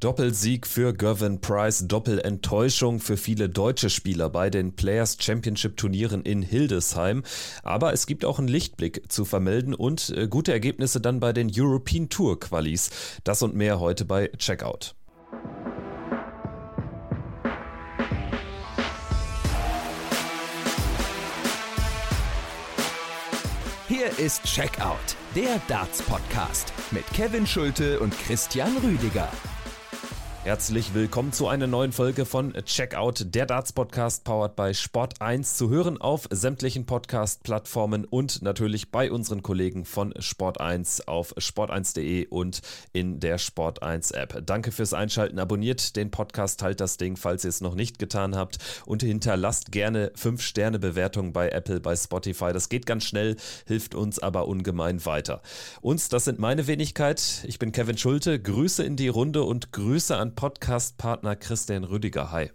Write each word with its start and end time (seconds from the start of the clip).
Doppelsieg 0.00 0.66
für 0.66 0.92
Gervin 0.92 1.40
Price, 1.40 1.86
Doppelenttäuschung 1.88 3.00
für 3.00 3.16
viele 3.16 3.48
deutsche 3.48 3.88
Spieler 3.88 4.28
bei 4.28 4.50
den 4.50 4.76
Players 4.76 5.16
Championship 5.18 5.78
Turnieren 5.78 6.22
in 6.22 6.42
Hildesheim. 6.42 7.22
Aber 7.62 7.94
es 7.94 8.06
gibt 8.06 8.24
auch 8.26 8.38
einen 8.38 8.48
Lichtblick 8.48 9.10
zu 9.10 9.24
vermelden 9.24 9.74
und 9.74 10.10
äh, 10.10 10.28
gute 10.28 10.52
Ergebnisse 10.52 11.00
dann 11.00 11.18
bei 11.18 11.32
den 11.32 11.50
European 11.54 12.10
Tour 12.10 12.38
Qualis. 12.38 12.90
Das 13.24 13.42
und 13.42 13.54
mehr 13.54 13.80
heute 13.80 14.04
bei 14.04 14.28
Checkout. 14.36 14.94
Hier 23.88 24.18
ist 24.18 24.42
Checkout, 24.44 25.16
der 25.34 25.60
Darts 25.68 26.02
Podcast 26.02 26.72
mit 26.90 27.06
Kevin 27.14 27.46
Schulte 27.46 27.98
und 28.00 28.12
Christian 28.18 28.76
Rüdiger. 28.78 29.30
Herzlich 30.46 30.94
willkommen 30.94 31.32
zu 31.32 31.48
einer 31.48 31.66
neuen 31.66 31.90
Folge 31.90 32.24
von 32.24 32.52
Checkout, 32.52 33.34
der 33.34 33.46
Darts 33.46 33.72
Podcast 33.72 34.22
powered 34.22 34.54
by 34.54 34.72
Sport 34.74 35.20
1 35.20 35.56
zu 35.56 35.70
hören 35.70 36.00
auf 36.00 36.28
sämtlichen 36.30 36.86
Podcast 36.86 37.42
Plattformen 37.42 38.04
und 38.04 38.42
natürlich 38.42 38.92
bei 38.92 39.10
unseren 39.10 39.42
Kollegen 39.42 39.84
von 39.84 40.14
Sport 40.20 40.60
1 40.60 41.08
auf 41.08 41.36
sport1.de 41.36 42.28
und 42.28 42.62
in 42.92 43.18
der 43.18 43.38
Sport 43.38 43.82
1 43.82 44.12
App. 44.12 44.40
Danke 44.46 44.70
fürs 44.70 44.94
Einschalten, 44.94 45.40
abonniert 45.40 45.96
den 45.96 46.12
Podcast, 46.12 46.60
teilt 46.60 46.78
das 46.78 46.96
Ding, 46.96 47.16
falls 47.16 47.42
ihr 47.42 47.48
es 47.48 47.60
noch 47.60 47.74
nicht 47.74 47.98
getan 47.98 48.36
habt 48.36 48.58
und 48.84 49.02
hinterlasst 49.02 49.72
gerne 49.72 50.12
5 50.14 50.40
Sterne 50.40 50.78
Bewertungen 50.78 51.32
bei 51.32 51.48
Apple, 51.48 51.80
bei 51.80 51.96
Spotify. 51.96 52.52
Das 52.52 52.68
geht 52.68 52.86
ganz 52.86 53.02
schnell, 53.02 53.34
hilft 53.66 53.96
uns 53.96 54.20
aber 54.20 54.46
ungemein 54.46 55.04
weiter. 55.06 55.42
Uns, 55.80 56.08
das 56.08 56.24
sind 56.24 56.38
meine 56.38 56.68
Wenigkeit. 56.68 57.42
Ich 57.48 57.58
bin 57.58 57.72
Kevin 57.72 57.98
Schulte. 57.98 58.40
Grüße 58.40 58.84
in 58.84 58.94
die 58.94 59.08
Runde 59.08 59.42
und 59.42 59.72
Grüße 59.72 60.16
an 60.16 60.35
Podcast-Partner 60.36 61.34
Christian 61.34 61.82
Rüdiger. 61.82 62.30
Hi. 62.30 62.52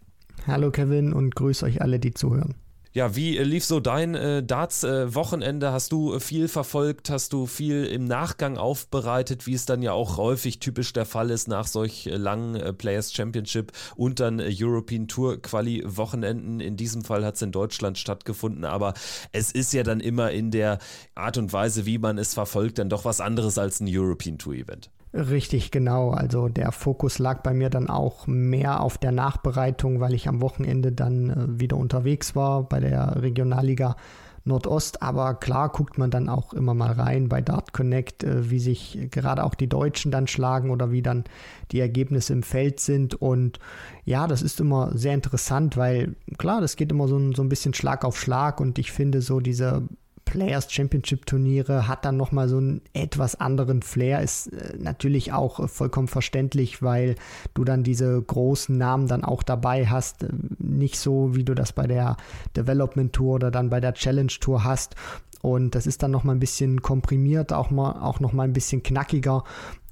Hallo 0.48 0.72
Kevin 0.72 1.12
und 1.12 1.36
grüß 1.36 1.64
euch 1.64 1.82
alle, 1.82 2.00
die 2.00 2.14
zuhören. 2.14 2.56
Ja, 2.94 3.16
wie 3.16 3.38
äh, 3.38 3.44
lief 3.44 3.64
so 3.64 3.80
dein 3.80 4.16
äh, 4.16 4.44
Darts-Wochenende? 4.44 5.68
Äh, 5.68 5.70
Hast 5.70 5.94
du 5.94 6.14
äh, 6.14 6.20
viel 6.20 6.50
verfolgt? 6.50 7.10
Hast 7.10 7.32
du 7.32 7.46
viel 7.46 7.86
im 7.86 8.04
Nachgang 8.04 8.58
aufbereitet, 8.58 9.48
wie 9.48 9.54
es 9.54 9.66
dann 9.66 9.82
ja 9.82 9.94
auch 9.94 10.18
häufig 10.18 10.60
typisch 10.60 10.92
der 10.92 11.06
Fall 11.06 11.30
ist 11.30 11.48
nach 11.48 11.68
solch 11.68 12.08
äh, 12.08 12.18
langen 12.18 12.56
äh, 12.56 12.74
Players 12.74 13.14
Championship 13.14 13.72
und 13.96 14.20
dann 14.20 14.42
European 14.42 15.08
Tour 15.08 15.42
Quali-Wochenenden? 15.42 16.60
In 16.60 16.76
diesem 16.76 17.06
Fall 17.06 17.24
hat 17.24 17.36
es 17.36 17.42
in 17.42 17.54
Deutschland 17.54 17.98
stattgefunden, 17.98 18.66
aber 18.66 18.94
es 19.32 19.54
ist 19.54 19.72
ja 19.72 19.84
dann 19.84 20.02
immer 20.02 20.32
in 20.32 20.52
der 20.52 20.80
Art 21.16 21.38
und 21.38 21.54
Weise, 21.54 21.86
wie 21.86 21.98
man 21.98 22.18
es 22.18 22.34
verfolgt, 22.34 22.78
dann 22.78 22.90
doch 22.90 23.06
was 23.06 23.22
anderes 23.22 23.58
als 23.58 23.80
ein 23.80 23.88
European 23.90 24.38
Tour-Event. 24.38 24.90
Richtig, 25.14 25.72
genau. 25.72 26.12
Also 26.12 26.48
der 26.48 26.72
Fokus 26.72 27.20
lag 27.20 27.42
bei 27.42 27.54
mir 27.54 27.70
dann 27.70 27.90
auch 27.90 28.28
mehr 28.28 28.80
auf 28.80 28.98
der 28.98 29.12
Nachbereitung, 29.12 30.00
weil 30.00 30.14
ich 30.14 30.30
am 30.30 30.42
Wochenende 30.42 30.94
dann 30.94 31.30
äh, 31.30 31.60
wieder 31.60 31.76
unterwegs 31.76 32.34
war 32.36 32.64
bei 32.64 32.80
der 32.80 33.22
Regionalliga 33.22 33.98
Nordost. 34.46 35.02
Aber 35.02 35.34
klar 35.36 35.68
guckt 35.68 35.98
man 35.98 36.12
dann 36.12 36.30
auch 36.30 36.54
immer 36.54 36.74
mal 36.74 36.94
rein 36.94 37.28
bei 37.28 37.42
Dart 37.42 37.74
Connect, 37.74 38.24
äh, 38.24 38.50
wie 38.50 38.60
sich 38.60 39.10
gerade 39.12 39.44
auch 39.44 39.54
die 39.54 39.68
Deutschen 39.68 40.12
dann 40.12 40.28
schlagen 40.28 40.70
oder 40.70 40.92
wie 40.92 41.02
dann 41.02 41.26
die 41.72 41.82
Ergebnisse 41.82 42.32
im 42.32 42.42
Feld 42.42 42.80
sind. 42.80 43.14
Und 43.14 43.60
ja, 44.06 44.28
das 44.28 44.42
ist 44.42 44.62
immer 44.62 44.98
sehr 44.98 45.14
interessant, 45.14 45.76
weil 45.76 46.16
klar, 46.38 46.62
das 46.62 46.78
geht 46.78 46.90
immer 46.90 47.10
so 47.10 47.34
so 47.34 47.44
ein 47.44 47.50
bisschen 47.50 47.74
Schlag 47.74 48.06
auf 48.06 48.18
Schlag. 48.18 48.62
Und 48.62 48.80
ich 48.80 48.94
finde 48.94 49.22
so 49.22 49.42
diese 49.42 49.84
Players 50.32 50.72
Championship 50.72 51.26
Turniere 51.26 51.90
hat 51.90 52.06
dann 52.06 52.16
nochmal 52.16 52.48
so 52.48 52.56
einen 52.56 52.82
etwas 52.94 53.36
anderen 53.36 53.82
Flair. 53.82 54.22
Ist 54.22 54.48
äh, 54.48 54.78
natürlich 54.78 55.34
auch 55.34 55.60
äh, 55.60 55.68
vollkommen 55.68 56.08
verständlich, 56.08 56.82
weil 56.82 57.16
du 57.54 57.66
dann 57.66 57.84
diese 57.84 58.22
großen 58.22 58.78
Namen 58.78 59.08
dann 59.08 59.26
auch 59.26 59.44
dabei 59.44 59.88
hast. 59.88 60.24
Äh, 60.24 60.30
nicht 60.58 60.98
so, 60.98 61.36
wie 61.36 61.44
du 61.44 61.54
das 61.54 61.74
bei 61.74 61.86
der 61.86 62.16
Development 62.56 63.12
Tour 63.12 63.36
oder 63.36 63.52
dann 63.52 63.70
bei 63.70 63.82
der 63.82 63.94
Challenge 63.94 64.32
Tour 64.40 64.64
hast. 64.64 64.96
Und 65.42 65.76
das 65.76 65.86
ist 65.86 66.02
dann 66.02 66.12
nochmal 66.12 66.36
ein 66.38 66.40
bisschen 66.40 66.82
komprimiert, 66.82 67.52
auch, 67.52 67.70
mal, 67.70 68.00
auch 68.02 68.22
nochmal 68.22 68.48
ein 68.48 68.54
bisschen 68.54 68.84
knackiger. 68.84 69.44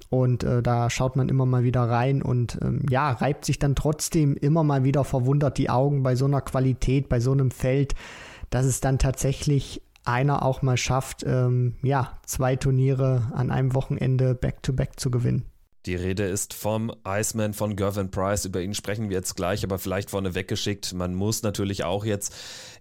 Und 0.08 0.42
äh, 0.42 0.62
da 0.62 0.88
schaut 0.88 1.16
man 1.16 1.28
immer 1.28 1.44
mal 1.44 1.64
wieder 1.64 1.82
rein 1.82 2.22
und 2.22 2.58
ähm, 2.62 2.86
ja, 2.88 3.10
reibt 3.10 3.44
sich 3.44 3.58
dann 3.58 3.74
trotzdem 3.74 4.36
immer 4.36 4.64
mal 4.64 4.84
wieder 4.84 5.04
verwundert 5.04 5.58
die 5.58 5.68
Augen 5.68 6.02
bei 6.02 6.16
so 6.16 6.24
einer 6.24 6.40
Qualität, 6.40 7.10
bei 7.10 7.20
so 7.20 7.32
einem 7.32 7.50
Feld, 7.50 7.94
dass 8.48 8.64
es 8.64 8.80
dann 8.80 8.98
tatsächlich 8.98 9.82
einer 10.04 10.44
auch 10.44 10.62
mal 10.62 10.76
schafft, 10.76 11.24
ähm, 11.26 11.76
ja, 11.82 12.18
zwei 12.24 12.56
Turniere 12.56 13.30
an 13.34 13.50
einem 13.50 13.74
Wochenende 13.74 14.34
back-to-back 14.34 14.92
-back 14.92 15.00
zu 15.00 15.10
gewinnen. 15.10 15.46
Die 15.86 15.94
Rede 15.94 16.24
ist 16.24 16.52
vom 16.52 16.92
Iceman 17.06 17.54
von 17.54 17.74
Gervin 17.74 18.10
Price. 18.10 18.44
Über 18.44 18.60
ihn 18.60 18.74
sprechen 18.74 19.08
wir 19.08 19.16
jetzt 19.16 19.34
gleich, 19.34 19.64
aber 19.64 19.78
vielleicht 19.78 20.10
vorne 20.10 20.34
weggeschickt. 20.34 20.92
Man 20.92 21.14
muss 21.14 21.42
natürlich 21.42 21.84
auch 21.84 22.04
jetzt 22.04 22.34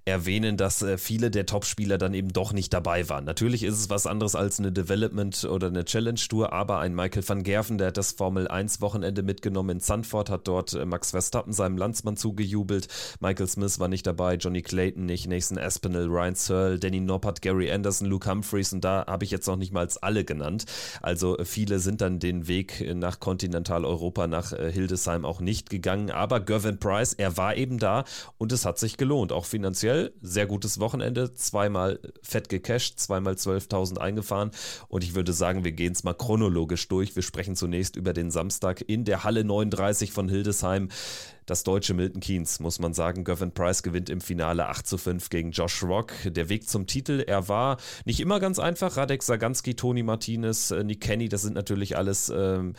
erwähnen, 0.09 0.57
dass 0.57 0.81
äh, 0.81 0.97
viele 0.97 1.31
der 1.31 1.45
Topspieler 1.45 1.97
dann 1.97 2.13
eben 2.13 2.33
doch 2.33 2.53
nicht 2.53 2.73
dabei 2.73 3.07
waren. 3.09 3.25
Natürlich 3.25 3.63
ist 3.63 3.79
es 3.79 3.89
was 3.89 4.07
anderes 4.07 4.35
als 4.35 4.59
eine 4.59 4.71
Development 4.71 5.45
oder 5.45 5.67
eine 5.67 5.85
Challenge 5.85 6.19
Tour, 6.19 6.51
aber 6.53 6.79
ein 6.79 6.95
Michael 6.95 7.27
van 7.27 7.43
Gerven, 7.43 7.77
der 7.77 7.87
hat 7.87 7.97
das 7.97 8.11
Formel 8.11 8.47
1 8.47 8.81
Wochenende 8.81 9.23
mitgenommen 9.23 9.69
in 9.69 9.79
Sanford, 9.79 10.29
hat 10.29 10.47
dort 10.47 10.73
äh, 10.73 10.85
Max 10.85 11.11
Verstappen 11.11 11.53
seinem 11.53 11.77
Landsmann 11.77 12.17
zugejubelt. 12.17 12.87
Michael 13.19 13.47
Smith 13.47 13.79
war 13.79 13.87
nicht 13.87 14.05
dabei, 14.05 14.35
Johnny 14.35 14.61
Clayton 14.61 15.05
nicht, 15.05 15.27
Nathan 15.27 15.57
Aspinall, 15.57 16.07
Ryan 16.07 16.35
Searle, 16.35 16.79
Danny 16.79 16.99
Noppert, 16.99 17.41
Gary 17.41 17.71
Anderson, 17.71 18.07
Luke 18.07 18.29
Humphreys 18.29 18.73
und 18.73 18.83
da 18.83 19.05
habe 19.07 19.23
ich 19.23 19.31
jetzt 19.31 19.47
noch 19.47 19.55
nicht 19.55 19.73
mal 19.73 19.87
alle 20.01 20.23
genannt. 20.23 20.65
Also 21.01 21.37
äh, 21.37 21.45
viele 21.45 21.79
sind 21.79 22.01
dann 22.01 22.19
den 22.19 22.47
Weg 22.47 22.85
nach 22.95 23.19
Kontinentaleuropa, 23.19 24.27
nach 24.27 24.51
Hildesheim 24.51 25.25
auch 25.25 25.39
nicht 25.39 25.69
gegangen, 25.69 26.11
aber 26.11 26.39
Gervin 26.39 26.79
Price, 26.79 27.13
er 27.13 27.37
war 27.37 27.55
eben 27.55 27.77
da 27.79 28.03
und 28.37 28.51
es 28.51 28.65
hat 28.65 28.79
sich 28.79 28.97
gelohnt, 28.97 29.31
auch 29.31 29.45
finanziell 29.45 29.98
sehr 30.21 30.45
gutes 30.45 30.79
Wochenende, 30.79 31.33
zweimal 31.33 31.99
fett 32.21 32.49
gecasht, 32.49 32.99
zweimal 32.99 33.33
12.000 33.33 33.97
eingefahren 33.97 34.51
und 34.87 35.03
ich 35.03 35.15
würde 35.15 35.33
sagen, 35.33 35.63
wir 35.63 35.71
gehen 35.71 35.93
es 35.93 36.03
mal 36.03 36.13
chronologisch 36.13 36.87
durch. 36.87 37.15
Wir 37.15 37.23
sprechen 37.23 37.55
zunächst 37.55 37.95
über 37.95 38.13
den 38.13 38.31
Samstag 38.31 38.83
in 38.87 39.05
der 39.05 39.23
Halle 39.23 39.43
39 39.43 40.11
von 40.11 40.29
Hildesheim 40.29 40.89
das 41.49 41.63
deutsche 41.63 41.93
Milton 41.93 42.21
Keynes, 42.21 42.59
muss 42.59 42.79
man 42.79 42.93
sagen. 42.93 43.23
Gavin 43.23 43.51
Price 43.51 43.81
gewinnt 43.81 44.09
im 44.09 44.21
Finale 44.21 44.67
8 44.67 44.85
zu 44.85 44.97
5 44.97 45.29
gegen 45.29 45.51
Josh 45.51 45.83
Rock. 45.83 46.13
Der 46.25 46.49
Weg 46.49 46.69
zum 46.69 46.85
Titel, 46.85 47.23
er 47.25 47.47
war 47.47 47.77
nicht 48.05 48.19
immer 48.19 48.39
ganz 48.39 48.59
einfach. 48.59 48.97
Radek 48.97 49.23
Saganski, 49.23 49.75
Tony 49.75 50.03
Martinez, 50.03 50.71
äh, 50.71 50.83
Nick 50.83 51.01
Kenny, 51.01 51.27
das 51.27 51.41
sind 51.41 51.55
natürlich 51.55 51.97
alles 51.97 52.29
ähm, 52.29 52.73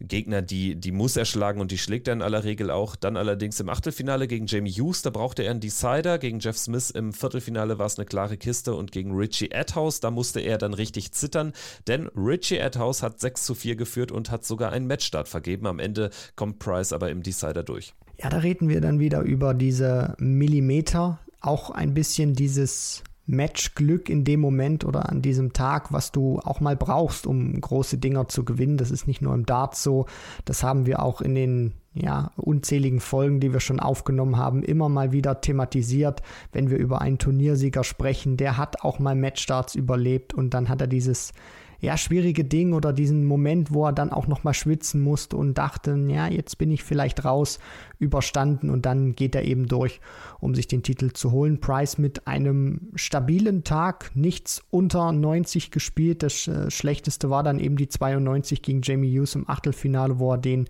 Gegner, 0.00 0.42
die, 0.42 0.76
die 0.76 0.92
muss 0.92 1.16
er 1.16 1.24
schlagen 1.24 1.60
und 1.60 1.70
die 1.70 1.78
schlägt 1.78 2.08
er 2.08 2.14
in 2.14 2.22
aller 2.22 2.44
Regel 2.44 2.70
auch. 2.70 2.96
Dann 2.96 3.16
allerdings 3.16 3.60
im 3.60 3.68
Achtelfinale 3.68 4.26
gegen 4.26 4.46
Jamie 4.46 4.72
Hughes, 4.72 5.02
da 5.02 5.10
brauchte 5.10 5.42
er 5.42 5.52
einen 5.52 5.60
Decider. 5.60 6.18
Gegen 6.18 6.40
Jeff 6.40 6.56
Smith 6.56 6.90
im 6.90 7.12
Viertelfinale 7.12 7.78
war 7.78 7.86
es 7.86 7.98
eine 7.98 8.06
klare 8.06 8.36
Kiste 8.36 8.74
und 8.74 8.90
gegen 8.90 9.16
Richie 9.16 9.54
Adhouse, 9.54 10.00
da 10.00 10.10
musste 10.10 10.40
er 10.40 10.58
dann 10.58 10.74
richtig 10.74 11.12
zittern, 11.12 11.52
denn 11.86 12.08
Richie 12.16 12.60
Adhouse 12.60 13.02
hat 13.02 13.20
6 13.20 13.44
zu 13.44 13.54
4 13.54 13.76
geführt 13.76 14.12
und 14.12 14.30
hat 14.30 14.44
sogar 14.44 14.72
einen 14.72 14.86
Matchstart 14.86 15.28
vergeben. 15.28 15.66
Am 15.66 15.78
Ende 15.78 16.10
kommt 16.36 16.58
Price 16.58 16.92
aber 16.92 17.10
im 17.10 17.22
Decider 17.22 17.62
durch. 17.62 17.94
Ja, 18.20 18.30
da 18.30 18.38
reden 18.38 18.68
wir 18.68 18.80
dann 18.80 18.98
wieder 18.98 19.20
über 19.20 19.54
diese 19.54 20.16
Millimeter, 20.18 21.20
auch 21.40 21.70
ein 21.70 21.94
bisschen 21.94 22.34
dieses 22.34 23.04
Matchglück 23.26 24.08
in 24.08 24.24
dem 24.24 24.40
Moment 24.40 24.84
oder 24.84 25.08
an 25.08 25.22
diesem 25.22 25.52
Tag, 25.52 25.92
was 25.92 26.10
du 26.10 26.40
auch 26.40 26.60
mal 26.60 26.76
brauchst, 26.76 27.26
um 27.26 27.60
große 27.60 27.98
Dinger 27.98 28.26
zu 28.26 28.44
gewinnen. 28.44 28.78
Das 28.78 28.90
ist 28.90 29.06
nicht 29.06 29.22
nur 29.22 29.34
im 29.34 29.46
Dart 29.46 29.76
so, 29.76 30.06
das 30.46 30.62
haben 30.62 30.86
wir 30.86 31.02
auch 31.02 31.20
in 31.20 31.34
den 31.34 31.74
ja, 31.92 32.32
unzähligen 32.36 33.00
Folgen, 33.00 33.38
die 33.38 33.52
wir 33.52 33.60
schon 33.60 33.80
aufgenommen 33.80 34.36
haben, 34.36 34.62
immer 34.62 34.88
mal 34.88 35.12
wieder 35.12 35.40
thematisiert, 35.40 36.22
wenn 36.52 36.70
wir 36.70 36.78
über 36.78 37.00
einen 37.00 37.18
Turniersieger 37.18 37.84
sprechen, 37.84 38.36
der 38.36 38.56
hat 38.56 38.82
auch 38.82 38.98
mal 38.98 39.14
Matchstarts 39.14 39.74
überlebt 39.74 40.32
und 40.34 40.54
dann 40.54 40.68
hat 40.68 40.80
er 40.80 40.86
dieses 40.86 41.32
ja, 41.80 41.96
schwierige 41.96 42.44
Ding 42.44 42.72
oder 42.72 42.92
diesen 42.92 43.24
Moment, 43.24 43.72
wo 43.72 43.86
er 43.86 43.92
dann 43.92 44.12
auch 44.12 44.26
nochmal 44.26 44.54
schwitzen 44.54 45.00
musste 45.00 45.36
und 45.36 45.58
dachte, 45.58 45.96
ja, 46.08 46.26
jetzt 46.26 46.58
bin 46.58 46.72
ich 46.72 46.82
vielleicht 46.82 47.24
raus, 47.24 47.60
überstanden 48.00 48.70
und 48.70 48.84
dann 48.84 49.14
geht 49.14 49.34
er 49.36 49.44
eben 49.44 49.66
durch, 49.66 50.00
um 50.40 50.54
sich 50.54 50.66
den 50.66 50.82
Titel 50.82 51.12
zu 51.12 51.30
holen. 51.30 51.60
Price 51.60 51.98
mit 51.98 52.26
einem 52.26 52.90
stabilen 52.96 53.62
Tag, 53.62 54.10
nichts 54.14 54.64
unter 54.70 55.12
90 55.12 55.70
gespielt. 55.70 56.22
Das 56.24 56.48
äh, 56.48 56.70
schlechteste 56.70 57.30
war 57.30 57.44
dann 57.44 57.60
eben 57.60 57.76
die 57.76 57.88
92 57.88 58.62
gegen 58.62 58.82
Jamie 58.82 59.16
Hughes 59.16 59.36
im 59.36 59.48
Achtelfinale, 59.48 60.18
wo 60.18 60.32
er 60.32 60.38
den 60.38 60.68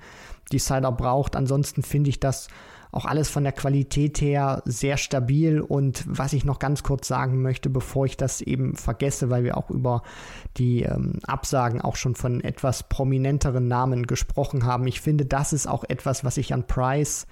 Decider 0.53 0.93
braucht. 0.93 1.37
Ansonsten 1.37 1.83
finde 1.83 2.11
ich 2.11 2.21
das 2.21 2.49
auch 2.93 3.05
alles 3.05 3.29
von 3.29 3.45
der 3.45 3.53
Qualität 3.53 4.21
her 4.21 4.63
sehr 4.65 4.97
stabil. 4.97 5.61
Und 5.61 6.05
was 6.07 6.33
ich 6.33 6.45
noch 6.45 6.59
ganz 6.59 6.83
kurz 6.83 7.09
sagen 7.09 7.43
möchte, 7.43 7.71
bevor 7.71 8.07
ich 8.07 8.17
das 8.17 8.41
eben 8.41 8.77
vergesse, 8.77 9.31
weil 9.31 9.45
wir 9.45 9.57
auch 9.57 9.71
über 9.71 10.03
die 10.57 10.83
ähm, 10.83 11.21
Absagen 11.27 11.81
auch 11.81 11.97
schon 11.97 12.15
von 12.15 12.43
etwas 12.43 12.89
prominenteren 12.89 13.69
Namen 13.69 14.07
gesprochen 14.07 14.65
haben. 14.65 14.87
Ich 14.87 15.01
finde, 15.01 15.27
das 15.27 15.53
ist 15.53 15.67
auch 15.67 15.85
etwas, 15.89 16.25
was 16.25 16.37
ich 16.37 16.53
an 16.55 16.67
Price 16.67 17.27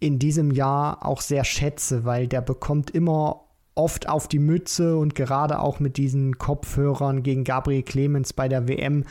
in 0.00 0.18
diesem 0.18 0.50
Jahr 0.50 1.04
auch 1.04 1.20
sehr 1.20 1.44
schätze, 1.44 2.04
weil 2.04 2.28
der 2.28 2.40
bekommt 2.40 2.90
immer 2.90 3.44
oft 3.74 4.08
auf 4.08 4.28
die 4.28 4.38
Mütze 4.38 4.96
und 4.96 5.14
gerade 5.14 5.60
auch 5.60 5.80
mit 5.80 5.96
diesen 5.96 6.38
Kopfhörern 6.38 7.22
gegen 7.22 7.44
Gabriel 7.44 7.82
Clemens 7.82 8.32
bei 8.32 8.48
der 8.48 8.68
WM 8.68 9.04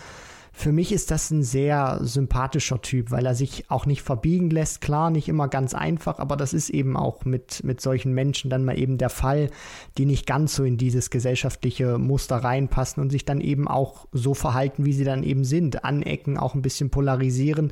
für 0.58 0.72
mich 0.72 0.92
ist 0.92 1.12
das 1.12 1.30
ein 1.30 1.44
sehr 1.44 2.00
sympathischer 2.02 2.82
Typ, 2.82 3.12
weil 3.12 3.28
er 3.28 3.36
sich 3.36 3.70
auch 3.70 3.86
nicht 3.86 4.02
verbiegen 4.02 4.50
lässt. 4.50 4.82
Klar, 4.82 5.12
nicht 5.12 5.30
immer 5.30 5.48
ganz 5.48 5.76
einfach, 5.76 6.18
aber 6.18 6.36
das 6.36 6.52
ist 6.52 6.72
eben 6.72 6.98
auch 6.98 7.26
mit, 7.26 7.64
mit 7.64 7.80
solchen 7.80 8.12
Menschen 8.12 8.50
dann 8.50 8.66
mal 8.66 8.76
eben 8.76 8.98
der 8.98 9.12
Fall, 9.12 9.52
die 10.00 10.08
nicht 10.08 10.26
ganz 10.26 10.56
so 10.56 10.64
in 10.64 10.78
dieses 10.78 11.12
gesellschaftliche 11.12 12.00
Muster 12.00 12.38
reinpassen 12.38 13.04
und 13.04 13.12
sich 13.12 13.24
dann 13.24 13.40
eben 13.40 13.68
auch 13.68 14.08
so 14.12 14.34
verhalten, 14.34 14.84
wie 14.84 14.94
sie 14.94 15.04
dann 15.04 15.22
eben 15.22 15.44
sind. 15.44 15.86
Anecken, 15.86 16.40
auch 16.40 16.56
ein 16.56 16.64
bisschen 16.64 16.90
polarisieren. 16.90 17.72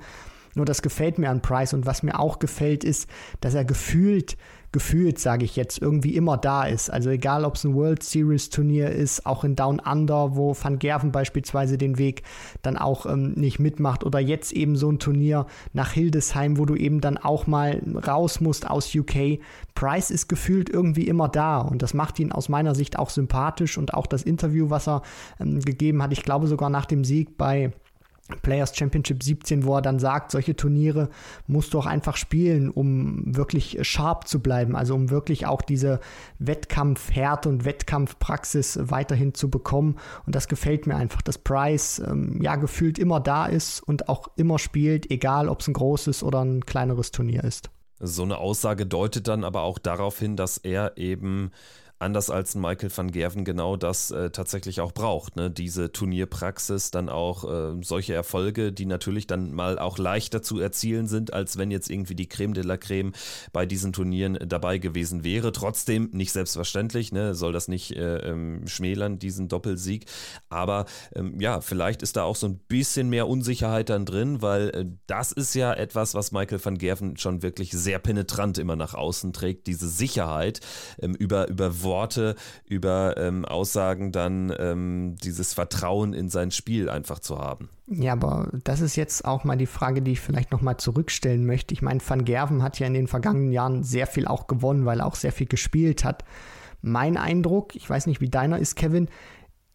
Nur 0.53 0.65
das 0.65 0.83
gefällt 0.83 1.17
mir 1.17 1.31
an 1.31 1.41
Price 1.41 1.73
und 1.73 1.88
was 1.88 2.03
mir 2.03 2.19
auch 2.19 2.38
gefällt 2.38 2.83
ist, 2.83 3.09
dass 3.41 3.55
er 3.55 3.65
gefühlt 3.65 4.38
gefühlt, 4.75 5.19
sage 5.19 5.45
ich 5.45 5.56
jetzt, 5.56 5.81
irgendwie 5.81 6.18
immer 6.18 6.36
da 6.36 6.66
ist. 6.66 6.89
Also 6.89 7.10
egal, 7.10 7.45
ob 7.45 7.56
es 7.56 7.63
ein 7.63 7.75
World 7.75 8.04
Series 8.04 8.50
Turnier 8.50 8.89
ist, 8.89 9.25
auch 9.25 9.45
in 9.45 9.56
Down 9.56 9.80
Under, 9.80 10.36
wo 10.36 10.54
Van 10.54 10.80
Gerven 10.80 11.13
beispielsweise 11.13 11.77
den 11.77 11.98
Weg 11.98 12.24
dann 12.62 12.75
auch 12.75 13.06
ähm, 13.06 13.31
nicht 13.36 13.57
mitmacht 13.57 14.04
oder 14.04 14.19
jetzt 14.19 14.51
eben 14.51 14.75
so 14.75 14.92
ein 14.92 15.00
Turnier 15.00 15.45
nach 15.72 15.94
Hildesheim, 15.94 16.57
wo 16.57 16.66
du 16.66 16.75
eben 16.75 17.00
dann 17.00 17.18
auch 17.18 17.48
mal 17.48 17.81
raus 18.06 18.42
musst 18.42 18.69
aus 18.69 18.94
UK. 18.94 19.39
Price 19.75 20.12
ist 20.12 20.27
gefühlt 20.27 20.69
irgendwie 20.69 21.07
immer 21.07 21.30
da 21.30 21.60
und 21.60 21.81
das 21.81 21.94
macht 21.94 22.19
ihn 22.19 22.33
aus 22.33 22.50
meiner 22.50 22.75
Sicht 22.75 23.00
auch 23.00 23.10
sympathisch 23.10 23.77
und 23.77 23.94
auch 23.94 24.07
das 24.07 24.24
Interview, 24.24 24.69
was 24.69 24.89
er 24.89 25.04
ähm, 25.39 25.62
gegeben 25.62 26.04
hat, 26.04 26.12
ich 26.12 26.24
glaube 26.24 26.48
sogar 26.48 26.69
nach 26.69 26.86
dem 26.86 27.06
Sieg 27.06 27.38
bei 27.38 27.72
Players 28.42 28.75
Championship 28.75 29.22
17, 29.22 29.66
wo 29.66 29.75
er 29.75 29.81
dann 29.83 30.00
sagt, 30.00 30.31
solche 30.31 30.56
Turniere 30.56 31.10
musst 31.45 31.74
du 31.74 31.80
auch 31.80 31.86
einfach 31.86 32.18
spielen, 32.18 32.72
um 32.72 33.36
wirklich 33.36 33.77
sharp 33.83 34.27
zu 34.27 34.42
bleiben, 34.42 34.75
also 34.75 34.95
um 34.95 35.12
wirklich 35.12 35.45
auch 35.45 35.62
diese 35.62 36.00
Wettkampfhärte 36.39 37.50
und 37.50 37.66
Wettkampfpraxis 37.66 38.80
weiterhin 38.81 39.36
zu 39.36 39.51
bekommen. 39.51 39.98
Und 40.25 40.33
das 40.33 40.48
gefällt 40.48 40.88
mir 40.88 40.95
einfach, 40.95 41.22
dass 41.22 41.38
Price 41.38 42.00
ähm, 42.00 42.42
ja 42.42 42.56
gefühlt 42.56 42.98
immer 42.98 43.19
da 43.19 43.45
ist 43.45 43.81
und 43.81 44.10
auch 44.10 44.30
immer 44.38 44.57
spielt, 44.57 45.12
egal 45.12 45.48
ob 45.48 45.62
es 45.62 45.68
ein 45.68 45.74
großes 45.74 46.24
oder 46.24 46.44
ein 46.44 46.66
kleineres 46.66 47.12
Turnier 47.12 47.44
ist. 47.44 47.69
So 48.00 48.24
eine 48.24 48.39
Aussage 48.39 48.86
deutet 48.86 49.27
dann 49.27 49.44
aber 49.44 49.62
auch 49.62 49.77
darauf 49.77 50.19
hin, 50.19 50.36
dass 50.36 50.57
er 50.57 50.98
eben 50.98 51.51
anders 52.00 52.30
als 52.30 52.56
Michael 52.56 52.89
van 52.95 53.12
Gerven 53.12 53.45
genau 53.45 53.77
das 53.77 54.12
äh, 54.12 54.30
tatsächlich 54.30 54.81
auch 54.81 54.92
braucht. 54.92 55.38
Ne? 55.38 55.50
Diese 55.50 55.92
Turnierpraxis, 55.92 56.92
dann 56.92 57.09
auch 57.09 57.45
äh, 57.45 57.81
solche 57.81 58.13
Erfolge, 58.13 58.74
die 58.74 58.86
natürlich 58.86 59.27
dann 59.27 59.53
mal 59.53 59.80
auch 59.80 59.97
leichter 59.97 60.42
zu 60.42 60.59
erzielen 60.59 61.07
sind, 61.07 61.33
als 61.33 61.57
wenn 61.57 61.71
jetzt 61.71 61.89
irgendwie 61.89 62.15
die 62.15 62.27
Creme 62.27 62.53
de 62.53 62.63
la 62.63 62.77
Creme 62.77 63.13
bei 63.53 63.65
diesen 63.65 63.94
Turnieren 63.94 64.38
dabei 64.45 64.77
gewesen 64.77 65.24
wäre. 65.24 65.53
Trotzdem 65.53 66.09
nicht 66.12 66.33
selbstverständlich, 66.33 67.13
ne? 67.13 67.33
soll 67.33 67.53
das 67.53 67.69
nicht 67.69 67.95
äh, 67.95 68.18
ähm, 68.18 68.68
schmälern, 68.68 69.18
diesen 69.18 69.48
Doppelsieg. 69.48 70.06
Aber 70.50 70.86
ähm, 71.15 71.39
ja, 71.39 71.62
vielleicht 71.62 72.01
ist 72.01 72.18
da 72.18 72.24
auch 72.24 72.36
so 72.36 72.48
ein 72.48 72.57
bisschen 72.68 73.09
mehr 73.09 73.27
Unsicherheit 73.27 73.89
dann 73.89 74.06
drin, 74.06 74.41
weil 74.41 74.69
äh, 74.69 74.86
das 75.07 75.31
ist 75.31 75.56
ja 75.56 75.74
etwas, 75.74 76.13
was 76.13 76.33
Michael 76.33 76.63
van 76.63 76.77
Gerven 76.77 77.15
schon 77.15 77.41
wirklich 77.41 77.71
sehr 77.71 78.00
penetrant 78.00 78.57
immer 78.57 78.75
nach 78.75 78.94
außen 78.94 79.31
trägt, 79.31 79.68
diese 79.68 79.88
Sicherheit 79.88 80.59
ähm, 81.00 81.15
über, 81.15 81.48
über 81.48 81.83
Worte, 81.85 82.35
über 82.65 83.15
ähm, 83.17 83.45
Aussagen 83.45 84.11
dann 84.11 84.53
ähm, 84.59 85.15
dieses 85.23 85.53
Vertrauen 85.53 86.13
in 86.13 86.27
sein 86.29 86.51
Spiel 86.51 86.89
einfach 86.89 87.19
zu 87.19 87.39
haben. 87.39 87.69
Ja, 87.87 88.11
aber 88.13 88.49
das 88.63 88.81
ist 88.81 88.97
jetzt 88.97 89.23
auch 89.23 89.45
mal 89.45 89.55
die 89.55 89.67
Frage, 89.67 90.01
die 90.01 90.13
ich 90.13 90.19
vielleicht 90.19 90.51
nochmal 90.51 90.77
zurückstellen 90.77 91.45
möchte. 91.45 91.73
Ich 91.73 91.81
meine, 91.81 92.01
Van 92.05 92.25
Gerven 92.25 92.63
hat 92.63 92.79
ja 92.79 92.87
in 92.87 92.93
den 92.93 93.07
vergangenen 93.07 93.51
Jahren 93.53 93.83
sehr 93.83 94.07
viel 94.07 94.27
auch 94.27 94.47
gewonnen, 94.47 94.85
weil 94.85 94.99
er 94.99 95.05
auch 95.05 95.15
sehr 95.15 95.31
viel 95.31 95.47
gespielt 95.47 96.03
hat. 96.03 96.25
Mein 96.81 97.15
Eindruck, 97.15 97.75
ich 97.75 97.89
weiß 97.89 98.07
nicht, 98.07 98.21
wie 98.21 98.29
deiner 98.29 98.59
ist, 98.59 98.75
Kevin, 98.75 99.07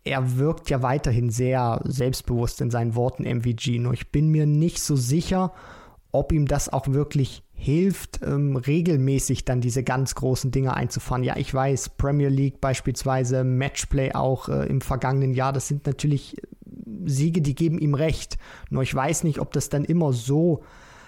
er 0.04 0.38
wirkt 0.38 0.70
ja 0.70 0.82
weiterhin 0.82 1.30
sehr 1.30 1.80
selbstbewusst 1.84 2.60
in 2.60 2.70
seinen 2.70 2.94
Worten 2.94 3.24
MVG. 3.24 3.78
Nur 3.78 3.92
ich 3.92 4.10
bin 4.10 4.28
mir 4.30 4.46
nicht 4.46 4.82
so 4.82 4.96
sicher, 4.96 5.52
ob 6.12 6.32
ihm 6.32 6.46
das 6.46 6.72
auch 6.72 6.88
wirklich 6.88 7.42
hilft, 7.52 8.20
ähm, 8.22 8.56
regelmäßig 8.56 9.44
dann 9.44 9.60
diese 9.60 9.82
ganz 9.82 10.14
großen 10.14 10.50
Dinge 10.50 10.74
einzufahren. 10.74 11.22
Ja, 11.22 11.36
ich 11.36 11.52
weiß, 11.52 11.90
Premier 11.90 12.28
League 12.28 12.60
beispielsweise, 12.60 13.44
Matchplay 13.44 14.12
auch 14.12 14.48
äh, 14.48 14.66
im 14.66 14.80
vergangenen 14.80 15.34
Jahr, 15.34 15.52
das 15.52 15.68
sind 15.68 15.86
natürlich 15.86 16.38
äh, 16.38 16.46
Siege, 17.04 17.42
die 17.42 17.54
geben 17.54 17.78
ihm 17.78 17.94
recht. 17.94 18.38
Nur 18.70 18.82
ich 18.82 18.94
weiß 18.94 19.24
nicht, 19.24 19.40
ob 19.40 19.52
das 19.52 19.68
dann 19.68 19.84
immer 19.84 20.12
so, 20.12 20.62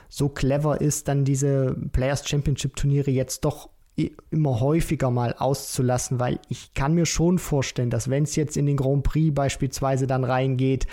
so 0.09 0.29
clever 0.29 0.81
ist, 0.81 1.09
dann 1.09 1.25
diese 1.25 1.75
Players 1.93 2.29
Championship 2.29 2.77
Turniere 2.77 3.11
jetzt 3.11 3.45
doch 3.45 3.71
immer 4.31 4.61
häufiger 4.61 5.11
mal 5.11 5.35
auszulassen, 5.39 6.19
weil 6.19 6.39
ich 6.49 6.73
kann 6.73 6.95
mir 6.95 7.05
schon 7.05 7.39
vorstellen, 7.39 7.91
dass 7.91 8.09
wenn 8.09 8.23
es 8.23 8.37
jetzt 8.37 8.57
in 8.57 8.65
den 8.65 8.77
Grand 8.77 9.03
Prix 9.03 9.35
beispielsweise 9.35 10.07
dann 10.07 10.25
reingeht, 10.25 10.87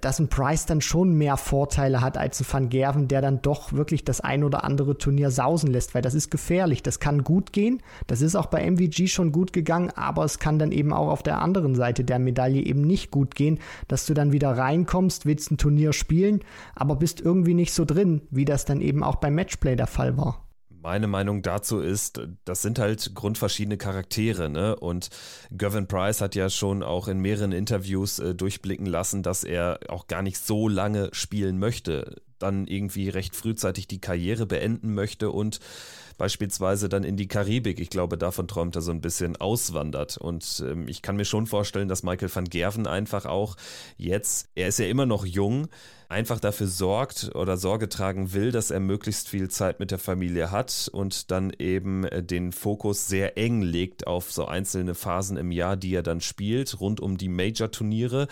dass 0.00 0.20
ein 0.20 0.28
Price 0.28 0.66
dann 0.66 0.80
schon 0.80 1.14
mehr 1.14 1.36
Vorteile 1.36 2.00
hat 2.00 2.16
als 2.16 2.40
ein 2.40 2.46
Van 2.50 2.68
Gerven, 2.68 3.08
der 3.08 3.20
dann 3.20 3.42
doch 3.42 3.72
wirklich 3.72 4.04
das 4.04 4.20
ein 4.20 4.44
oder 4.44 4.62
andere 4.62 4.98
Turnier 4.98 5.30
sausen 5.30 5.70
lässt, 5.70 5.94
weil 5.94 6.02
das 6.02 6.14
ist 6.14 6.30
gefährlich. 6.30 6.82
Das 6.82 7.00
kann 7.00 7.24
gut 7.24 7.52
gehen. 7.52 7.82
Das 8.06 8.20
ist 8.20 8.36
auch 8.36 8.46
bei 8.46 8.64
MVG 8.70 9.08
schon 9.08 9.32
gut 9.32 9.52
gegangen, 9.52 9.90
aber 9.90 10.24
es 10.24 10.38
kann 10.38 10.58
dann 10.58 10.70
eben 10.70 10.92
auch 10.92 11.08
auf 11.08 11.22
der 11.22 11.40
anderen 11.40 11.74
Seite 11.74 12.04
der 12.04 12.20
Medaille 12.20 12.62
eben 12.62 12.82
nicht 12.82 13.10
gut 13.10 13.34
gehen, 13.34 13.58
dass 13.88 14.06
du 14.06 14.14
dann 14.14 14.32
wieder 14.32 14.56
reinkommst, 14.56 15.26
willst 15.26 15.50
ein 15.50 15.58
Turnier 15.58 15.92
spielen, 15.92 16.40
aber 16.76 16.96
bist 16.96 17.20
irgendwie 17.20 17.54
nicht 17.54 17.74
so 17.74 17.84
drin, 17.84 18.22
wie 18.30 18.44
das 18.44 18.64
dann 18.64 18.80
eben 18.80 19.02
auch 19.02 19.16
beim 19.16 19.34
Matchplay 19.34 19.74
der 19.74 19.88
Fall 19.88 20.16
war. 20.16 20.44
Meine 20.84 21.06
Meinung 21.06 21.40
dazu 21.40 21.80
ist, 21.80 22.20
das 22.44 22.60
sind 22.60 22.78
halt 22.78 23.14
grundverschiedene 23.14 23.78
Charaktere, 23.78 24.50
ne? 24.50 24.76
Und 24.76 25.08
Gavin 25.56 25.86
Price 25.86 26.20
hat 26.20 26.34
ja 26.34 26.50
schon 26.50 26.82
auch 26.82 27.08
in 27.08 27.20
mehreren 27.20 27.52
Interviews 27.52 28.18
äh, 28.18 28.34
durchblicken 28.34 28.84
lassen, 28.84 29.22
dass 29.22 29.44
er 29.44 29.80
auch 29.88 30.08
gar 30.08 30.20
nicht 30.20 30.36
so 30.36 30.68
lange 30.68 31.08
spielen 31.12 31.58
möchte, 31.58 32.20
dann 32.38 32.66
irgendwie 32.66 33.08
recht 33.08 33.34
frühzeitig 33.34 33.88
die 33.88 34.02
Karriere 34.02 34.44
beenden 34.44 34.92
möchte 34.92 35.30
und 35.30 35.58
beispielsweise 36.18 36.90
dann 36.90 37.02
in 37.02 37.16
die 37.16 37.28
Karibik, 37.28 37.80
ich 37.80 37.88
glaube, 37.88 38.18
davon 38.18 38.46
träumt 38.46 38.76
er 38.76 38.82
so 38.82 38.90
ein 38.90 39.00
bisschen, 39.00 39.36
auswandert. 39.36 40.18
Und 40.18 40.62
ähm, 40.68 40.86
ich 40.86 41.00
kann 41.00 41.16
mir 41.16 41.24
schon 41.24 41.46
vorstellen, 41.46 41.88
dass 41.88 42.02
Michael 42.02 42.28
van 42.32 42.44
Gerven 42.44 42.86
einfach 42.86 43.24
auch 43.24 43.56
jetzt, 43.96 44.50
er 44.54 44.68
ist 44.68 44.78
ja 44.78 44.86
immer 44.86 45.06
noch 45.06 45.24
jung, 45.24 45.68
einfach 46.14 46.38
dafür 46.38 46.68
sorgt 46.68 47.34
oder 47.34 47.56
Sorge 47.56 47.88
tragen 47.88 48.32
will, 48.32 48.52
dass 48.52 48.70
er 48.70 48.78
möglichst 48.78 49.28
viel 49.28 49.50
Zeit 49.50 49.80
mit 49.80 49.90
der 49.90 49.98
Familie 49.98 50.52
hat 50.52 50.88
und 50.92 51.32
dann 51.32 51.52
eben 51.58 52.04
äh, 52.04 52.22
den 52.22 52.52
Fokus 52.52 53.08
sehr 53.08 53.36
eng 53.36 53.62
legt 53.62 54.06
auf 54.06 54.30
so 54.30 54.46
einzelne 54.46 54.94
Phasen 54.94 55.36
im 55.36 55.50
Jahr, 55.50 55.76
die 55.76 55.92
er 55.92 56.04
dann 56.04 56.20
spielt, 56.20 56.80
rund 56.80 57.00
um 57.00 57.18
die 57.18 57.28
Major-Turniere 57.28 58.28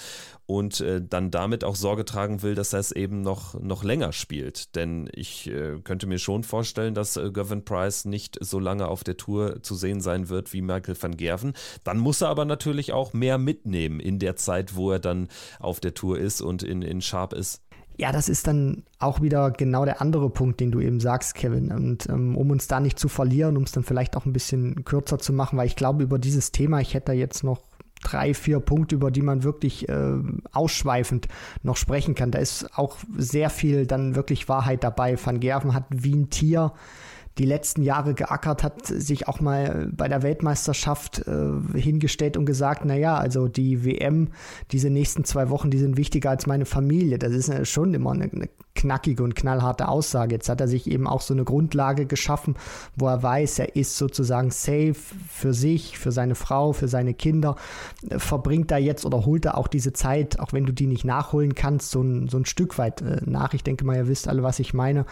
und 0.46 0.80
äh, 0.80 1.02
dann 1.04 1.32
damit 1.32 1.64
auch 1.64 1.74
Sorge 1.74 2.04
tragen 2.04 2.42
will, 2.42 2.54
dass 2.54 2.72
er 2.72 2.78
es 2.78 2.92
eben 2.92 3.20
noch, 3.22 3.60
noch 3.60 3.82
länger 3.82 4.12
spielt. 4.12 4.76
Denn 4.76 5.08
ich 5.12 5.48
äh, 5.50 5.80
könnte 5.82 6.06
mir 6.06 6.18
schon 6.18 6.44
vorstellen, 6.44 6.94
dass 6.94 7.18
Gavin 7.32 7.64
Price 7.64 8.04
nicht 8.04 8.38
so 8.40 8.60
lange 8.60 8.86
auf 8.86 9.02
der 9.02 9.16
Tour 9.16 9.60
zu 9.62 9.74
sehen 9.74 10.00
sein 10.00 10.28
wird 10.28 10.52
wie 10.52 10.62
Michael 10.62 10.96
van 11.00 11.16
Gerven. 11.16 11.54
Dann 11.82 11.98
muss 11.98 12.20
er 12.20 12.28
aber 12.28 12.44
natürlich 12.44 12.92
auch 12.92 13.12
mehr 13.12 13.38
mitnehmen 13.38 13.98
in 13.98 14.20
der 14.20 14.36
Zeit, 14.36 14.76
wo 14.76 14.92
er 14.92 15.00
dann 15.00 15.26
auf 15.58 15.80
der 15.80 15.94
Tour 15.94 16.18
ist 16.18 16.42
und 16.42 16.62
in, 16.62 16.82
in 16.82 17.00
Sharp 17.00 17.32
ist. 17.32 17.60
Ja, 17.96 18.10
das 18.10 18.28
ist 18.28 18.46
dann 18.46 18.84
auch 18.98 19.20
wieder 19.20 19.50
genau 19.50 19.84
der 19.84 20.00
andere 20.00 20.30
Punkt, 20.30 20.60
den 20.60 20.70
du 20.70 20.80
eben 20.80 21.00
sagst, 21.00 21.34
Kevin. 21.34 21.70
Und 21.70 22.08
ähm, 22.08 22.36
um 22.36 22.50
uns 22.50 22.66
da 22.66 22.80
nicht 22.80 22.98
zu 22.98 23.08
verlieren, 23.08 23.56
um 23.56 23.64
es 23.64 23.72
dann 23.72 23.84
vielleicht 23.84 24.16
auch 24.16 24.24
ein 24.24 24.32
bisschen 24.32 24.84
kürzer 24.84 25.18
zu 25.18 25.32
machen, 25.32 25.58
weil 25.58 25.66
ich 25.66 25.76
glaube, 25.76 26.02
über 26.02 26.18
dieses 26.18 26.52
Thema, 26.52 26.80
ich 26.80 26.94
hätte 26.94 27.06
da 27.06 27.12
jetzt 27.12 27.44
noch 27.44 27.60
drei, 28.02 28.34
vier 28.34 28.60
Punkte, 28.60 28.96
über 28.96 29.10
die 29.10 29.22
man 29.22 29.44
wirklich 29.44 29.88
äh, 29.88 30.14
ausschweifend 30.52 31.28
noch 31.62 31.76
sprechen 31.76 32.14
kann. 32.14 32.30
Da 32.30 32.38
ist 32.38 32.76
auch 32.76 32.96
sehr 33.16 33.50
viel 33.50 33.86
dann 33.86 34.16
wirklich 34.16 34.48
Wahrheit 34.48 34.84
dabei. 34.84 35.16
Van 35.22 35.40
Gerven 35.40 35.74
hat 35.74 35.84
wie 35.90 36.14
ein 36.14 36.30
Tier 36.30 36.72
die 37.38 37.46
letzten 37.46 37.82
Jahre 37.82 38.14
geackert 38.14 38.62
hat, 38.62 38.86
sich 38.86 39.28
auch 39.28 39.40
mal 39.40 39.88
bei 39.92 40.08
der 40.08 40.22
Weltmeisterschaft 40.22 41.26
äh, 41.26 41.78
hingestellt 41.78 42.36
und 42.36 42.44
gesagt, 42.44 42.84
naja, 42.84 43.16
also 43.16 43.48
die 43.48 43.84
WM, 43.84 44.28
diese 44.70 44.90
nächsten 44.90 45.24
zwei 45.24 45.48
Wochen, 45.48 45.70
die 45.70 45.78
sind 45.78 45.96
wichtiger 45.96 46.30
als 46.30 46.46
meine 46.46 46.66
Familie. 46.66 47.18
Das 47.18 47.32
ist 47.32 47.48
äh, 47.48 47.64
schon 47.64 47.94
immer 47.94 48.12
eine, 48.12 48.24
eine 48.24 48.48
knackige 48.74 49.22
und 49.22 49.34
knallharte 49.34 49.88
Aussage. 49.88 50.34
Jetzt 50.34 50.48
hat 50.48 50.60
er 50.60 50.68
sich 50.68 50.90
eben 50.90 51.06
auch 51.06 51.20
so 51.20 51.34
eine 51.34 51.44
Grundlage 51.44 52.06
geschaffen, 52.06 52.56
wo 52.96 53.06
er 53.06 53.22
weiß, 53.22 53.58
er 53.60 53.76
ist 53.76 53.96
sozusagen 53.96 54.50
safe 54.50 54.96
für 55.28 55.54
sich, 55.54 55.98
für 55.98 56.12
seine 56.12 56.34
Frau, 56.34 56.72
für 56.72 56.88
seine 56.88 57.14
Kinder, 57.14 57.56
verbringt 58.16 58.70
da 58.70 58.78
jetzt 58.78 59.04
oder 59.04 59.24
holt 59.24 59.44
er 59.44 59.58
auch 59.58 59.68
diese 59.68 59.92
Zeit, 59.92 60.40
auch 60.40 60.52
wenn 60.52 60.66
du 60.66 60.72
die 60.72 60.86
nicht 60.86 61.04
nachholen 61.04 61.54
kannst, 61.54 61.90
so 61.90 62.02
ein, 62.02 62.28
so 62.28 62.38
ein 62.38 62.44
Stück 62.44 62.78
weit 62.78 63.02
äh, 63.02 63.20
nach. 63.24 63.54
Ich 63.54 63.64
denke 63.64 63.84
mal, 63.84 63.96
ihr 63.96 64.08
wisst 64.08 64.28
alle, 64.28 64.42
was 64.42 64.58
ich 64.58 64.74
meine. 64.74 65.06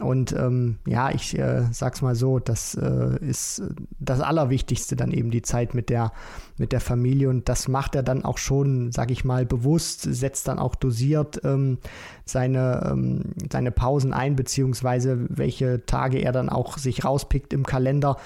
Und 0.00 0.32
ähm, 0.32 0.78
ja, 0.86 1.10
ich 1.10 1.38
äh, 1.38 1.63
sag's 1.72 2.02
mal 2.02 2.14
so, 2.14 2.38
das 2.38 2.74
äh, 2.74 3.18
ist 3.20 3.62
das 3.98 4.20
Allerwichtigste 4.20 4.96
dann 4.96 5.12
eben 5.12 5.30
die 5.30 5.42
Zeit 5.42 5.74
mit 5.74 5.90
der, 5.90 6.12
mit 6.56 6.72
der 6.72 6.80
Familie. 6.80 7.28
Und 7.28 7.48
das 7.48 7.68
macht 7.68 7.94
er 7.94 8.02
dann 8.02 8.24
auch 8.24 8.38
schon, 8.38 8.92
sag 8.92 9.10
ich 9.10 9.24
mal, 9.24 9.46
bewusst, 9.46 10.02
setzt 10.02 10.48
dann 10.48 10.58
auch 10.58 10.74
dosiert 10.74 11.40
ähm, 11.44 11.78
seine, 12.24 12.88
ähm, 12.90 13.34
seine 13.50 13.70
Pausen 13.70 14.12
ein, 14.12 14.36
beziehungsweise 14.36 15.26
welche 15.28 15.84
Tage 15.86 16.18
er 16.18 16.32
dann 16.32 16.48
auch 16.48 16.78
sich 16.78 17.04
rauspickt 17.04 17.52
im 17.52 17.64
Kalender 17.64 18.16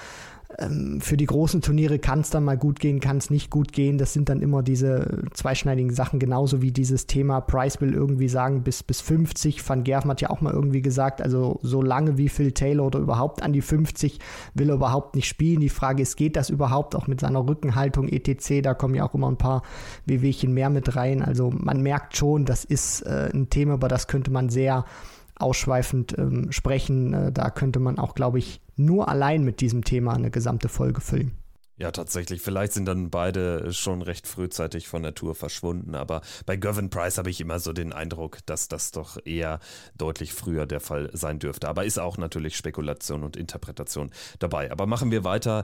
ähm, 0.59 1.01
für 1.01 1.17
die 1.17 1.25
großen 1.25 1.61
Turniere 1.61 1.99
kann 1.99 2.21
es 2.21 2.29
dann 2.29 2.43
mal 2.43 2.57
gut 2.57 2.79
gehen, 2.79 2.99
kann 2.99 3.17
es 3.17 3.29
nicht 3.29 3.49
gut 3.49 3.71
gehen. 3.71 3.97
Das 3.97 4.13
sind 4.13 4.29
dann 4.29 4.41
immer 4.41 4.61
diese 4.63 5.23
zweischneidigen 5.33 5.93
Sachen, 5.93 6.19
genauso 6.19 6.61
wie 6.61 6.71
dieses 6.71 7.07
Thema 7.07 7.41
Price 7.41 7.81
will 7.81 7.93
irgendwie 7.93 8.27
sagen, 8.27 8.63
bis, 8.63 8.83
bis 8.83 9.01
50. 9.01 9.67
Van 9.67 9.83
Gerven 9.83 10.11
hat 10.11 10.21
ja 10.21 10.29
auch 10.29 10.41
mal 10.41 10.53
irgendwie 10.53 10.81
gesagt, 10.81 11.21
also 11.21 11.59
so 11.63 11.81
lange 11.81 12.17
wie 12.17 12.29
Phil 12.29 12.51
Taylor 12.51 12.85
oder 12.85 12.99
überhaupt 12.99 13.41
an 13.41 13.53
die 13.53 13.61
50 13.61 14.19
will 14.53 14.69
er 14.69 14.75
überhaupt 14.75 15.15
nicht 15.15 15.27
spielen. 15.27 15.61
Die 15.61 15.69
Frage 15.69 16.03
ist, 16.03 16.15
geht 16.15 16.35
das 16.35 16.49
überhaupt 16.49 16.95
auch 16.95 17.07
mit 17.07 17.21
seiner 17.21 17.47
Rückenhaltung 17.47 18.09
etc.? 18.09 18.61
Da 18.61 18.73
kommen 18.73 18.95
ja 18.95 19.07
auch 19.07 19.15
immer 19.15 19.29
ein 19.29 19.37
paar 19.37 19.63
Wehwehchen 20.05 20.53
mehr 20.53 20.69
mit 20.69 20.95
rein. 20.95 21.21
Also 21.21 21.51
man 21.55 21.81
merkt 21.81 22.17
schon, 22.17 22.45
das 22.45 22.65
ist 22.65 23.01
äh, 23.01 23.29
ein 23.33 23.49
Thema, 23.49 23.75
über 23.75 23.87
das 23.87 24.07
könnte 24.07 24.31
man 24.31 24.49
sehr 24.49 24.85
ausschweifend 25.39 26.17
ähm, 26.17 26.51
sprechen. 26.51 27.13
Äh, 27.13 27.31
da 27.31 27.49
könnte 27.49 27.79
man 27.79 27.97
auch, 27.97 28.15
glaube 28.15 28.39
ich, 28.39 28.61
nur 28.75 29.09
allein 29.09 29.43
mit 29.43 29.61
diesem 29.61 29.83
Thema 29.83 30.13
eine 30.13 30.31
gesamte 30.31 30.69
Folge 30.69 31.01
füllen. 31.01 31.31
Ja, 31.79 31.91
tatsächlich. 31.91 32.41
Vielleicht 32.41 32.73
sind 32.73 32.85
dann 32.85 33.09
beide 33.09 33.71
schon 33.71 34.01
recht 34.01 34.27
frühzeitig 34.27 34.89
von 34.89 35.01
der 35.01 35.15
Tour 35.15 35.33
verschwunden, 35.33 35.95
aber 35.95 36.19
bei 36.45 36.57
Gavin 36.57 36.89
Price 36.89 37.17
habe 37.17 37.29
ich 37.29 37.39
immer 37.39 37.61
so 37.61 37.71
den 37.71 37.93
Eindruck, 37.93 38.39
dass 38.47 38.67
das 38.67 38.91
doch 38.91 39.17
eher 39.23 39.61
deutlich 39.97 40.33
früher 40.33 40.65
der 40.65 40.81
Fall 40.81 41.09
sein 41.13 41.39
dürfte. 41.39 41.69
Aber 41.69 41.85
ist 41.85 41.97
auch 41.97 42.17
natürlich 42.17 42.57
Spekulation 42.57 43.23
und 43.23 43.37
Interpretation 43.37 44.11
dabei. 44.39 44.73
Aber 44.73 44.87
machen 44.87 45.09
wir 45.09 45.23
weiter 45.23 45.63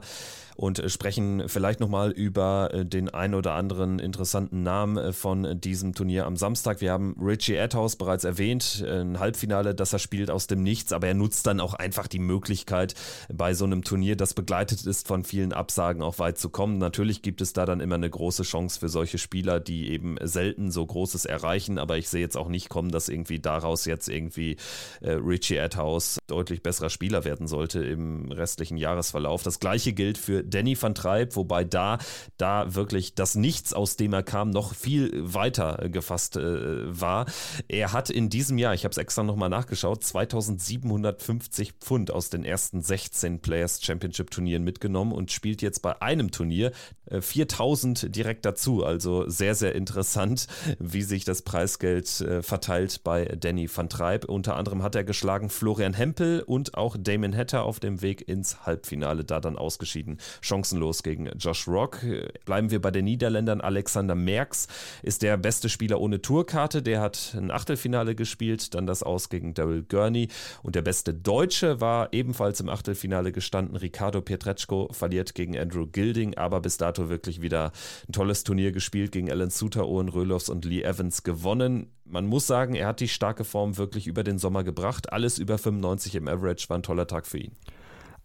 und 0.56 0.82
sprechen 0.90 1.48
vielleicht 1.48 1.80
nochmal 1.80 2.10
über 2.10 2.70
äh, 2.72 2.86
den 2.86 3.10
ein 3.10 3.34
oder 3.34 3.52
anderen 3.52 3.98
interessanten 3.98 4.62
Namen 4.62 4.96
äh, 4.96 5.12
von 5.12 5.60
diesem 5.60 5.94
Turnier 5.94 6.24
am 6.24 6.36
Samstag. 6.36 6.80
Wir 6.80 6.92
haben 6.92 7.14
Richie 7.20 7.58
Adhouse 7.58 7.96
bereits 7.96 8.24
erwähnt, 8.24 8.82
ein 8.86 9.20
Halbfinale, 9.20 9.74
das 9.74 9.92
er 9.92 9.98
spielt 9.98 10.30
aus 10.30 10.46
dem 10.46 10.62
Nichts, 10.62 10.92
aber 10.92 11.08
er 11.08 11.14
nutzt 11.14 11.46
dann 11.46 11.60
auch 11.60 11.74
einfach 11.74 12.06
die 12.06 12.18
Möglichkeit 12.18 12.94
bei 13.30 13.52
so 13.52 13.66
einem 13.66 13.84
Turnier, 13.84 14.16
das 14.16 14.32
begleitet 14.32 14.86
ist 14.86 15.06
von 15.06 15.24
vielen 15.24 15.52
Absagen 15.52 16.02
auch 16.06 16.18
weit 16.18 16.38
zu 16.38 16.48
kommen. 16.48 16.78
Natürlich 16.78 17.22
gibt 17.22 17.40
es 17.40 17.52
da 17.52 17.66
dann 17.66 17.80
immer 17.80 17.96
eine 17.96 18.08
große 18.08 18.44
Chance 18.44 18.80
für 18.80 18.88
solche 18.88 19.18
Spieler, 19.18 19.60
die 19.60 19.90
eben 19.90 20.16
selten 20.22 20.70
so 20.70 20.86
Großes 20.86 21.26
erreichen, 21.26 21.78
aber 21.78 21.98
ich 21.98 22.08
sehe 22.08 22.20
jetzt 22.20 22.36
auch 22.36 22.48
nicht 22.48 22.68
kommen, 22.68 22.90
dass 22.90 23.08
irgendwie 23.08 23.40
daraus 23.40 23.84
jetzt 23.84 24.08
irgendwie 24.08 24.56
äh, 25.00 25.12
Richie 25.12 25.58
Adhouse 25.58 26.18
deutlich 26.26 26.62
besserer 26.62 26.90
Spieler 26.90 27.24
werden 27.24 27.46
sollte 27.46 27.84
im 27.84 28.30
restlichen 28.32 28.76
Jahresverlauf. 28.76 29.42
Das 29.42 29.60
gleiche 29.60 29.92
gilt 29.92 30.18
für 30.18 30.42
Danny 30.42 30.80
van 30.80 30.94
Treib, 30.94 31.36
wobei 31.36 31.64
da, 31.64 31.98
da 32.36 32.74
wirklich 32.74 33.14
das 33.14 33.34
Nichts, 33.34 33.72
aus 33.72 33.96
dem 33.96 34.12
er 34.12 34.22
kam, 34.22 34.50
noch 34.50 34.74
viel 34.74 35.10
weiter 35.14 35.88
gefasst 35.88 36.36
äh, 36.36 37.00
war. 37.00 37.26
Er 37.68 37.92
hat 37.92 38.10
in 38.10 38.30
diesem 38.30 38.58
Jahr, 38.58 38.74
ich 38.74 38.84
habe 38.84 38.92
es 38.92 38.98
extra 38.98 39.22
nochmal 39.22 39.48
nachgeschaut, 39.48 40.04
2750 40.04 41.72
Pfund 41.80 42.10
aus 42.10 42.30
den 42.30 42.44
ersten 42.44 42.80
16 42.80 43.40
Players 43.40 43.82
Championship 43.82 44.30
Turnieren 44.30 44.64
mitgenommen 44.64 45.12
und 45.12 45.32
spielt 45.32 45.62
jetzt 45.62 45.82
bei 45.82 45.95
einem 46.02 46.30
Turnier 46.30 46.72
4000 47.10 48.04
äh, 48.04 48.10
direkt 48.10 48.44
dazu. 48.44 48.84
Also 48.84 49.28
sehr, 49.28 49.54
sehr 49.54 49.74
interessant, 49.74 50.46
wie 50.78 51.02
sich 51.02 51.24
das 51.24 51.42
Preisgeld 51.42 52.20
äh, 52.20 52.42
verteilt 52.42 53.02
bei 53.04 53.24
Danny 53.24 53.68
van 53.72 53.88
Treib. 53.88 54.24
Unter 54.24 54.56
anderem 54.56 54.82
hat 54.82 54.94
er 54.94 55.04
geschlagen 55.04 55.50
Florian 55.50 55.94
Hempel 55.94 56.42
und 56.42 56.74
auch 56.74 56.96
Damon 56.98 57.36
Hatter 57.36 57.64
auf 57.64 57.80
dem 57.80 58.02
Weg 58.02 58.28
ins 58.28 58.66
Halbfinale, 58.66 59.24
da 59.24 59.40
dann 59.40 59.56
ausgeschieden. 59.56 60.18
Chancenlos 60.40 61.02
gegen 61.02 61.26
Josh 61.38 61.68
Rock. 61.68 62.00
Bleiben 62.44 62.70
wir 62.70 62.80
bei 62.80 62.90
den 62.90 63.04
Niederländern. 63.04 63.60
Alexander 63.60 64.14
Merks 64.14 64.66
ist 65.02 65.22
der 65.22 65.36
beste 65.36 65.68
Spieler 65.68 66.00
ohne 66.00 66.20
Tourkarte. 66.22 66.82
Der 66.82 67.00
hat 67.00 67.34
ein 67.36 67.50
Achtelfinale 67.50 68.14
gespielt, 68.14 68.74
dann 68.74 68.86
das 68.86 69.02
Aus 69.02 69.28
gegen 69.28 69.54
Daryl 69.54 69.84
Gurney. 69.84 70.28
Und 70.62 70.74
der 70.74 70.82
beste 70.82 71.14
Deutsche 71.14 71.80
war 71.80 72.12
ebenfalls 72.12 72.60
im 72.60 72.68
Achtelfinale 72.68 73.32
gestanden. 73.32 73.76
Ricardo 73.76 74.20
Pietreczko 74.20 74.88
verliert 74.92 75.34
gegen 75.34 75.56
Andrew 75.56 75.85
Gilding, 75.86 76.36
aber 76.36 76.60
bis 76.60 76.76
dato 76.76 77.08
wirklich 77.08 77.40
wieder 77.40 77.72
ein 78.08 78.12
tolles 78.12 78.44
Turnier 78.44 78.72
gespielt 78.72 79.12
gegen 79.12 79.30
Alan 79.30 79.50
Suter, 79.50 79.86
Owen 79.86 80.08
Röhloffs 80.08 80.48
und 80.48 80.64
Lee 80.64 80.82
Evans 80.82 81.22
gewonnen. 81.22 81.90
Man 82.04 82.26
muss 82.26 82.46
sagen, 82.46 82.74
er 82.74 82.86
hat 82.86 83.00
die 83.00 83.08
starke 83.08 83.44
Form 83.44 83.76
wirklich 83.76 84.06
über 84.06 84.22
den 84.22 84.38
Sommer 84.38 84.64
gebracht. 84.64 85.12
Alles 85.12 85.38
über 85.38 85.58
95 85.58 86.14
im 86.14 86.28
Average 86.28 86.68
war 86.68 86.78
ein 86.78 86.82
toller 86.82 87.06
Tag 87.06 87.26
für 87.26 87.38
ihn. 87.38 87.52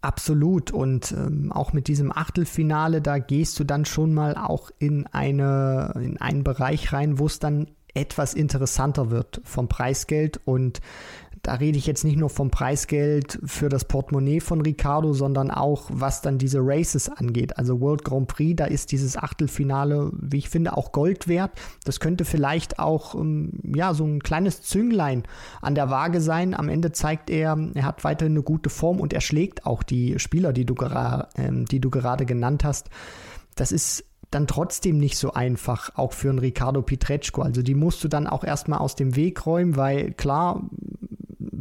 Absolut. 0.02 0.72
Und 0.72 1.12
ähm, 1.12 1.52
auch 1.52 1.72
mit 1.72 1.86
diesem 1.86 2.10
Achtelfinale, 2.10 3.00
da 3.00 3.18
gehst 3.18 3.58
du 3.60 3.64
dann 3.64 3.84
schon 3.84 4.12
mal 4.12 4.36
auch 4.36 4.70
in, 4.78 5.06
eine, 5.06 5.92
in 5.94 6.20
einen 6.20 6.42
Bereich 6.42 6.92
rein, 6.92 7.20
wo 7.20 7.26
es 7.26 7.38
dann 7.38 7.68
etwas 7.94 8.34
interessanter 8.34 9.10
wird 9.10 9.40
vom 9.44 9.68
Preisgeld. 9.68 10.40
Und 10.44 10.80
da 11.42 11.54
rede 11.54 11.76
ich 11.76 11.86
jetzt 11.86 12.04
nicht 12.04 12.16
nur 12.16 12.30
vom 12.30 12.50
Preisgeld 12.50 13.40
für 13.44 13.68
das 13.68 13.84
Portemonnaie 13.84 14.38
von 14.38 14.60
Ricardo, 14.60 15.12
sondern 15.12 15.50
auch, 15.50 15.86
was 15.92 16.22
dann 16.22 16.38
diese 16.38 16.60
Races 16.62 17.08
angeht. 17.08 17.58
Also 17.58 17.80
World 17.80 18.04
Grand 18.04 18.28
Prix, 18.28 18.54
da 18.56 18.66
ist 18.66 18.92
dieses 18.92 19.16
Achtelfinale, 19.16 20.12
wie 20.14 20.38
ich 20.38 20.48
finde, 20.48 20.76
auch 20.76 20.92
Gold 20.92 21.26
wert. 21.26 21.50
Das 21.84 21.98
könnte 21.98 22.24
vielleicht 22.24 22.78
auch, 22.78 23.16
ähm, 23.16 23.50
ja, 23.74 23.92
so 23.92 24.04
ein 24.04 24.20
kleines 24.20 24.62
Zünglein 24.62 25.24
an 25.60 25.74
der 25.74 25.90
Waage 25.90 26.20
sein. 26.20 26.54
Am 26.54 26.68
Ende 26.68 26.92
zeigt 26.92 27.28
er, 27.28 27.58
er 27.74 27.84
hat 27.84 28.04
weiterhin 28.04 28.34
eine 28.34 28.44
gute 28.44 28.70
Form 28.70 29.00
und 29.00 29.12
er 29.12 29.20
schlägt 29.20 29.66
auch 29.66 29.82
die 29.82 30.20
Spieler, 30.20 30.52
die 30.52 30.64
du, 30.64 30.76
gera 30.76 31.28
ähm, 31.36 31.64
die 31.64 31.80
du 31.80 31.90
gerade 31.90 32.24
genannt 32.24 32.62
hast. 32.62 32.88
Das 33.56 33.72
ist 33.72 34.04
dann 34.30 34.46
trotzdem 34.46 34.98
nicht 34.98 35.18
so 35.18 35.32
einfach, 35.32 35.90
auch 35.96 36.12
für 36.12 36.30
einen 36.30 36.38
Ricardo 36.38 36.82
Pietreczko. 36.82 37.42
Also 37.42 37.62
die 37.62 37.74
musst 37.74 38.02
du 38.02 38.08
dann 38.08 38.26
auch 38.26 38.44
erstmal 38.44 38.78
aus 38.78 38.96
dem 38.96 39.16
Weg 39.16 39.44
räumen, 39.44 39.76
weil 39.76 40.12
klar, 40.12 40.62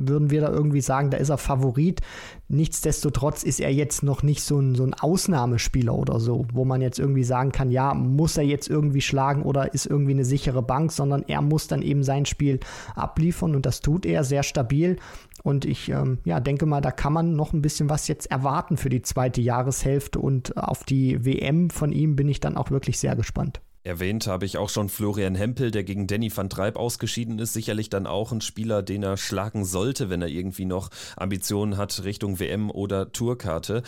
würden 0.07 0.29
wir 0.29 0.41
da 0.41 0.49
irgendwie 0.49 0.81
sagen, 0.81 1.09
da 1.09 1.17
ist 1.17 1.29
er 1.29 1.37
Favorit. 1.37 2.01
Nichtsdestotrotz 2.47 3.43
ist 3.43 3.59
er 3.59 3.73
jetzt 3.73 4.03
noch 4.03 4.23
nicht 4.23 4.43
so 4.43 4.59
ein, 4.59 4.75
so 4.75 4.83
ein 4.83 4.93
Ausnahmespieler 4.93 5.95
oder 5.95 6.19
so, 6.19 6.45
wo 6.53 6.65
man 6.65 6.81
jetzt 6.81 6.99
irgendwie 6.99 7.23
sagen 7.23 7.51
kann, 7.51 7.71
ja, 7.71 7.93
muss 7.93 8.37
er 8.37 8.43
jetzt 8.43 8.69
irgendwie 8.69 9.01
schlagen 9.01 9.43
oder 9.43 9.73
ist 9.73 9.85
irgendwie 9.85 10.11
eine 10.11 10.25
sichere 10.25 10.61
Bank, 10.61 10.91
sondern 10.91 11.23
er 11.27 11.41
muss 11.41 11.67
dann 11.67 11.81
eben 11.81 12.03
sein 12.03 12.25
Spiel 12.25 12.59
abliefern 12.95 13.55
und 13.55 13.65
das 13.65 13.81
tut 13.81 14.05
er 14.05 14.23
sehr 14.23 14.43
stabil. 14.43 14.97
Und 15.43 15.65
ich 15.65 15.89
ähm, 15.89 16.19
ja, 16.23 16.39
denke 16.39 16.65
mal, 16.65 16.81
da 16.81 16.91
kann 16.91 17.13
man 17.13 17.35
noch 17.35 17.53
ein 17.53 17.61
bisschen 17.61 17.89
was 17.89 18.07
jetzt 18.07 18.29
erwarten 18.29 18.77
für 18.77 18.89
die 18.89 19.01
zweite 19.01 19.41
Jahreshälfte 19.41 20.19
und 20.19 20.55
auf 20.57 20.83
die 20.83 21.25
WM 21.25 21.69
von 21.69 21.91
ihm 21.91 22.15
bin 22.15 22.29
ich 22.29 22.39
dann 22.39 22.57
auch 22.57 22.69
wirklich 22.69 22.99
sehr 22.99 23.15
gespannt. 23.15 23.61
Erwähnt 23.83 24.27
habe 24.27 24.45
ich 24.45 24.59
auch 24.59 24.69
schon 24.69 24.89
Florian 24.89 25.33
Hempel, 25.33 25.71
der 25.71 25.83
gegen 25.83 26.05
Danny 26.05 26.35
van 26.35 26.51
Treib 26.51 26.75
ausgeschieden 26.75 27.39
ist. 27.39 27.53
Sicherlich 27.53 27.89
dann 27.89 28.05
auch 28.05 28.31
ein 28.31 28.41
Spieler, 28.41 28.83
den 28.83 29.01
er 29.01 29.17
schlagen 29.17 29.65
sollte, 29.65 30.11
wenn 30.11 30.21
er 30.21 30.27
irgendwie 30.27 30.65
noch 30.65 30.89
Ambitionen 31.17 31.77
hat 31.77 32.03
Richtung 32.03 32.39
WM 32.39 32.69
oder 32.69 33.11
Tourkarte. 33.11 33.81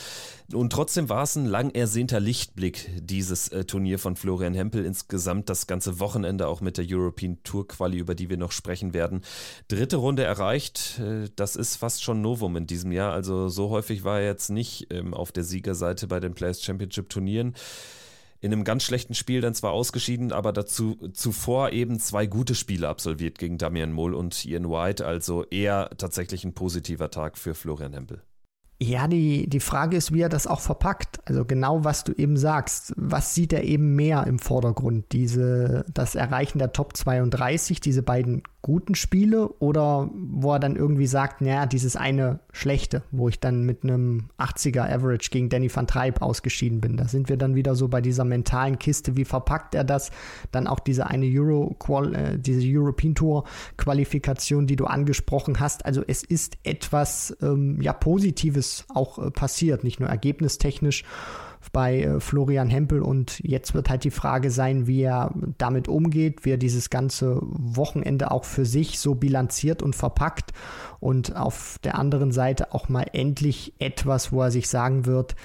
Und 0.52 0.72
trotzdem 0.72 1.10
war 1.10 1.24
es 1.24 1.36
ein 1.36 1.46
lang 1.46 1.70
ersehnter 1.70 2.20
Lichtblick, 2.20 2.90
dieses 3.00 3.50
äh, 3.50 3.66
Turnier 3.66 4.00
von 4.00 4.16
Florian 4.16 4.56
Hempel. 4.56 4.84
Insgesamt 4.84 5.48
das 5.50 5.68
ganze 5.68 6.00
Wochenende 6.00 6.48
auch 6.48 6.62
mit 6.62 6.80
der 6.80 6.86
European 6.88 7.38
Tour 7.44 7.68
Quali, 7.68 7.98
über 8.00 8.16
die 8.16 8.32
wir 8.32 8.38
noch 8.38 8.52
sprechen 8.52 8.96
werden. 8.96 9.22
Dritte 9.68 9.98
Runde 9.98 10.24
erreicht. 10.24 11.00
Äh, 11.00 11.30
das 11.36 11.56
ist 11.56 11.76
fast 11.76 12.02
schon 12.02 12.22
Novum 12.22 12.56
in 12.56 12.66
diesem 12.66 12.92
Jahr. 12.92 13.14
Also 13.14 13.48
so 13.48 13.70
häufig 13.70 14.04
war 14.04 14.22
er 14.22 14.26
jetzt 14.26 14.50
nicht 14.50 14.88
ähm, 14.90 15.14
auf 15.14 15.32
der 15.32 15.44
Siegerseite 15.44 16.08
bei 16.08 16.20
den 16.20 16.34
Players 16.34 16.64
Championship 16.64 17.10
Turnieren 17.10 17.54
in 18.44 18.52
einem 18.52 18.66
ganz 18.66 18.84
schlechten 18.84 19.14
Spiel 19.14 19.40
dann 19.40 19.56
zwar 19.56 19.72
ausgeschieden, 19.72 20.34
aber 20.34 20.52
dazu 20.52 20.98
zuvor 21.14 21.72
eben 21.72 21.98
zwei 21.98 22.26
gute 22.26 22.56
Spiele 22.56 22.90
absolviert 22.90 23.40
gegen 23.40 23.58
Damian 23.58 23.94
Moll 23.94 24.14
und 24.14 24.44
Ian 24.44 24.70
White, 24.70 25.06
also 25.06 25.46
eher 25.46 25.90
tatsächlich 25.98 26.44
ein 26.44 26.54
positiver 26.54 27.10
Tag 27.10 27.38
für 27.38 27.56
Florian 27.56 27.94
Hempel. 27.94 28.22
Ja, 28.84 29.08
die, 29.08 29.50
die 29.50 29.62
Frage 29.62 29.96
ist, 29.96 30.12
wie 30.12 30.20
er 30.20 30.28
das 30.28 30.46
auch 30.46 30.60
verpackt. 30.60 31.22
Also 31.24 31.46
genau, 31.46 31.86
was 31.86 32.04
du 32.04 32.12
eben 32.12 32.36
sagst. 32.36 32.94
Was 32.98 33.34
sieht 33.34 33.54
er 33.54 33.64
eben 33.64 33.96
mehr 33.96 34.28
im 34.28 34.40
Vordergrund? 34.40 35.06
Diese, 35.14 35.86
das 35.94 36.16
Erreichen 36.16 36.60
der 36.60 36.74
Top 36.74 36.98
32, 36.98 37.80
diese 37.80 38.04
beiden 38.04 38.44
guten 38.62 38.96
Spiele 38.96 39.50
oder 39.60 40.10
wo 40.14 40.54
er 40.54 40.60
dann 40.60 40.78
irgendwie 40.78 41.06
sagt, 41.06 41.42
naja, 41.42 41.66
dieses 41.66 41.98
eine 41.98 42.40
schlechte, 42.54 43.04
wo 43.12 43.28
ich 43.28 43.42
dann 43.42 43.64
mit 43.64 43.84
einem 43.84 44.30
80er 44.38 44.90
Average 44.90 45.30
gegen 45.32 45.50
Danny 45.50 45.70
van 45.74 45.86
Treib 45.86 46.22
ausgeschieden 46.22 46.80
bin. 46.80 46.96
Da 46.96 47.10
sind 47.10 47.28
wir 47.28 47.36
dann 47.36 47.56
wieder 47.56 47.76
so 47.76 47.90
bei 47.90 48.00
dieser 48.00 48.24
mentalen 48.24 48.80
Kiste, 48.80 49.18
wie 49.18 49.26
verpackt 49.26 49.76
er 49.76 49.84
das? 49.84 50.12
Dann 50.54 50.68
auch 50.68 50.80
diese 50.80 51.08
eine 51.08 51.26
Euro, 51.26 51.76
äh, 52.14 52.40
diese 52.40 52.62
European 52.66 53.16
Tour 53.16 53.44
Qualifikation, 53.76 54.66
die 54.66 54.78
du 54.78 54.86
angesprochen 54.86 55.60
hast. 55.60 55.86
Also 55.86 56.02
es 56.08 56.24
ist 56.24 56.58
etwas 56.64 57.36
ähm, 57.42 57.82
ja 57.82 57.92
Positives 57.92 58.73
auch 58.94 59.20
äh, 59.20 59.32
passiert, 59.32 59.84
nicht 59.84 60.00
nur 60.00 60.10
ergebnistechnisch 60.10 61.04
bei 61.72 62.02
äh, 62.02 62.20
Florian 62.20 62.70
Hempel 62.70 63.02
und 63.02 63.40
jetzt 63.40 63.74
wird 63.74 63.90
halt 63.90 64.04
die 64.04 64.12
Frage 64.12 64.52
sein, 64.52 64.88
wie 64.88 65.02
er 65.02 65.34
damit 65.58 65.88
umgeht, 65.88 66.46
wie 66.46 66.52
er 66.52 66.58
dieses 66.58 66.90
ganze 66.90 67.40
Wochenende 67.42 68.32
auch 68.32 68.44
für 68.44 68.66
sich 68.66 69.00
so 69.00 69.16
bilanziert 69.16 69.82
und 69.82 69.96
verpackt 69.96 70.52
und 71.00 71.36
auf 71.36 71.80
der 71.84 71.98
anderen 71.98 72.32
Seite 72.32 72.74
auch 72.74 72.90
mal 72.90 73.06
endlich 73.14 73.74
etwas, 73.80 74.32
wo 74.32 74.42
er 74.42 74.52
sich 74.52 74.68
sagen 74.68 75.06
wird, 75.06 75.36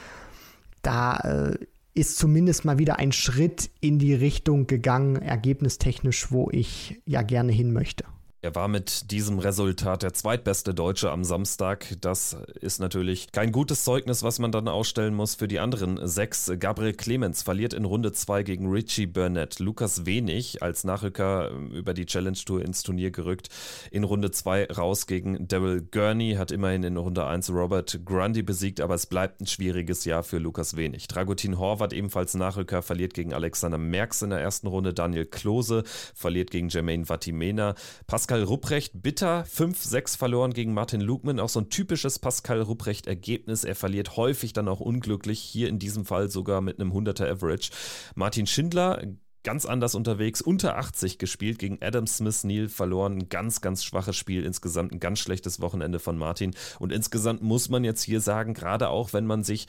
da 0.82 1.16
äh, 1.18 1.58
ist 1.94 2.16
zumindest 2.16 2.64
mal 2.64 2.78
wieder 2.78 2.98
ein 2.98 3.12
Schritt 3.12 3.70
in 3.80 3.98
die 3.98 4.14
Richtung 4.14 4.66
gegangen, 4.66 5.16
ergebnistechnisch, 5.16 6.30
wo 6.30 6.48
ich 6.50 7.00
ja 7.06 7.22
gerne 7.22 7.52
hin 7.52 7.72
möchte. 7.72 8.04
Er 8.40 8.54
war 8.54 8.68
mit 8.68 9.10
diesem 9.10 9.40
Resultat 9.40 10.04
der 10.04 10.12
zweitbeste 10.12 10.72
Deutsche 10.72 11.10
am 11.10 11.24
Samstag. 11.24 11.96
Das 12.00 12.36
ist 12.60 12.78
natürlich 12.78 13.32
kein 13.32 13.50
gutes 13.50 13.82
Zeugnis, 13.82 14.22
was 14.22 14.38
man 14.38 14.52
dann 14.52 14.68
ausstellen 14.68 15.12
muss 15.12 15.34
für 15.34 15.48
die 15.48 15.58
anderen 15.58 16.06
sechs. 16.06 16.48
Gabriel 16.60 16.92
Clemens 16.92 17.42
verliert 17.42 17.72
in 17.72 17.84
Runde 17.84 18.12
2 18.12 18.44
gegen 18.44 18.70
Richie 18.70 19.08
Burnett. 19.08 19.58
Lukas 19.58 20.06
Wenig 20.06 20.62
als 20.62 20.84
Nachrücker 20.84 21.50
über 21.50 21.94
die 21.94 22.06
Challenge 22.06 22.38
Tour 22.38 22.64
ins 22.64 22.84
Turnier 22.84 23.10
gerückt. 23.10 23.48
In 23.90 24.04
Runde 24.04 24.30
2 24.30 24.66
raus 24.66 25.08
gegen 25.08 25.48
Daryl 25.48 25.82
Gurney, 25.90 26.34
hat 26.34 26.52
immerhin 26.52 26.84
in 26.84 26.96
Runde 26.96 27.26
1 27.26 27.50
Robert 27.50 27.98
Grundy 28.04 28.44
besiegt, 28.44 28.80
aber 28.80 28.94
es 28.94 29.06
bleibt 29.06 29.40
ein 29.40 29.48
schwieriges 29.48 30.04
Jahr 30.04 30.22
für 30.22 30.38
Lukas 30.38 30.76
Wenig. 30.76 31.08
Dragutin 31.08 31.58
Horvath 31.58 31.92
ebenfalls 31.92 32.34
Nachrücker, 32.34 32.82
verliert 32.82 33.14
gegen 33.14 33.34
Alexander 33.34 33.78
Merks 33.78 34.22
in 34.22 34.30
der 34.30 34.38
ersten 34.38 34.68
Runde. 34.68 34.94
Daniel 34.94 35.26
Klose 35.26 35.82
verliert 36.14 36.52
gegen 36.52 36.68
Jermaine 36.68 37.04
Vatimena. 37.04 37.74
Pascal 38.06 38.27
Pascal 38.28 38.42
Rupprecht 38.42 38.92
bitter 39.02 39.44
5-6 39.44 40.18
verloren 40.18 40.52
gegen 40.52 40.74
Martin 40.74 41.00
Lugman. 41.00 41.40
Auch 41.40 41.48
so 41.48 41.60
ein 41.60 41.70
typisches 41.70 42.18
Pascal 42.18 42.60
Rupprecht-Ergebnis. 42.60 43.64
Er 43.64 43.74
verliert 43.74 44.18
häufig 44.18 44.52
dann 44.52 44.68
auch 44.68 44.80
unglücklich. 44.80 45.40
Hier 45.40 45.70
in 45.70 45.78
diesem 45.78 46.04
Fall 46.04 46.28
sogar 46.28 46.60
mit 46.60 46.78
einem 46.78 46.92
100er 46.92 47.26
Average. 47.26 47.70
Martin 48.16 48.46
Schindler 48.46 49.02
ganz 49.48 49.64
anders 49.64 49.94
unterwegs, 49.94 50.42
unter 50.42 50.76
80 50.76 51.16
gespielt 51.16 51.58
gegen 51.58 51.78
Adam 51.80 52.06
Smith 52.06 52.44
Neal 52.44 52.68
verloren. 52.68 53.14
Ein 53.14 53.28
ganz, 53.30 53.62
ganz 53.62 53.82
schwaches 53.82 54.14
Spiel 54.14 54.44
insgesamt, 54.44 54.92
ein 54.92 55.00
ganz 55.00 55.20
schlechtes 55.20 55.58
Wochenende 55.62 56.00
von 56.00 56.18
Martin. 56.18 56.54
Und 56.78 56.92
insgesamt 56.92 57.40
muss 57.40 57.70
man 57.70 57.82
jetzt 57.82 58.02
hier 58.02 58.20
sagen, 58.20 58.52
gerade 58.52 58.90
auch 58.90 59.14
wenn 59.14 59.24
man 59.24 59.44
sich 59.44 59.66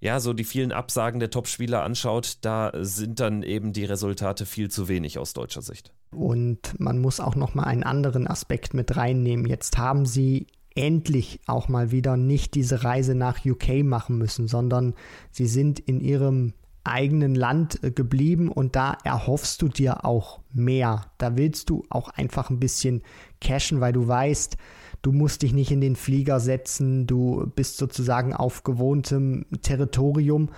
ja, 0.00 0.20
so 0.20 0.32
die 0.32 0.44
vielen 0.44 0.72
Absagen 0.72 1.20
der 1.20 1.28
Topspieler 1.28 1.82
anschaut, 1.82 2.38
da 2.40 2.72
sind 2.80 3.20
dann 3.20 3.42
eben 3.42 3.74
die 3.74 3.84
Resultate 3.84 4.46
viel 4.46 4.70
zu 4.70 4.88
wenig 4.88 5.18
aus 5.18 5.34
deutscher 5.34 5.60
Sicht. 5.60 5.92
Und 6.10 6.80
man 6.80 6.98
muss 6.98 7.20
auch 7.20 7.36
noch 7.36 7.54
mal 7.54 7.64
einen 7.64 7.82
anderen 7.82 8.26
Aspekt 8.26 8.72
mit 8.72 8.96
reinnehmen. 8.96 9.44
Jetzt 9.44 9.76
haben 9.76 10.06
sie 10.06 10.46
endlich 10.74 11.40
auch 11.46 11.68
mal 11.68 11.90
wieder 11.90 12.16
nicht 12.16 12.54
diese 12.54 12.84
Reise 12.84 13.14
nach 13.14 13.44
UK 13.44 13.84
machen 13.84 14.16
müssen, 14.16 14.48
sondern 14.48 14.94
sie 15.30 15.46
sind 15.46 15.78
in 15.78 16.00
ihrem 16.00 16.54
eigenen 16.84 17.34
Land 17.34 17.82
äh, 17.82 17.90
geblieben 17.90 18.50
und 18.50 18.76
da 18.76 18.96
erhoffst 19.04 19.62
du 19.62 19.68
dir 19.68 20.04
auch 20.04 20.40
mehr. 20.52 21.06
Da 21.18 21.36
willst 21.36 21.70
du 21.70 21.84
auch 21.90 22.08
einfach 22.08 22.50
ein 22.50 22.60
bisschen 22.60 23.02
cashen, 23.40 23.80
weil 23.80 23.92
du 23.92 24.06
weißt, 24.06 24.56
du 25.02 25.12
musst 25.12 25.42
dich 25.42 25.52
nicht 25.52 25.70
in 25.70 25.80
den 25.80 25.96
Flieger 25.96 26.40
setzen, 26.40 27.06
du 27.06 27.50
bist 27.54 27.76
sozusagen 27.76 28.34
auf 28.34 28.64
gewohntem 28.64 29.46
Territorium 29.62 30.50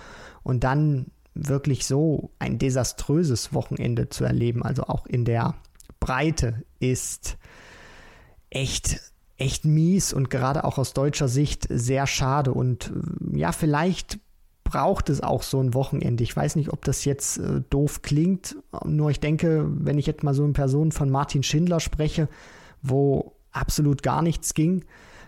und 0.43 0.63
dann 0.63 1.07
wirklich 1.35 1.85
so 1.85 2.31
ein 2.39 2.59
desaströses 2.59 3.53
Wochenende 3.53 4.09
zu 4.09 4.23
erleben, 4.23 4.63
also 4.63 4.83
auch 4.83 5.05
in 5.05 5.25
der 5.25 5.55
Breite, 5.99 6.63
ist 6.79 7.37
echt, 8.49 8.99
echt 9.37 9.65
mies 9.65 10.13
und 10.13 10.29
gerade 10.29 10.63
auch 10.63 10.77
aus 10.77 10.93
deutscher 10.93 11.27
Sicht 11.27 11.67
sehr 11.69 12.07
schade. 12.07 12.53
Und 12.53 12.91
äh, 12.91 13.39
ja, 13.39 13.51
vielleicht 13.51 14.19
braucht 14.73 15.11
es 15.11 15.21
auch 15.21 15.43
so 15.43 15.59
ein 15.59 15.75
Wochenende. 15.75 16.23
Ich 16.23 16.35
weiß 16.35 16.55
nicht, 16.55 16.73
ob 16.73 16.83
das 16.83 17.05
jetzt 17.05 17.37
äh, 17.37 17.61
doof 17.69 18.01
klingt, 18.01 18.57
nur 18.83 19.11
ich 19.11 19.19
denke, 19.19 19.67
wenn 19.69 19.99
ich 19.99 20.07
jetzt 20.07 20.23
mal 20.23 20.33
so 20.33 20.43
in 20.43 20.53
Person 20.53 20.91
von 20.91 21.11
Martin 21.11 21.43
Schindler 21.43 21.79
spreche, 21.79 22.27
wo 22.81 23.35
absolut 23.51 24.01
gar 24.01 24.23
nichts 24.23 24.55
ging, 24.55 24.81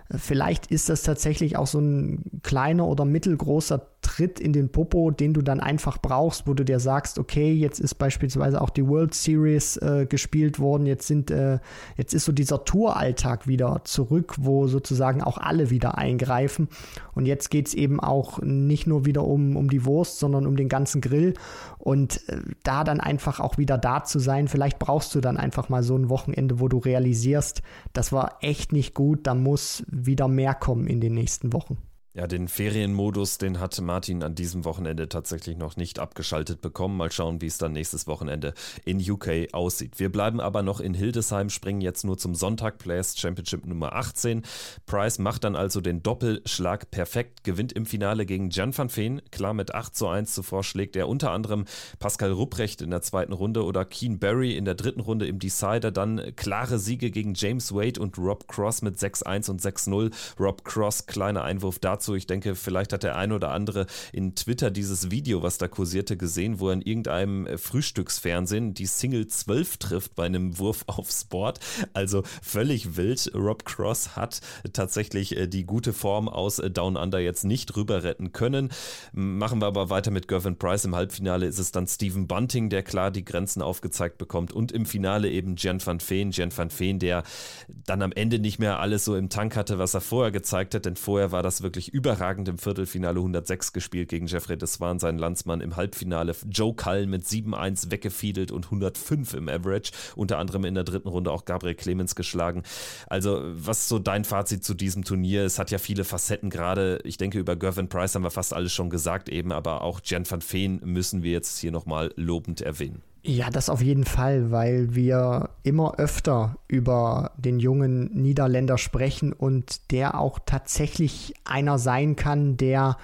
äh, 0.09 0.17
Vielleicht 0.17 0.67
ist 0.67 0.89
das 0.89 1.03
tatsächlich 1.03 1.57
auch 1.57 1.67
so 1.67 1.79
ein 1.79 2.41
kleiner 2.43 2.87
oder 2.87 3.05
mittelgroßer 3.05 3.77
Tritt 4.05 4.39
in 4.39 4.53
den 4.53 4.71
Popo, 4.71 5.09
den 5.09 5.33
du 5.33 5.41
dann 5.41 5.59
einfach 5.59 5.97
brauchst, 5.97 6.45
wo 6.45 6.53
du 6.53 6.63
dir 6.63 6.79
sagst, 6.79 7.17
okay, 7.17 7.51
jetzt 7.51 7.79
ist 7.79 7.95
beispielsweise 7.95 8.61
auch 8.61 8.69
die 8.69 8.87
World 8.87 9.15
Series 9.15 9.77
äh, 9.77 10.05
gespielt 10.07 10.59
worden, 10.59 10.85
jetzt 10.85 11.07
sind, 11.07 11.31
äh, 11.31 11.57
jetzt 11.97 12.13
ist 12.13 12.25
so 12.25 12.31
dieser 12.31 12.65
Touralltag 12.65 13.47
wieder 13.47 13.81
zurück, 13.83 14.35
wo 14.37 14.67
sozusagen 14.67 15.23
auch 15.23 15.39
alle 15.39 15.71
wieder 15.71 15.97
eingreifen. 15.97 16.69
Und 17.15 17.25
jetzt 17.25 17.49
geht 17.49 17.67
es 17.67 17.73
eben 17.73 17.99
auch 17.99 18.39
nicht 18.43 18.85
nur 18.85 19.05
wieder 19.05 19.23
um, 19.23 19.57
um 19.57 19.71
die 19.71 19.85
Wurst, 19.85 20.19
sondern 20.19 20.45
um 20.45 20.55
den 20.55 20.69
ganzen 20.69 21.01
Grill. 21.01 21.33
Und 21.79 22.29
äh, 22.29 22.41
da 22.61 22.83
dann 22.83 22.99
einfach 22.99 23.39
auch 23.39 23.57
wieder 23.57 23.79
da 23.79 24.03
zu 24.03 24.19
sein, 24.19 24.47
vielleicht 24.47 24.77
brauchst 24.77 25.15
du 25.15 25.19
dann 25.19 25.37
einfach 25.37 25.67
mal 25.67 25.81
so 25.81 25.97
ein 25.97 26.09
Wochenende, 26.09 26.59
wo 26.59 26.67
du 26.67 26.77
realisierst, 26.77 27.63
das 27.93 28.11
war 28.11 28.37
echt 28.41 28.71
nicht 28.71 28.93
gut, 28.93 29.25
da 29.25 29.33
muss 29.33 29.83
wieder 29.87 30.27
mehr 30.27 30.53
kommen 30.53 30.85
in 30.85 31.01
den 31.01 31.15
nächsten 31.15 31.53
Wochen. 31.53 31.79
Ja, 32.17 32.27
den 32.27 32.47
Ferienmodus, 32.47 33.39
den 33.39 33.59
hat 33.59 33.77
Martin 33.81 34.23
an 34.23 34.35
diesem 34.35 34.63
Wochenende 34.63 35.09
tatsächlich 35.09 35.57
noch 35.57 35.75
nicht 35.75 35.99
abgeschaltet 35.99 36.61
bekommen. 36.61 36.95
Mal 36.95 37.11
schauen, 37.11 37.41
wie 37.41 37.47
es 37.47 37.57
dann 37.57 37.73
nächstes 37.73 38.07
Wochenende 38.07 38.53
in 38.85 39.01
UK 39.01 39.49
aussieht. 39.51 39.99
Wir 39.99 40.09
bleiben 40.09 40.39
aber 40.39 40.63
noch 40.63 40.79
in 40.79 40.93
Hildesheim, 40.93 41.49
springen 41.49 41.81
jetzt 41.81 42.05
nur 42.05 42.17
zum 42.17 42.33
Sonntag 42.33 42.77
Players 42.77 43.17
Championship 43.17 43.65
Nummer 43.65 43.91
18. 43.91 44.43
Price 44.85 45.19
macht 45.19 45.43
dann 45.43 45.57
also 45.57 45.81
den 45.81 46.03
Doppelschlag 46.03 46.89
perfekt, 46.89 47.43
gewinnt 47.43 47.73
im 47.73 47.85
Finale 47.85 48.25
gegen 48.25 48.49
Jan 48.49 48.77
van 48.77 48.95
Veen. 48.95 49.21
Klar, 49.31 49.53
mit 49.53 49.75
8 49.75 49.93
zu 49.93 50.07
1 50.07 50.33
zuvor 50.33 50.63
schlägt 50.63 50.95
er 50.95 51.09
unter 51.09 51.31
anderem 51.31 51.65
Pascal 51.99 52.31
Rupprecht 52.31 52.81
in 52.81 52.91
der 52.91 53.01
zweiten 53.01 53.33
Runde 53.33 53.65
oder 53.65 53.83
Keen 53.83 54.19
Barry 54.19 54.55
in 54.55 54.63
der 54.63 54.75
dritten 54.75 55.01
Runde 55.01 55.27
im 55.27 55.37
Decider. 55.37 55.91
Dann 55.91 56.33
klare 56.37 56.79
Siege 56.79 57.11
gegen 57.11 57.33
James 57.33 57.73
Wade 57.73 57.99
und 57.99 58.17
Rob 58.17 58.47
Cross 58.47 58.83
mit 58.83 58.95
6-1 58.95 59.49
und 59.49 59.61
6-0. 59.61 60.13
Rob 60.39 60.63
Cross, 60.63 61.07
kleiner 61.07 61.43
Einwurf 61.43 61.77
dazu 61.79 62.04
dazu. 62.05 62.15
Ich 62.15 62.27
denke, 62.27 62.55
vielleicht 62.55 62.93
hat 62.93 63.03
der 63.03 63.15
ein 63.15 63.31
oder 63.31 63.51
andere 63.51 63.87
in 64.13 64.35
Twitter 64.35 64.71
dieses 64.71 65.11
Video, 65.11 65.41
was 65.43 65.57
da 65.57 65.67
kursierte, 65.67 66.17
gesehen, 66.17 66.59
wo 66.59 66.69
er 66.69 66.73
in 66.73 66.81
irgendeinem 66.81 67.47
äh, 67.47 67.57
Frühstücksfernsehen 67.57 68.73
die 68.73 68.85
Single 68.85 69.27
12 69.27 69.77
trifft 69.77 70.15
bei 70.15 70.25
einem 70.25 70.57
Wurf 70.59 70.83
aufs 70.87 71.25
Board. 71.25 71.59
Also 71.93 72.23
völlig 72.41 72.95
wild. 72.97 73.31
Rob 73.33 73.65
Cross 73.65 74.15
hat 74.15 74.41
tatsächlich 74.73 75.35
äh, 75.35 75.47
die 75.47 75.65
gute 75.65 75.93
Form 75.93 76.29
aus 76.29 76.59
äh, 76.59 76.69
Down 76.69 76.95
Under 76.95 77.19
jetzt 77.19 77.43
nicht 77.43 77.75
rüber 77.75 78.03
retten 78.03 78.31
können. 78.31 78.69
Machen 79.13 79.61
wir 79.61 79.67
aber 79.67 79.89
weiter 79.89 80.11
mit 80.11 80.27
Gervin 80.27 80.57
Price. 80.57 80.85
Im 80.85 80.95
Halbfinale 80.95 81.45
ist 81.45 81.59
es 81.59 81.71
dann 81.71 81.87
Stephen 81.87 82.27
Bunting, 82.27 82.69
der 82.69 82.83
klar 82.83 83.11
die 83.11 83.25
Grenzen 83.25 83.61
aufgezeigt 83.61 84.17
bekommt. 84.17 84.53
Und 84.53 84.71
im 84.71 84.85
Finale 84.85 85.29
eben 85.29 85.55
Jan 85.57 85.83
van 85.83 85.99
Veen. 85.99 86.31
Jan 86.31 86.55
van 86.55 86.69
Veen, 86.69 86.99
der 86.99 87.23
dann 87.67 88.01
am 88.01 88.11
Ende 88.11 88.39
nicht 88.39 88.59
mehr 88.59 88.79
alles 88.79 89.05
so 89.05 89.15
im 89.15 89.29
Tank 89.29 89.55
hatte, 89.55 89.79
was 89.79 89.93
er 89.93 90.01
vorher 90.01 90.31
gezeigt 90.31 90.75
hat. 90.75 90.85
Denn 90.85 90.95
vorher 90.95 91.31
war 91.31 91.43
das 91.43 91.61
wirklich 91.61 91.93
überragend 91.95 92.49
im 92.49 92.57
Viertelfinale 92.57 93.19
106 93.19 93.71
gespielt 93.71 94.09
gegen 94.09 94.27
Jeffrey 94.27 94.57
Deswan, 94.57 94.99
seinen 94.99 95.17
Landsmann. 95.17 95.61
Im 95.61 95.77
Halbfinale 95.77 96.35
Joe 96.49 96.73
Cullen 96.75 97.09
mit 97.09 97.23
7-1 97.23 97.89
weggefiedelt 97.89 98.51
und 98.51 98.65
105 98.65 99.33
im 99.33 99.47
Average. 99.47 99.93
Unter 100.17 100.37
anderem 100.37 100.65
in 100.65 100.75
der 100.75 100.83
dritten 100.83 101.07
Runde 101.07 101.31
auch 101.31 101.45
Gabriel 101.45 101.75
Clemens 101.75 102.13
geschlagen. 102.15 102.63
Also, 103.07 103.39
was 103.45 103.79
ist 103.79 103.87
so 103.87 103.97
dein 103.97 104.25
Fazit 104.25 104.65
zu 104.65 104.73
diesem 104.73 105.05
Turnier? 105.05 105.45
Es 105.45 105.57
hat 105.57 105.71
ja 105.71 105.77
viele 105.77 106.03
Facetten, 106.03 106.49
gerade, 106.49 106.99
ich 107.05 107.15
denke, 107.15 107.39
über 107.39 107.55
Gervin 107.55 107.87
Price 107.87 108.13
haben 108.13 108.23
wir 108.23 108.29
fast 108.29 108.53
alles 108.53 108.73
schon 108.73 108.89
gesagt, 108.89 109.29
eben, 109.29 109.53
aber 109.53 109.81
auch 109.81 110.01
Jan 110.03 110.29
van 110.29 110.41
Veen 110.41 110.81
müssen 110.83 111.23
wir 111.23 111.31
jetzt 111.31 111.59
hier 111.59 111.71
nochmal 111.71 112.11
lobend 112.17 112.59
erwähnen. 112.59 113.03
Ja, 113.27 113.49
das 113.49 113.69
auf 113.69 113.81
jeden 113.81 114.03
Fall, 114.03 114.51
weil 114.51 114.93
wir 114.93 115.49
immer 115.63 115.97
öfter 115.97 116.57
über 116.67 117.31
den 117.37 117.57
jungen 117.57 118.11
Niederländer 118.13 118.77
sprechen 118.77 119.33
und 119.33 119.91
der 119.91 120.19
auch 120.19 120.37
tatsächlich 120.45 121.33
einer 121.43 121.79
sein 121.79 122.15
kann, 122.15 122.55
der 122.55 122.97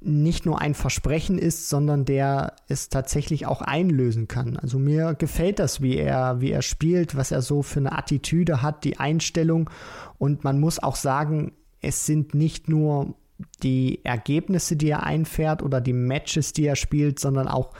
nicht 0.00 0.46
nur 0.46 0.62
ein 0.62 0.72
Versprechen 0.72 1.36
ist, 1.36 1.68
sondern 1.68 2.06
der 2.06 2.54
es 2.68 2.88
tatsächlich 2.88 3.44
auch 3.44 3.60
einlösen 3.60 4.26
kann. 4.26 4.56
Also 4.56 4.78
mir 4.78 5.12
gefällt 5.12 5.58
das, 5.58 5.82
wie 5.82 5.98
er, 5.98 6.40
wie 6.40 6.50
er 6.50 6.62
spielt, 6.62 7.14
was 7.14 7.30
er 7.30 7.42
so 7.42 7.60
für 7.60 7.80
eine 7.80 7.92
Attitüde 7.92 8.62
hat, 8.62 8.84
die 8.84 8.98
Einstellung. 9.00 9.68
Und 10.16 10.44
man 10.44 10.60
muss 10.60 10.82
auch 10.82 10.96
sagen, 10.96 11.52
es 11.82 12.06
sind 12.06 12.32
nicht 12.32 12.70
nur 12.70 13.14
die 13.62 14.02
Ergebnisse, 14.02 14.76
die 14.76 14.88
er 14.88 15.02
einfährt 15.02 15.62
oder 15.62 15.82
die 15.82 15.92
Matches, 15.92 16.54
die 16.54 16.64
er 16.64 16.76
spielt, 16.76 17.18
sondern 17.18 17.48
auch 17.48 17.72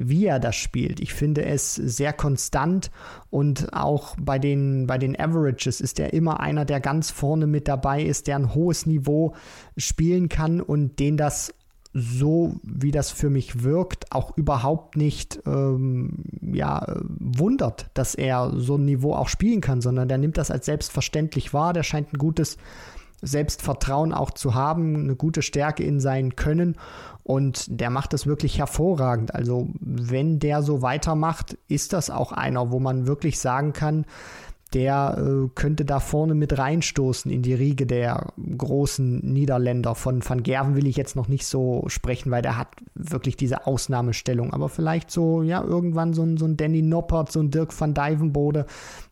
wie 0.00 0.26
er 0.26 0.38
das 0.38 0.56
spielt. 0.56 1.00
Ich 1.00 1.12
finde 1.12 1.44
es 1.44 1.74
sehr 1.74 2.12
konstant 2.12 2.90
und 3.30 3.72
auch 3.72 4.16
bei 4.20 4.38
den, 4.38 4.86
bei 4.86 4.98
den 4.98 5.18
Averages 5.18 5.80
ist 5.80 5.98
er 5.98 6.12
immer 6.12 6.40
einer, 6.40 6.64
der 6.64 6.80
ganz 6.80 7.10
vorne 7.10 7.46
mit 7.46 7.68
dabei 7.68 8.02
ist, 8.02 8.26
der 8.26 8.36
ein 8.36 8.54
hohes 8.54 8.86
Niveau 8.86 9.34
spielen 9.76 10.28
kann 10.28 10.60
und 10.60 10.98
den 10.98 11.16
das 11.16 11.52
so 11.94 12.56
wie 12.62 12.90
das 12.90 13.10
für 13.10 13.30
mich 13.30 13.62
wirkt, 13.62 14.12
auch 14.12 14.36
überhaupt 14.36 14.96
nicht 14.96 15.40
ähm, 15.46 16.24
ja, 16.42 16.86
wundert, 17.18 17.90
dass 17.94 18.14
er 18.14 18.52
so 18.56 18.76
ein 18.76 18.84
Niveau 18.84 19.14
auch 19.14 19.28
spielen 19.28 19.60
kann, 19.60 19.80
sondern 19.80 20.06
der 20.06 20.18
nimmt 20.18 20.36
das 20.36 20.50
als 20.50 20.66
selbstverständlich 20.66 21.54
wahr. 21.54 21.72
Der 21.72 21.82
scheint 21.82 22.12
ein 22.12 22.18
gutes 22.18 22.58
Selbstvertrauen 23.22 24.12
auch 24.12 24.30
zu 24.30 24.54
haben, 24.54 24.96
eine 24.96 25.16
gute 25.16 25.42
Stärke 25.42 25.82
in 25.82 26.00
sein 26.00 26.36
Können 26.36 26.76
und 27.24 27.66
der 27.68 27.90
macht 27.90 28.12
das 28.12 28.26
wirklich 28.26 28.58
hervorragend. 28.58 29.34
Also 29.34 29.68
wenn 29.80 30.38
der 30.38 30.62
so 30.62 30.82
weitermacht, 30.82 31.58
ist 31.68 31.92
das 31.92 32.10
auch 32.10 32.32
einer, 32.32 32.70
wo 32.70 32.78
man 32.78 33.06
wirklich 33.06 33.38
sagen 33.38 33.72
kann, 33.72 34.06
der 34.74 35.16
äh, 35.18 35.48
könnte 35.54 35.84
da 35.84 35.98
vorne 35.98 36.34
mit 36.34 36.58
reinstoßen 36.58 37.30
in 37.30 37.42
die 37.42 37.54
Riege 37.54 37.86
der 37.86 38.32
großen 38.36 39.20
Niederländer. 39.20 39.94
Von 39.94 40.26
Van 40.26 40.42
Gerven 40.42 40.76
will 40.76 40.86
ich 40.86 40.96
jetzt 40.96 41.16
noch 41.16 41.28
nicht 41.28 41.46
so 41.46 41.84
sprechen, 41.86 42.30
weil 42.30 42.42
der 42.42 42.58
hat 42.58 42.68
wirklich 42.94 43.36
diese 43.36 43.66
Ausnahmestellung. 43.66 44.52
Aber 44.52 44.68
vielleicht 44.68 45.10
so, 45.10 45.42
ja, 45.42 45.62
irgendwann 45.62 46.12
so 46.12 46.22
ein, 46.22 46.36
so 46.36 46.44
ein 46.44 46.56
Danny 46.56 46.82
Noppert, 46.82 47.32
so 47.32 47.40
ein 47.40 47.50
Dirk 47.50 47.78
van 47.78 47.94
Dijvenbode, 47.94 48.66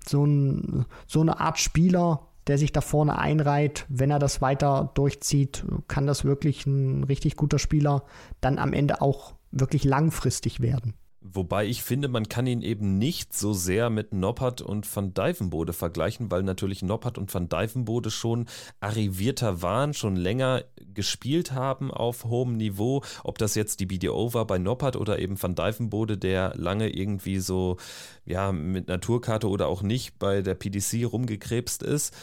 so, 0.06 0.24
ein, 0.24 0.84
so 1.06 1.22
eine 1.22 1.40
Art 1.40 1.58
Spieler, 1.58 2.20
der 2.46 2.58
sich 2.58 2.72
da 2.72 2.80
vorne 2.80 3.18
einreiht. 3.18 3.86
Wenn 3.88 4.10
er 4.10 4.18
das 4.18 4.40
weiter 4.40 4.90
durchzieht, 4.94 5.64
kann 5.88 6.06
das 6.06 6.24
wirklich 6.24 6.66
ein 6.66 7.04
richtig 7.04 7.36
guter 7.36 7.58
Spieler 7.58 8.04
dann 8.40 8.58
am 8.58 8.72
Ende 8.72 9.00
auch 9.00 9.34
wirklich 9.50 9.84
langfristig 9.84 10.60
werden. 10.60 10.94
Wobei 11.32 11.66
ich 11.66 11.82
finde, 11.82 12.08
man 12.08 12.28
kann 12.28 12.46
ihn 12.46 12.62
eben 12.62 12.98
nicht 12.98 13.34
so 13.34 13.52
sehr 13.52 13.90
mit 13.90 14.12
Noppert 14.12 14.60
und 14.60 14.86
Van 14.94 15.14
Dijvenbode 15.14 15.72
vergleichen, 15.72 16.30
weil 16.30 16.42
natürlich 16.42 16.82
Noppert 16.82 17.18
und 17.18 17.32
Van 17.32 17.48
Dijvenbode 17.48 18.10
schon 18.10 18.46
arrivierter 18.80 19.62
waren, 19.62 19.94
schon 19.94 20.16
länger 20.16 20.64
gespielt 20.94 21.52
haben 21.52 21.90
auf 21.90 22.24
hohem 22.24 22.56
Niveau. 22.56 23.02
Ob 23.24 23.38
das 23.38 23.54
jetzt 23.54 23.80
die 23.80 23.86
BDO 23.86 24.34
war 24.34 24.46
bei 24.46 24.58
Noppert 24.58 24.96
oder 24.96 25.18
eben 25.18 25.40
Van 25.42 25.54
Dijvenbode, 25.54 26.18
der 26.18 26.52
lange 26.56 26.88
irgendwie 26.90 27.38
so, 27.38 27.76
ja, 28.24 28.52
mit 28.52 28.88
Naturkarte 28.88 29.48
oder 29.48 29.68
auch 29.68 29.82
nicht 29.82 30.18
bei 30.18 30.42
der 30.42 30.54
PDC 30.54 31.04
rumgekrebst 31.10 31.82
ist 31.82 32.14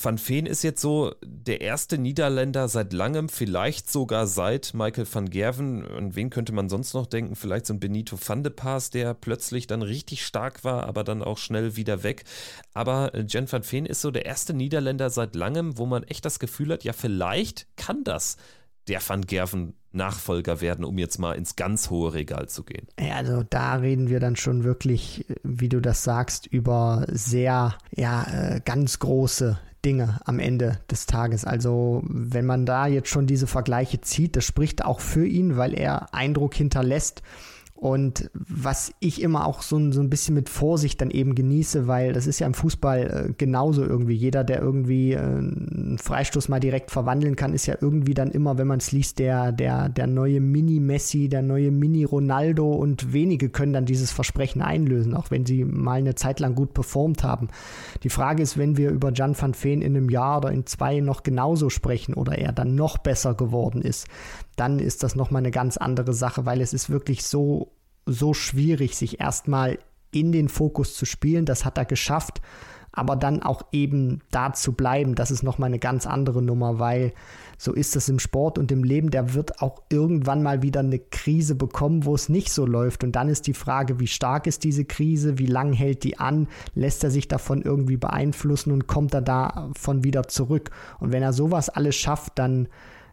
Van 0.00 0.18
Veen 0.18 0.46
ist 0.46 0.62
jetzt 0.62 0.80
so 0.80 1.14
der 1.24 1.60
erste 1.60 1.98
Niederländer 1.98 2.68
seit 2.68 2.92
langem, 2.92 3.28
vielleicht 3.28 3.90
sogar 3.90 4.26
seit 4.26 4.72
Michael 4.74 5.06
van 5.10 5.28
Gerven. 5.28 5.84
Und 5.84 6.14
wen 6.14 6.30
könnte 6.30 6.52
man 6.52 6.68
sonst 6.68 6.94
noch 6.94 7.06
denken? 7.06 7.34
Vielleicht 7.34 7.66
so 7.66 7.74
ein 7.74 7.80
Benito 7.80 8.18
van 8.24 8.42
de 8.42 8.52
Paas, 8.52 8.90
der 8.90 9.14
plötzlich 9.14 9.66
dann 9.66 9.82
richtig 9.82 10.24
stark 10.24 10.62
war, 10.64 10.84
aber 10.84 11.04
dann 11.04 11.22
auch 11.22 11.38
schnell 11.38 11.76
wieder 11.76 12.02
weg. 12.02 12.24
Aber 12.74 13.12
Jen 13.26 13.50
van 13.50 13.64
Veen 13.64 13.86
ist 13.86 14.00
so 14.00 14.10
der 14.10 14.26
erste 14.26 14.54
Niederländer 14.54 15.10
seit 15.10 15.34
langem, 15.34 15.78
wo 15.78 15.86
man 15.86 16.04
echt 16.04 16.24
das 16.24 16.38
Gefühl 16.38 16.72
hat, 16.72 16.84
ja, 16.84 16.92
vielleicht 16.92 17.66
kann 17.76 18.04
das 18.04 18.36
der 18.86 19.00
Van 19.06 19.22
Gerven 19.22 19.74
Nachfolger 19.90 20.60
werden, 20.60 20.84
um 20.84 20.98
jetzt 20.98 21.18
mal 21.18 21.32
ins 21.32 21.56
ganz 21.56 21.88
hohe 21.90 22.12
Regal 22.12 22.48
zu 22.48 22.62
gehen. 22.62 22.86
Ja, 23.00 23.16
also 23.16 23.42
da 23.42 23.76
reden 23.76 24.08
wir 24.08 24.20
dann 24.20 24.36
schon 24.36 24.62
wirklich, 24.64 25.24
wie 25.42 25.68
du 25.68 25.80
das 25.80 26.04
sagst, 26.04 26.46
über 26.46 27.06
sehr, 27.08 27.76
ja, 27.94 28.24
äh, 28.24 28.60
ganz 28.64 28.98
große 28.98 29.58
Dinge 29.88 30.20
am 30.26 30.38
Ende 30.38 30.80
des 30.90 31.06
Tages. 31.06 31.46
Also 31.46 32.02
wenn 32.04 32.44
man 32.44 32.66
da 32.66 32.86
jetzt 32.86 33.08
schon 33.08 33.26
diese 33.26 33.46
Vergleiche 33.46 34.02
zieht, 34.02 34.36
das 34.36 34.44
spricht 34.44 34.84
auch 34.84 35.00
für 35.00 35.26
ihn, 35.26 35.56
weil 35.56 35.72
er 35.72 36.12
Eindruck 36.12 36.54
hinterlässt. 36.54 37.22
Und 37.80 38.28
was 38.34 38.92
ich 38.98 39.22
immer 39.22 39.46
auch 39.46 39.62
so, 39.62 39.92
so 39.92 40.00
ein 40.00 40.10
bisschen 40.10 40.34
mit 40.34 40.48
Vorsicht 40.48 41.00
dann 41.00 41.12
eben 41.12 41.36
genieße, 41.36 41.86
weil 41.86 42.12
das 42.12 42.26
ist 42.26 42.40
ja 42.40 42.48
im 42.48 42.54
Fußball 42.54 43.28
äh, 43.28 43.32
genauso 43.38 43.84
irgendwie. 43.84 44.14
Jeder, 44.14 44.42
der 44.42 44.60
irgendwie 44.60 45.12
äh, 45.12 45.18
einen 45.20 45.96
Freistoß 46.02 46.48
mal 46.48 46.58
direkt 46.58 46.90
verwandeln 46.90 47.36
kann, 47.36 47.54
ist 47.54 47.66
ja 47.66 47.76
irgendwie 47.80 48.14
dann 48.14 48.32
immer, 48.32 48.58
wenn 48.58 48.66
man 48.66 48.80
es 48.80 48.90
liest, 48.90 49.20
der, 49.20 49.52
der, 49.52 49.88
der 49.88 50.08
neue 50.08 50.40
Mini-Messi, 50.40 51.28
der 51.28 51.42
neue 51.42 51.70
Mini-Ronaldo 51.70 52.68
und 52.68 53.12
wenige 53.12 53.48
können 53.48 53.74
dann 53.74 53.86
dieses 53.86 54.10
Versprechen 54.10 54.60
einlösen, 54.60 55.14
auch 55.14 55.30
wenn 55.30 55.46
sie 55.46 55.64
mal 55.64 56.00
eine 56.00 56.16
Zeit 56.16 56.40
lang 56.40 56.56
gut 56.56 56.74
performt 56.74 57.22
haben. 57.22 57.46
Die 58.02 58.10
Frage 58.10 58.42
ist, 58.42 58.58
wenn 58.58 58.76
wir 58.76 58.90
über 58.90 59.12
Jan 59.12 59.40
van 59.40 59.54
Veen 59.54 59.82
in 59.82 59.96
einem 59.96 60.10
Jahr 60.10 60.38
oder 60.38 60.50
in 60.50 60.66
zwei 60.66 60.98
noch 60.98 61.22
genauso 61.22 61.70
sprechen 61.70 62.14
oder 62.14 62.38
er 62.38 62.50
dann 62.50 62.74
noch 62.74 62.98
besser 62.98 63.34
geworden 63.34 63.82
ist, 63.82 64.08
dann 64.58 64.78
ist 64.78 65.02
das 65.02 65.14
nochmal 65.14 65.40
eine 65.40 65.50
ganz 65.50 65.76
andere 65.76 66.12
Sache, 66.12 66.46
weil 66.46 66.60
es 66.60 66.72
ist 66.72 66.90
wirklich 66.90 67.24
so, 67.24 67.72
so 68.06 68.34
schwierig, 68.34 68.96
sich 68.96 69.20
erstmal 69.20 69.78
in 70.10 70.32
den 70.32 70.48
Fokus 70.48 70.94
zu 70.94 71.04
spielen. 71.04 71.44
Das 71.44 71.64
hat 71.64 71.78
er 71.78 71.84
geschafft. 71.84 72.40
Aber 72.90 73.14
dann 73.14 73.42
auch 73.42 73.62
eben 73.70 74.22
da 74.30 74.52
zu 74.54 74.72
bleiben, 74.72 75.14
das 75.14 75.30
ist 75.30 75.44
nochmal 75.44 75.68
eine 75.68 75.78
ganz 75.78 76.06
andere 76.06 76.42
Nummer, 76.42 76.80
weil 76.80 77.12
so 77.56 77.72
ist 77.72 77.94
es 77.94 78.08
im 78.08 78.18
Sport 78.18 78.58
und 78.58 78.72
im 78.72 78.82
Leben, 78.82 79.10
der 79.10 79.34
wird 79.34 79.62
auch 79.62 79.82
irgendwann 79.88 80.42
mal 80.42 80.62
wieder 80.62 80.80
eine 80.80 80.98
Krise 80.98 81.54
bekommen, 81.54 82.06
wo 82.06 82.14
es 82.14 82.28
nicht 82.28 82.50
so 82.50 82.66
läuft. 82.66 83.04
Und 83.04 83.12
dann 83.12 83.28
ist 83.28 83.46
die 83.46 83.54
Frage, 83.54 84.00
wie 84.00 84.06
stark 84.08 84.48
ist 84.48 84.64
diese 84.64 84.84
Krise, 84.84 85.38
wie 85.38 85.46
lang 85.46 85.72
hält 85.72 86.02
die 86.02 86.18
an, 86.18 86.48
lässt 86.74 87.04
er 87.04 87.10
sich 87.10 87.28
davon 87.28 87.62
irgendwie 87.62 87.98
beeinflussen 87.98 88.72
und 88.72 88.88
kommt 88.88 89.14
er 89.14 89.22
davon 89.22 90.02
wieder 90.02 90.26
zurück. 90.26 90.70
Und 90.98 91.12
wenn 91.12 91.22
er 91.22 91.32
sowas 91.32 91.68
alles 91.68 91.94
schafft, 91.94 92.38
dann 92.38 92.68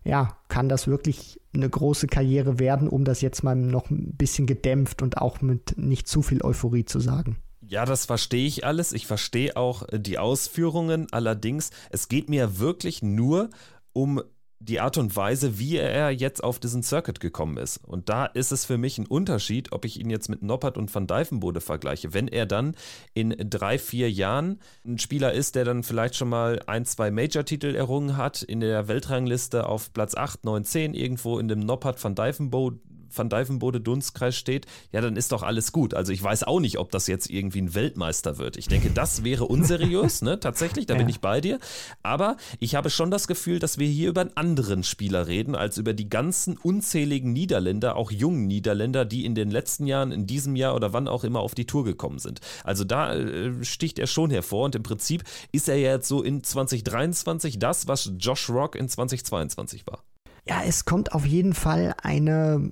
ja, 0.05 0.37
kann 0.47 0.69
das 0.69 0.87
wirklich 0.87 1.41
eine 1.53 1.69
große 1.69 2.07
Karriere 2.07 2.59
werden, 2.59 2.87
um 2.87 3.03
das 3.03 3.21
jetzt 3.21 3.43
mal 3.43 3.55
noch 3.55 3.89
ein 3.89 4.15
bisschen 4.15 4.45
gedämpft 4.45 5.01
und 5.01 5.17
auch 5.17 5.41
mit 5.41 5.77
nicht 5.77 6.07
zu 6.07 6.21
viel 6.21 6.43
Euphorie 6.43 6.85
zu 6.85 6.99
sagen. 6.99 7.37
Ja, 7.67 7.85
das 7.85 8.05
verstehe 8.05 8.45
ich 8.45 8.63
alles. 8.63 8.93
Ich 8.93 9.07
verstehe 9.07 9.57
auch 9.57 9.87
die 9.91 10.19
Ausführungen. 10.19 11.07
Allerdings, 11.11 11.71
es 11.89 12.07
geht 12.07 12.29
mir 12.29 12.59
wirklich 12.59 13.01
nur 13.01 13.49
um 13.91 14.21
die 14.59 14.79
Art 14.79 14.97
und 14.97 15.15
Weise, 15.15 15.59
wie 15.59 15.77
er 15.77 16.11
jetzt 16.11 16.43
auf 16.43 16.59
diesen 16.59 16.81
Circuit 16.81 17.19
gekommen 17.19 17.57
ist. 17.57 17.77
Und 17.83 18.09
da 18.09 18.25
ist 18.25 18.51
es 18.51 18.65
für 18.65 18.77
mich 18.77 18.97
ein 18.97 19.05
Unterschied, 19.05 19.71
ob 19.71 19.85
ich 19.85 19.99
ihn 19.99 20.09
jetzt 20.09 20.29
mit 20.29 20.41
Noppert 20.41 20.77
und 20.77 20.93
Van 20.93 21.07
Dijvenbode 21.07 21.61
vergleiche. 21.61 22.13
Wenn 22.13 22.27
er 22.27 22.45
dann 22.45 22.75
in 23.13 23.35
drei, 23.49 23.77
vier 23.77 24.11
Jahren 24.11 24.59
ein 24.85 24.97
Spieler 24.97 25.33
ist, 25.33 25.55
der 25.55 25.65
dann 25.65 25.83
vielleicht 25.83 26.15
schon 26.15 26.29
mal 26.29 26.61
ein, 26.67 26.85
zwei 26.85 27.11
Major-Titel 27.11 27.75
errungen 27.75 28.17
hat, 28.17 28.41
in 28.41 28.59
der 28.59 28.87
Weltrangliste 28.87 29.67
auf 29.67 29.93
Platz 29.93 30.15
8, 30.15 30.45
9, 30.45 30.63
10 30.63 30.93
irgendwo 30.93 31.37
in 31.37 31.47
dem 31.47 31.59
Noppert 31.59 32.01
Van 32.03 32.15
Dijvenbode 32.15 32.79
Van 33.17 33.29
Dijvenbode 33.29 33.81
Dunstkreis 33.81 34.35
steht, 34.35 34.65
ja, 34.91 35.01
dann 35.01 35.15
ist 35.15 35.31
doch 35.31 35.43
alles 35.43 35.71
gut. 35.71 35.93
Also 35.93 36.11
ich 36.11 36.21
weiß 36.21 36.43
auch 36.43 36.59
nicht, 36.59 36.77
ob 36.77 36.91
das 36.91 37.07
jetzt 37.07 37.29
irgendwie 37.29 37.61
ein 37.61 37.75
Weltmeister 37.75 38.37
wird. 38.37 38.57
Ich 38.57 38.67
denke, 38.67 38.89
das 38.89 39.23
wäre 39.23 39.45
unseriös, 39.45 40.21
ne? 40.21 40.39
Tatsächlich, 40.39 40.85
da 40.85 40.93
ja. 40.93 40.99
bin 40.99 41.09
ich 41.09 41.21
bei 41.21 41.41
dir. 41.41 41.59
Aber 42.03 42.37
ich 42.59 42.75
habe 42.75 42.89
schon 42.89 43.11
das 43.11 43.27
Gefühl, 43.27 43.59
dass 43.59 43.77
wir 43.77 43.87
hier 43.87 44.09
über 44.09 44.21
einen 44.21 44.35
anderen 44.35 44.83
Spieler 44.83 45.27
reden, 45.27 45.55
als 45.55 45.77
über 45.77 45.93
die 45.93 46.09
ganzen 46.09 46.57
unzähligen 46.57 47.33
Niederländer, 47.33 47.95
auch 47.95 48.11
jungen 48.11 48.47
Niederländer, 48.47 49.05
die 49.05 49.25
in 49.25 49.35
den 49.35 49.51
letzten 49.51 49.87
Jahren, 49.87 50.11
in 50.11 50.27
diesem 50.27 50.55
Jahr 50.55 50.75
oder 50.75 50.93
wann 50.93 51.07
auch 51.07 51.23
immer 51.23 51.39
auf 51.39 51.55
die 51.55 51.65
Tour 51.65 51.83
gekommen 51.83 52.19
sind. 52.19 52.39
Also 52.63 52.83
da 52.83 53.13
äh, 53.13 53.63
sticht 53.63 53.99
er 53.99 54.07
schon 54.07 54.31
hervor 54.31 54.65
und 54.65 54.75
im 54.75 54.83
Prinzip 54.83 55.23
ist 55.51 55.69
er 55.69 55.75
ja 55.75 55.91
jetzt 55.91 56.07
so 56.07 56.23
in 56.23 56.43
2023 56.43 57.59
das, 57.59 57.87
was 57.87 58.11
Josh 58.17 58.49
Rock 58.49 58.75
in 58.75 58.89
2022 58.89 59.87
war. 59.87 60.03
Ja, 60.47 60.61
es 60.63 60.85
kommt 60.85 61.13
auf 61.13 61.25
jeden 61.25 61.53
Fall 61.53 61.95
eine 62.01 62.71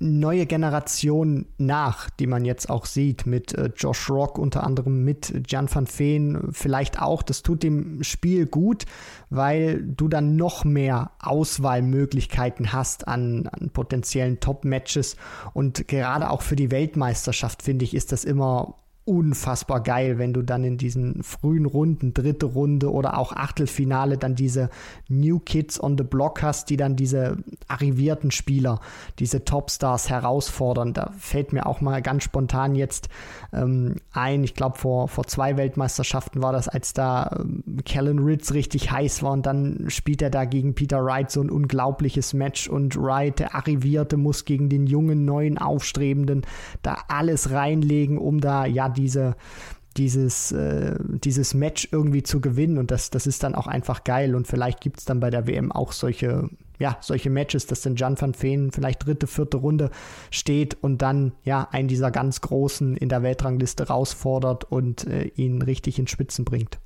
neue 0.00 0.46
Generation 0.46 1.46
nach, 1.58 2.08
die 2.10 2.26
man 2.26 2.44
jetzt 2.44 2.70
auch 2.70 2.86
sieht, 2.86 3.26
mit 3.26 3.54
äh, 3.54 3.70
Josh 3.76 4.08
Rock 4.10 4.38
unter 4.38 4.64
anderem, 4.64 5.04
mit 5.04 5.44
Jan 5.46 5.72
van 5.72 5.86
Veen 5.86 6.48
vielleicht 6.52 7.00
auch. 7.00 7.22
Das 7.22 7.42
tut 7.42 7.62
dem 7.62 8.02
Spiel 8.02 8.46
gut, 8.46 8.86
weil 9.28 9.82
du 9.82 10.08
dann 10.08 10.36
noch 10.36 10.64
mehr 10.64 11.12
Auswahlmöglichkeiten 11.20 12.72
hast 12.72 13.06
an, 13.06 13.46
an 13.52 13.70
potenziellen 13.70 14.40
Top-Matches. 14.40 15.16
Und 15.52 15.86
gerade 15.86 16.30
auch 16.30 16.42
für 16.42 16.56
die 16.56 16.70
Weltmeisterschaft, 16.70 17.62
finde 17.62 17.84
ich, 17.84 17.94
ist 17.94 18.10
das 18.10 18.24
immer 18.24 18.76
unfassbar 19.04 19.82
geil, 19.82 20.18
wenn 20.18 20.32
du 20.32 20.42
dann 20.42 20.62
in 20.62 20.76
diesen 20.76 21.22
frühen 21.22 21.64
Runden, 21.64 22.14
dritte 22.14 22.46
Runde 22.46 22.92
oder 22.92 23.18
auch 23.18 23.32
Achtelfinale 23.32 24.18
dann 24.18 24.34
diese 24.34 24.70
New 25.08 25.38
Kids 25.38 25.82
on 25.82 25.96
the 25.96 26.04
Block 26.04 26.42
hast, 26.42 26.70
die 26.70 26.76
dann 26.76 26.96
diese 26.96 27.38
arrivierten 27.66 28.30
Spieler, 28.30 28.80
diese 29.18 29.44
Topstars 29.44 30.10
herausfordern. 30.10 30.92
Da 30.92 31.12
fällt 31.18 31.52
mir 31.52 31.66
auch 31.66 31.80
mal 31.80 32.02
ganz 32.02 32.24
spontan 32.24 32.74
jetzt 32.74 33.08
ähm, 33.52 33.96
ein, 34.12 34.44
ich 34.44 34.54
glaube 34.54 34.78
vor, 34.78 35.08
vor 35.08 35.26
zwei 35.26 35.56
Weltmeisterschaften 35.56 36.42
war 36.42 36.52
das, 36.52 36.68
als 36.68 36.92
da 36.92 37.38
ähm, 37.40 37.80
Kellen 37.84 38.18
Ritz 38.18 38.52
richtig 38.52 38.90
heiß 38.90 39.22
war 39.22 39.32
und 39.32 39.46
dann 39.46 39.86
spielt 39.88 40.20
er 40.20 40.30
da 40.30 40.44
gegen 40.44 40.74
Peter 40.74 41.04
Wright 41.04 41.30
so 41.30 41.40
ein 41.40 41.50
unglaubliches 41.50 42.34
Match 42.34 42.68
und 42.68 42.96
Wright, 42.96 43.38
der 43.38 43.54
Arrivierte, 43.54 44.16
muss 44.16 44.44
gegen 44.44 44.68
den 44.68 44.86
jungen, 44.86 45.24
neuen, 45.24 45.58
aufstrebenden 45.58 46.42
da 46.82 46.98
alles 47.08 47.50
reinlegen, 47.50 48.18
um 48.18 48.40
da 48.40 48.66
ja 48.66 48.88
die 48.88 48.99
diese, 49.00 49.36
dieses, 49.96 50.52
äh, 50.52 50.96
dieses 51.00 51.54
Match 51.54 51.88
irgendwie 51.90 52.22
zu 52.22 52.40
gewinnen 52.40 52.78
und 52.78 52.90
das, 52.90 53.10
das 53.10 53.26
ist 53.26 53.42
dann 53.42 53.54
auch 53.54 53.66
einfach 53.66 54.04
geil 54.04 54.34
und 54.34 54.46
vielleicht 54.46 54.80
gibt 54.80 55.00
es 55.00 55.04
dann 55.04 55.20
bei 55.20 55.30
der 55.30 55.46
WM 55.46 55.72
auch 55.72 55.92
solche, 55.92 56.48
ja, 56.78 56.96
solche 57.00 57.30
Matches, 57.30 57.66
dass 57.66 57.82
dann 57.82 57.96
Jan 57.96 58.20
van 58.20 58.34
Veen 58.40 58.70
vielleicht 58.70 59.04
dritte, 59.04 59.26
vierte 59.26 59.56
Runde 59.56 59.90
steht 60.30 60.76
und 60.82 61.02
dann 61.02 61.32
ja 61.44 61.68
einen 61.70 61.88
dieser 61.88 62.10
ganz 62.10 62.40
Großen 62.40 62.96
in 62.96 63.08
der 63.08 63.22
Weltrangliste 63.22 63.84
herausfordert 63.84 64.64
und 64.64 65.06
äh, 65.06 65.24
ihn 65.34 65.62
richtig 65.62 65.98
in 65.98 66.06
Spitzen 66.06 66.44
bringt. 66.44 66.78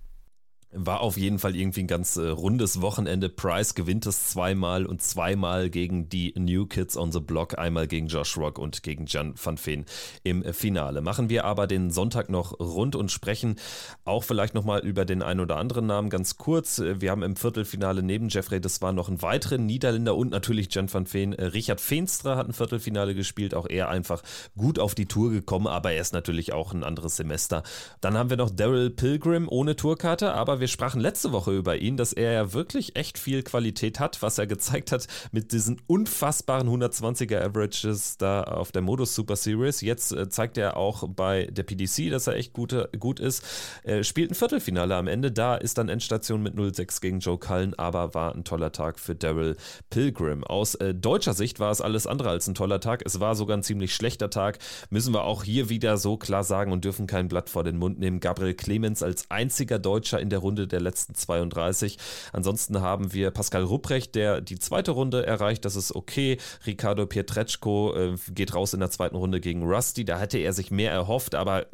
War 0.76 1.00
auf 1.00 1.16
jeden 1.16 1.38
Fall 1.38 1.54
irgendwie 1.54 1.80
ein 1.80 1.86
ganz 1.86 2.16
äh, 2.16 2.28
rundes 2.28 2.80
Wochenende. 2.80 3.28
Price 3.28 3.74
gewinnt 3.74 4.06
es 4.06 4.28
zweimal 4.28 4.86
und 4.86 5.02
zweimal 5.02 5.70
gegen 5.70 6.08
die 6.08 6.34
New 6.36 6.66
Kids 6.66 6.96
on 6.96 7.12
the 7.12 7.20
Block, 7.20 7.58
einmal 7.58 7.86
gegen 7.86 8.08
Josh 8.08 8.36
Rock 8.36 8.58
und 8.58 8.82
gegen 8.82 9.06
Jan 9.06 9.34
van 9.42 9.56
Veen 9.56 9.84
im 10.24 10.42
Finale. 10.52 11.00
Machen 11.00 11.28
wir 11.28 11.44
aber 11.44 11.66
den 11.66 11.90
Sonntag 11.90 12.28
noch 12.28 12.58
rund 12.58 12.96
und 12.96 13.12
sprechen 13.12 13.56
auch 14.04 14.24
vielleicht 14.24 14.54
nochmal 14.54 14.80
über 14.80 15.04
den 15.04 15.22
einen 15.22 15.40
oder 15.40 15.56
anderen 15.56 15.86
Namen 15.86 16.10
ganz 16.10 16.36
kurz. 16.36 16.80
Wir 16.80 17.10
haben 17.10 17.22
im 17.22 17.36
Viertelfinale 17.36 18.02
neben 18.02 18.28
Jeffrey, 18.28 18.60
das 18.60 18.82
war 18.82 18.92
noch 18.92 19.08
ein 19.08 19.22
weiterer 19.22 19.58
Niederländer 19.58 20.16
und 20.16 20.30
natürlich 20.30 20.74
Jan 20.74 20.92
van 20.92 21.12
Veen. 21.12 21.32
Äh, 21.32 21.44
Richard 21.46 21.80
Feenstra 21.80 22.36
hat 22.36 22.48
ein 22.48 22.52
Viertelfinale 22.52 23.14
gespielt, 23.14 23.54
auch 23.54 23.68
er 23.68 23.88
einfach 23.88 24.22
gut 24.56 24.78
auf 24.78 24.94
die 24.94 25.06
Tour 25.06 25.30
gekommen, 25.30 25.66
aber 25.66 25.92
er 25.92 26.00
ist 26.00 26.14
natürlich 26.14 26.52
auch 26.52 26.72
ein 26.72 26.84
anderes 26.84 27.16
Semester. 27.16 27.62
Dann 28.00 28.18
haben 28.18 28.30
wir 28.30 28.36
noch 28.36 28.50
Daryl 28.50 28.90
Pilgrim 28.90 29.48
ohne 29.48 29.76
Tourkarte, 29.76 30.34
aber 30.34 30.60
wir 30.60 30.63
wir 30.64 30.68
sprachen 30.68 31.02
letzte 31.02 31.30
Woche 31.30 31.54
über 31.54 31.76
ihn, 31.76 31.98
dass 31.98 32.14
er 32.14 32.32
ja 32.32 32.54
wirklich 32.54 32.96
echt 32.96 33.18
viel 33.18 33.42
Qualität 33.42 34.00
hat, 34.00 34.22
was 34.22 34.38
er 34.38 34.46
gezeigt 34.46 34.92
hat 34.92 35.08
mit 35.30 35.52
diesen 35.52 35.78
unfassbaren 35.86 36.66
120er 36.70 37.38
Averages 37.38 38.16
da 38.16 38.44
auf 38.44 38.72
der 38.72 38.80
Modus 38.80 39.14
Super 39.14 39.36
Series. 39.36 39.82
Jetzt 39.82 40.12
äh, 40.12 40.30
zeigt 40.30 40.56
er 40.56 40.78
auch 40.78 41.06
bei 41.06 41.48
der 41.52 41.64
PDC, 41.64 42.10
dass 42.10 42.28
er 42.28 42.36
echt 42.36 42.54
gute, 42.54 42.88
gut 42.98 43.20
ist. 43.20 43.44
Er 43.82 44.04
spielt 44.04 44.30
ein 44.30 44.34
Viertelfinale 44.34 44.96
am 44.96 45.06
Ende. 45.06 45.30
Da 45.30 45.56
ist 45.56 45.76
dann 45.76 45.90
Endstation 45.90 46.42
mit 46.42 46.54
0-6 46.54 47.02
gegen 47.02 47.18
Joe 47.18 47.36
Cullen, 47.36 47.74
aber 47.74 48.14
war 48.14 48.34
ein 48.34 48.44
toller 48.44 48.72
Tag 48.72 48.98
für 48.98 49.14
Daryl 49.14 49.58
Pilgrim. 49.90 50.44
Aus 50.44 50.76
äh, 50.76 50.94
deutscher 50.94 51.34
Sicht 51.34 51.60
war 51.60 51.72
es 51.72 51.82
alles 51.82 52.06
andere 52.06 52.30
als 52.30 52.48
ein 52.48 52.54
toller 52.54 52.80
Tag. 52.80 53.02
Es 53.04 53.20
war 53.20 53.34
sogar 53.34 53.58
ein 53.58 53.62
ziemlich 53.62 53.94
schlechter 53.94 54.30
Tag. 54.30 54.60
Müssen 54.88 55.12
wir 55.12 55.24
auch 55.24 55.44
hier 55.44 55.68
wieder 55.68 55.98
so 55.98 56.16
klar 56.16 56.42
sagen 56.42 56.72
und 56.72 56.86
dürfen 56.86 57.06
kein 57.06 57.28
Blatt 57.28 57.50
vor 57.50 57.64
den 57.64 57.76
Mund 57.76 57.98
nehmen. 57.98 58.18
Gabriel 58.18 58.54
Clemens 58.54 59.02
als 59.02 59.30
einziger 59.30 59.78
Deutscher 59.78 60.20
in 60.20 60.30
der 60.30 60.38
Runde 60.38 60.53
Runde 60.54 60.68
der 60.68 60.80
letzten 60.80 61.14
32. 61.16 61.98
Ansonsten 62.32 62.80
haben 62.80 63.12
wir 63.12 63.32
Pascal 63.32 63.64
Rupprecht, 63.64 64.14
der 64.14 64.40
die 64.40 64.58
zweite 64.58 64.92
Runde 64.92 65.26
erreicht. 65.26 65.64
Das 65.64 65.74
ist 65.74 65.94
okay. 65.94 66.38
Ricardo 66.64 67.06
Pietreczko 67.06 67.94
äh, 67.96 68.16
geht 68.30 68.54
raus 68.54 68.72
in 68.72 68.80
der 68.80 68.90
zweiten 68.90 69.16
Runde 69.16 69.40
gegen 69.40 69.64
Rusty. 69.64 70.04
Da 70.04 70.20
hätte 70.20 70.38
er 70.38 70.52
sich 70.52 70.70
mehr 70.70 70.92
erhofft, 70.92 71.34
aber 71.34 71.66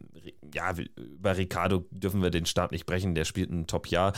ja, 0.54 0.74
über 0.96 1.36
Ricardo 1.36 1.84
dürfen 1.90 2.22
wir 2.22 2.30
den 2.30 2.46
Start 2.46 2.72
nicht 2.72 2.86
brechen. 2.86 3.14
Der 3.14 3.24
spielt 3.24 3.50
ein 3.50 3.66
Top-Jahr. 3.66 4.12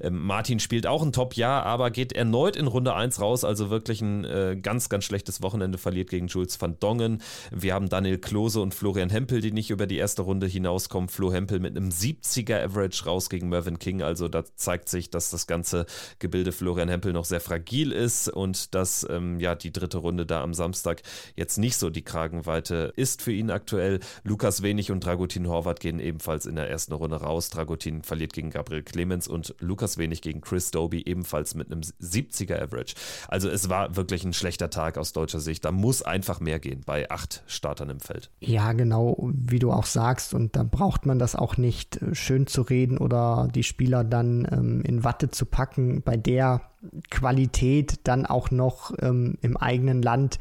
Ähm, 0.00 0.20
Martin 0.24 0.60
spielt 0.60 0.86
auch 0.86 1.02
ein 1.02 1.12
Top-Jahr, 1.12 1.64
aber 1.64 1.90
geht 1.90 2.12
erneut 2.12 2.56
in 2.56 2.66
Runde 2.66 2.94
1 2.94 3.20
raus. 3.20 3.44
Also 3.44 3.70
wirklich 3.70 4.00
ein 4.00 4.24
äh, 4.24 4.56
ganz, 4.60 4.88
ganz 4.88 5.04
schlechtes 5.04 5.42
Wochenende. 5.42 5.78
Verliert 5.78 6.10
gegen 6.10 6.26
Jules 6.26 6.60
van 6.60 6.78
Dongen. 6.78 7.22
Wir 7.50 7.74
haben 7.74 7.88
Daniel 7.88 8.18
Klose 8.18 8.60
und 8.60 8.74
Florian 8.74 9.10
Hempel, 9.10 9.40
die 9.40 9.52
nicht 9.52 9.70
über 9.70 9.86
die 9.86 9.96
erste 9.96 10.22
Runde 10.22 10.46
hinauskommen. 10.46 11.08
Flo 11.08 11.32
Hempel 11.32 11.60
mit 11.60 11.76
einem 11.76 11.90
70er 11.90 12.64
Average 12.64 13.04
raus 13.04 13.30
gegen 13.30 13.48
Mervyn 13.48 13.78
King. 13.78 14.02
Also 14.02 14.28
da 14.28 14.44
zeigt 14.56 14.88
sich, 14.88 15.10
dass 15.10 15.30
das 15.30 15.46
ganze 15.46 15.86
Gebilde 16.18 16.52
Florian 16.52 16.88
Hempel 16.88 17.12
noch 17.12 17.24
sehr 17.24 17.40
fragil 17.40 17.92
ist 17.92 18.28
und 18.28 18.74
dass 18.74 19.06
ähm, 19.08 19.40
ja 19.40 19.54
die 19.54 19.72
dritte 19.72 19.98
Runde 19.98 20.26
da 20.26 20.42
am 20.42 20.54
Samstag 20.54 21.02
jetzt 21.36 21.58
nicht 21.58 21.76
so 21.76 21.90
die 21.90 22.02
Kragenweite 22.02 22.92
ist 22.96 23.22
für 23.22 23.32
ihn 23.32 23.50
aktuell. 23.50 24.00
Lukas 24.24 24.62
Wenig 24.62 24.90
und 24.90 25.04
Dragutin 25.04 25.48
Horvath 25.48 25.77
Stuttgart 25.78 25.80
gehen 25.80 26.00
ebenfalls 26.00 26.46
in 26.46 26.56
der 26.56 26.68
ersten 26.68 26.92
Runde 26.92 27.16
raus. 27.16 27.50
Dragutin 27.50 28.02
verliert 28.02 28.32
gegen 28.32 28.50
Gabriel 28.50 28.82
Clemens 28.82 29.28
und 29.28 29.54
Lukas 29.60 29.98
Wenig 29.98 30.22
gegen 30.22 30.40
Chris 30.40 30.70
Doby 30.70 31.02
ebenfalls 31.04 31.54
mit 31.54 31.70
einem 31.70 31.80
70er 31.80 32.60
Average. 32.60 32.94
Also 33.28 33.48
es 33.48 33.68
war 33.68 33.96
wirklich 33.96 34.24
ein 34.24 34.32
schlechter 34.32 34.70
Tag 34.70 34.98
aus 34.98 35.12
deutscher 35.12 35.40
Sicht. 35.40 35.64
Da 35.64 35.72
muss 35.72 36.02
einfach 36.02 36.40
mehr 36.40 36.58
gehen 36.58 36.82
bei 36.84 37.10
acht 37.10 37.42
Startern 37.46 37.90
im 37.90 38.00
Feld. 38.00 38.30
Ja, 38.40 38.72
genau, 38.72 39.30
wie 39.32 39.58
du 39.58 39.72
auch 39.72 39.86
sagst. 39.86 40.34
Und 40.34 40.56
da 40.56 40.62
braucht 40.64 41.06
man 41.06 41.18
das 41.18 41.34
auch 41.34 41.56
nicht 41.56 42.02
äh, 42.02 42.14
schön 42.14 42.46
zu 42.46 42.62
reden 42.62 42.98
oder 42.98 43.48
die 43.54 43.62
Spieler 43.62 44.04
dann 44.04 44.46
ähm, 44.50 44.82
in 44.82 45.04
Watte 45.04 45.30
zu 45.30 45.46
packen. 45.46 46.02
Bei 46.02 46.16
der 46.16 46.62
Qualität 47.10 48.00
dann 48.04 48.26
auch 48.26 48.50
noch 48.50 48.92
ähm, 49.00 49.36
im 49.40 49.56
eigenen 49.56 50.02
Land 50.02 50.38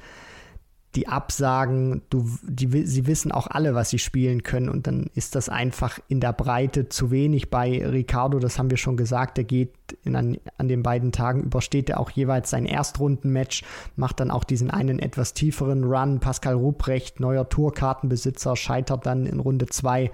die 0.97 1.07
Absagen, 1.07 2.01
du, 2.09 2.27
die, 2.41 2.85
sie 2.87 3.05
wissen 3.05 3.31
auch 3.31 3.45
alle, 3.45 3.75
was 3.75 3.91
sie 3.91 3.99
spielen 3.99 4.41
können 4.41 4.67
und 4.67 4.87
dann 4.87 5.11
ist 5.13 5.35
das 5.35 5.47
einfach 5.47 5.99
in 6.07 6.19
der 6.19 6.33
Breite 6.33 6.89
zu 6.89 7.11
wenig. 7.11 7.51
Bei 7.51 7.85
Ricardo, 7.85 8.39
das 8.39 8.57
haben 8.57 8.71
wir 8.71 8.77
schon 8.77 8.97
gesagt, 8.97 9.37
der 9.37 9.43
geht 9.43 9.75
an, 10.05 10.39
an 10.57 10.67
den 10.67 10.81
beiden 10.81 11.11
Tagen, 11.11 11.43
übersteht 11.43 11.91
er 11.91 11.99
auch 11.99 12.09
jeweils 12.09 12.49
sein 12.49 12.65
Erstrundenmatch, 12.65 13.63
macht 13.95 14.19
dann 14.19 14.31
auch 14.31 14.43
diesen 14.43 14.71
einen 14.71 14.97
etwas 14.97 15.35
tieferen 15.35 15.83
Run. 15.83 16.19
Pascal 16.19 16.55
Ruprecht, 16.55 17.19
neuer 17.19 17.47
Tourkartenbesitzer, 17.47 18.55
scheitert 18.55 19.05
dann 19.05 19.27
in 19.27 19.39
Runde 19.39 19.67
2 19.67 20.11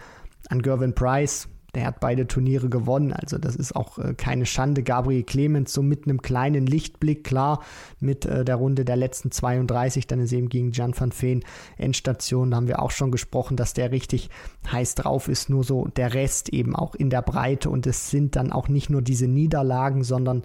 an 0.50 0.62
Gervin 0.62 0.94
Price, 0.94 1.48
der 1.76 1.88
hat 1.88 2.00
beide 2.00 2.28
Turniere 2.28 2.70
gewonnen, 2.70 3.14
also 3.14 3.38
das 3.38 3.56
ist 3.56 3.76
auch 3.76 3.98
äh, 3.98 4.14
keine 4.14 4.46
Schande. 4.46 4.84
Gabriel 4.84 5.24
Clemens 5.24 5.74
so 5.74 5.82
mit 5.82 6.06
einem 6.06 6.22
kleinen 6.22 6.68
Lichtblick, 6.68 7.24
klar, 7.24 7.64
mit 8.00 8.26
äh, 8.26 8.46
der 8.46 8.56
Runde 8.56 8.86
der 8.86 8.96
letzten 8.96 9.32
32, 9.32 10.06
dann 10.06 10.20
ist 10.20 10.32
eben 10.34 10.50
gegen 10.50 10.72
Jan 10.72 10.94
van 10.98 11.12
Veen 11.12 11.44
Endstation, 11.78 12.52
da 12.52 12.58
haben 12.58 12.68
wir 12.68 12.82
auch 12.82 12.92
schon 12.92 13.12
gesprochen, 13.12 13.58
dass 13.58 13.74
der 13.74 13.92
richtig 13.92 14.30
heiß 14.72 14.96
drauf 14.96 15.28
ist, 15.28 15.50
nur 15.50 15.64
so 15.64 15.88
der 15.88 16.14
Rest 16.14 16.50
eben 16.50 16.76
auch 16.76 16.94
in 16.94 17.10
der 17.10 17.22
Breite. 17.22 17.70
Und 17.70 17.88
es 17.88 18.12
sind 18.12 18.36
dann 18.36 18.52
auch 18.52 18.68
nicht 18.68 18.90
nur 18.90 19.02
diese 19.02 19.28
Niederlagen, 19.28 20.04
sondern 20.04 20.44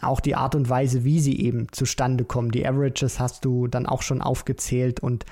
auch 0.00 0.20
die 0.20 0.34
Art 0.34 0.54
und 0.54 0.68
Weise, 0.68 1.04
wie 1.04 1.20
sie 1.20 1.40
eben 1.40 1.68
zustande 1.72 2.24
kommen. 2.24 2.50
Die 2.50 2.66
Averages 2.66 3.20
hast 3.20 3.44
du 3.44 3.66
dann 3.66 3.86
auch 3.86 4.02
schon 4.02 4.22
aufgezählt. 4.22 5.00
Und 5.00 5.24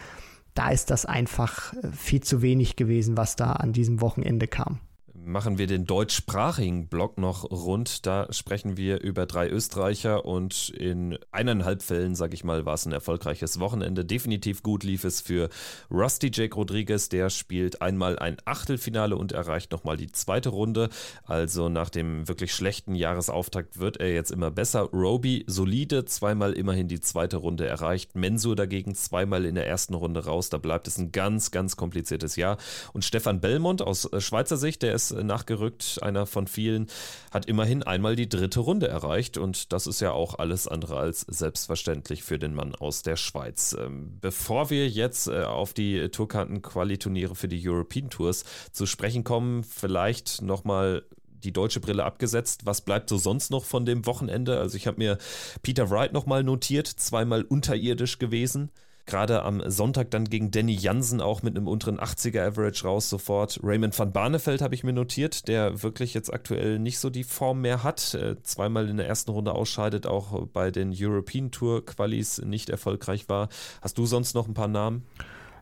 da 0.55 0.71
ist 0.71 0.91
das 0.91 1.07
einfach 1.07 1.73
äh, 1.75 1.93
viel 1.93 2.23
zu 2.23 2.43
wenig 2.43 2.77
gewesen, 2.77 3.17
was 3.17 3.37
da 3.37 3.53
an 3.53 3.73
diesem 3.73 4.01
Wochenende 4.01 4.49
kam 4.49 4.81
machen 5.25 5.59
wir 5.59 5.67
den 5.67 5.87
deutschsprachigen 5.87 6.89
Blog 6.89 7.19
noch 7.19 7.51
rund. 7.51 8.07
Da 8.07 8.33
sprechen 8.33 8.77
wir 8.77 9.01
über 9.01 9.27
drei 9.27 9.49
Österreicher 9.49 10.25
und 10.25 10.69
in 10.71 11.19
eineinhalb 11.33 11.83
Fällen, 11.83 12.15
sage 12.15 12.35
ich 12.35 12.45
mal, 12.45 12.67
war 12.67 12.75
es 12.75 12.87
ein 12.87 12.93
erfolgreiches 12.93 13.61
Wochenende. 13.61 14.05
Definitiv 14.05 14.63
gut 14.63 14.85
lief 14.85 15.05
es 15.05 15.21
für 15.21 15.49
Rusty 15.91 16.31
Jake 16.33 16.55
Rodriguez. 16.55 17.09
Der 17.09 17.31
spielt 17.31 17.83
einmal 17.83 18.19
ein 18.19 18.37
Achtelfinale 18.45 19.17
und 19.17 19.33
erreicht 19.33 19.73
nochmal 19.73 19.97
die 19.97 20.13
zweite 20.13 20.51
Runde. 20.51 20.91
Also 21.25 21.69
nach 21.69 21.91
dem 21.91 22.29
wirklich 22.29 22.55
schlechten 22.55 22.95
Jahresauftakt 22.95 23.79
wird 23.79 23.99
er 23.99 24.13
jetzt 24.13 24.31
immer 24.31 24.51
besser. 24.51 24.83
Roby 24.93 25.45
solide, 25.47 26.05
zweimal 26.05 26.53
immerhin 26.53 26.89
die 26.89 27.01
zweite 27.01 27.39
Runde 27.39 27.67
erreicht. 27.67 28.15
Mensur 28.15 28.57
dagegen 28.57 28.95
zweimal 28.95 29.45
in 29.45 29.55
der 29.55 29.67
ersten 29.67 29.95
Runde 29.95 30.25
raus. 30.25 30.51
Da 30.51 30.59
bleibt 30.59 30.87
es 30.89 30.99
ein 30.99 31.13
ganz, 31.13 31.51
ganz 31.51 31.77
kompliziertes 31.77 32.37
Jahr. 32.37 32.59
Und 32.93 33.05
Stefan 33.05 33.41
Belmont 33.41 33.83
aus 33.83 34.05
äh, 34.05 34.21
Schweizer 34.21 34.57
Sicht, 34.57 34.83
der 34.83 34.95
ist 34.95 35.14
nachgerückt, 35.23 35.99
einer 36.03 36.27
von 36.27 36.47
vielen, 36.47 36.89
hat 37.31 37.47
immerhin 37.47 37.83
einmal 37.83 38.17
die 38.17 38.29
dritte 38.29 38.61
Runde 38.61 38.89
erreicht 38.89 39.39
und 39.39 39.73
das 39.73 39.87
ist 39.87 40.01
ja 40.01 40.13
auch 40.13 40.39
alles 40.39 40.67
andere 40.67 40.97
als 40.97 41.21
selbstverständlich 41.21 42.23
für 42.23 42.39
den 42.39 42.55
Mann 42.55 42.75
aus 42.75 43.03
der 43.03 43.17
Schweiz. 43.17 43.77
Ähm, 43.79 44.19
bevor 44.21 44.71
wir 44.71 44.89
jetzt 44.89 45.29
äh, 45.29 45.43
auf 45.43 45.73
die 45.73 46.09
Tourkarten-Quali-Turniere 46.09 47.35
für 47.35 47.49
die 47.49 47.69
European 47.69 48.11
Tours 48.11 48.45
zu 48.73 48.87
sprechen 48.87 49.25
kommen, 49.25 49.65
vielleicht 49.65 50.43
nochmal 50.43 51.05
die 51.45 51.53
deutsche 51.53 51.81
Brille 51.81 52.05
abgesetzt. 52.05 52.67
Was 52.67 52.81
bleibt 52.81 53.09
so 53.09 53.19
sonst 53.19 53.51
noch 53.51 53.65
von 53.65 53.85
dem 53.85 54.07
Wochenende? 54.07 54.59
Also 54.59 54.77
ich 54.77 54.87
habe 54.87 54.99
mir 54.99 55.19
Peter 55.63 55.91
Wright 55.91 56.13
nochmal 56.13 56.43
notiert, 56.43 56.89
zweimal 56.89 57.43
unterirdisch 57.43 58.19
gewesen. 58.19 58.71
Gerade 59.07 59.43
am 59.43 59.63
Sonntag 59.71 60.11
dann 60.11 60.25
gegen 60.25 60.51
Danny 60.51 60.75
Jansen 60.75 61.21
auch 61.21 61.43
mit 61.43 61.57
einem 61.57 61.69
unteren 61.69 62.01
80er 62.01 62.47
Average 62.47 62.85
raus 62.85 63.11
sofort. 63.11 63.61
Raymond 63.63 63.99
van 63.99 64.13
Barneveld 64.13 64.63
habe 64.63 64.75
ich 64.75 64.83
mir 64.83 64.95
notiert, 64.95 65.47
der 65.47 65.83
wirklich 65.83 66.15
jetzt 66.15 66.33
aktuell 66.33 66.79
nicht 66.79 66.99
so 66.99 67.11
die 67.11 67.25
Form 67.25 67.61
mehr 67.61 67.83
hat. 67.83 68.15
Äh, 68.15 68.41
zweimal 68.43 68.89
in 68.89 68.97
der 68.97 69.07
ersten 69.07 69.31
Runde 69.31 69.53
ausscheidet, 69.53 70.07
auch 70.07 70.47
bei 70.47 70.71
den 70.71 70.95
European 70.97 71.51
Tour 71.51 71.85
Qualis 71.85 72.39
nicht 72.39 72.71
erfolgreich 72.71 73.29
war. 73.29 73.49
Hast 73.83 73.99
du 73.99 74.07
sonst 74.07 74.35
noch 74.35 74.49
ein 74.49 74.55
paar 74.55 74.69
Namen? 74.69 75.05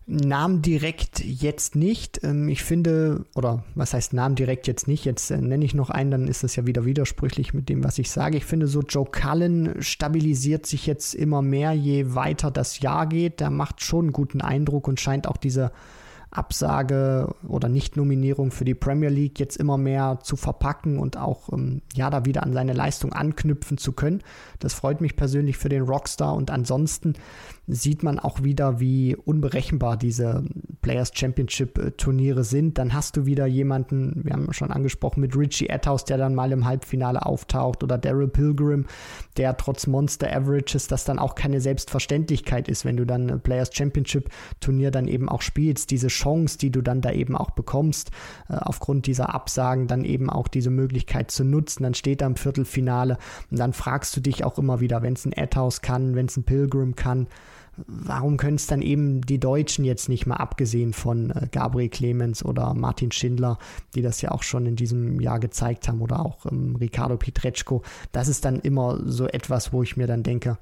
Namen 0.07 0.63
direkt 0.63 1.25
jetzt 1.25 1.77
nicht. 1.77 2.23
Ähm, 2.25 2.49
ich 2.49 2.65
finde, 2.65 3.25
oder 3.35 3.65
was 3.75 3.95
heißt 3.95 4.13
Namen 4.13 4.35
direkt 4.35 4.67
jetzt 4.67 4.89
nicht? 4.89 5.05
Jetzt 5.05 5.31
äh, 5.31 5.41
nenne 5.41 5.65
ich 5.65 5.75
noch 5.75 5.91
einen, 5.91 6.11
dann 6.11 6.29
ist 6.29 6.43
das 6.43 6.57
ja 6.57 6.67
wieder 6.67 6.85
widersprüchlich 6.85 7.55
mit 7.55 7.69
dem, 7.69 7.85
was 7.85 7.99
ich 7.99 8.11
sage. 8.11 8.37
Ich 8.37 8.45
finde, 8.45 8.67
so 8.67 8.81
Joe 8.81 9.07
Cullen 9.07 9.81
stabilisiert 9.81 10.67
sich 10.67 10.87
jetzt 10.87 11.15
immer 11.15 11.43
mehr, 11.43 11.73
je 11.73 12.15
weiter 12.15 12.51
das 12.51 12.81
Jahr 12.81 13.07
geht. 13.07 13.41
Der 13.41 13.51
macht 13.51 13.83
schon 13.83 14.07
einen 14.07 14.13
guten 14.13 14.41
Eindruck 14.41 14.89
und 14.89 15.01
scheint 15.01 15.29
auch 15.29 15.37
diese 15.37 15.73
Absage 16.33 17.35
oder 17.47 17.69
Nicht-Nominierung 17.69 18.51
für 18.51 18.65
die 18.65 18.75
Premier 18.75 19.11
League 19.11 19.39
jetzt 19.39 19.59
immer 19.59 19.77
mehr 19.77 20.19
zu 20.23 20.37
verpacken 20.37 20.99
und 20.99 21.19
auch 21.19 21.53
ähm, 21.53 21.83
ja 21.95 22.09
da 22.09 22.25
wieder 22.25 22.43
an 22.43 22.55
seine 22.55 22.73
Leistung 22.73 23.13
anknüpfen 23.13 23.77
zu 23.77 23.93
können. 23.93 24.23
Das 24.59 24.73
freut 24.73 25.03
mich 25.03 25.15
persönlich 25.15 25.59
für 25.59 25.69
den 25.69 25.83
Rockstar 25.83 26.35
und 26.35 26.51
ansonsten 26.51 27.15
sieht 27.67 28.03
man 28.03 28.19
auch 28.19 28.43
wieder, 28.43 28.81
wie 28.81 29.15
unberechenbar 29.17 29.97
diese 29.97 30.45
Players 30.81 31.13
Championship 31.15 31.79
äh, 31.79 31.91
Turniere 31.93 32.43
sind. 32.43 32.77
Dann 32.77 32.93
hast 32.93 33.17
du 33.17 33.25
wieder 33.25 33.47
jemanden, 33.47 34.25
wir 34.25 34.33
haben 34.33 34.53
schon 34.53 34.73
angesprochen, 34.73 35.21
mit 35.21 35.37
Richie 35.37 35.71
Atthaus, 35.71 36.05
der 36.05 36.19
dann 36.19 36.35
mal 36.35 36.51
im 36.51 36.65
Halbfinale 36.65 37.25
auftaucht 37.25 37.85
oder 37.85 37.99
Daryl 37.99 38.29
Pilgrim, 38.29 38.87
der 39.37 39.57
trotz 39.57 39.87
Monster 39.87 40.35
Averages 40.35 40.89
das 40.89 41.05
dann 41.05 41.21
auch 41.21 41.37
keine 41.37 41.61
Selbstverständlichkeit 41.61 42.69
ist, 42.69 42.85
wenn 42.85 42.97
du 42.97 43.07
dann 43.07 43.31
ein 43.31 43.41
Players 43.41 43.71
Championship 43.73 44.31
Turnier 44.61 44.91
dann 44.91 45.07
eben 45.07 45.29
auch 45.29 45.43
spielst. 45.43 45.91
Diese 45.93 46.09
Chance, 46.09 46.59
die 46.59 46.71
du 46.71 46.83
dann 46.83 47.01
da 47.01 47.13
eben 47.13 47.37
auch 47.37 47.51
bekommst, 47.51 48.11
äh, 48.49 48.55
aufgrund 48.57 49.07
dieser 49.07 49.35
Absagen 49.35 49.87
dann 49.87 50.05
eben 50.05 50.31
auch 50.31 50.49
diese 50.49 50.71
Möglichkeit 50.71 51.31
zu 51.31 51.45
nutzen. 51.45 51.85
Dann 51.85 51.95
steht 51.95 52.23
er 52.23 52.27
im 52.27 52.37
Viertelfinale 52.37 53.19
und 53.51 53.59
dann 53.59 53.73
fragst 53.73 54.17
du 54.17 54.21
dich 54.21 54.45
auch 54.45 54.59
immer 54.59 54.81
wieder, 54.81 55.03
wenn 55.03 55.13
es 55.13 55.25
ein 55.25 55.33
Atthaus 55.37 55.81
kann, 55.81 56.17
wenn 56.17 56.27
es 56.27 56.37
ein 56.37 56.45
Pilgrim 56.45 56.97
kann, 56.97 57.29
warum 57.87 58.37
können 58.37 58.57
es 58.57 58.67
dann 58.67 58.83
eben 58.83 59.23
die 59.23 59.39
Deutschen 59.39 59.85
jetzt 59.85 60.09
nicht 60.09 60.27
mal, 60.27 60.37
abgesehen 60.37 60.93
von 60.93 61.31
äh, 61.31 61.49
Gabriel 61.51 61.89
Clemens 61.89 62.45
oder 62.45 62.75
Martin 62.75 63.13
Schindler, 63.13 63.59
die 63.95 64.03
das 64.03 64.21
ja 64.21 64.31
auch 64.31 64.43
schon 64.43 64.67
in 64.67 64.77
diesem 64.77 65.21
Jahr 65.21 65.41
gezeigt 65.41 65.89
haben, 65.89 66.03
oder 66.03 66.21
auch 66.25 66.47
ähm, 66.47 66.77
Ricardo 66.77 67.17
Pietreczko. 67.17 67.83
Das 68.13 68.29
ist 68.29 68.45
dann 68.45 68.61
immer 68.61 69.01
so 69.05 69.27
etwas, 69.27 69.73
wo 69.73 69.83
ich 69.83 69.97
mir 69.97 70.07
dann 70.07 70.23
denke, 70.23 70.59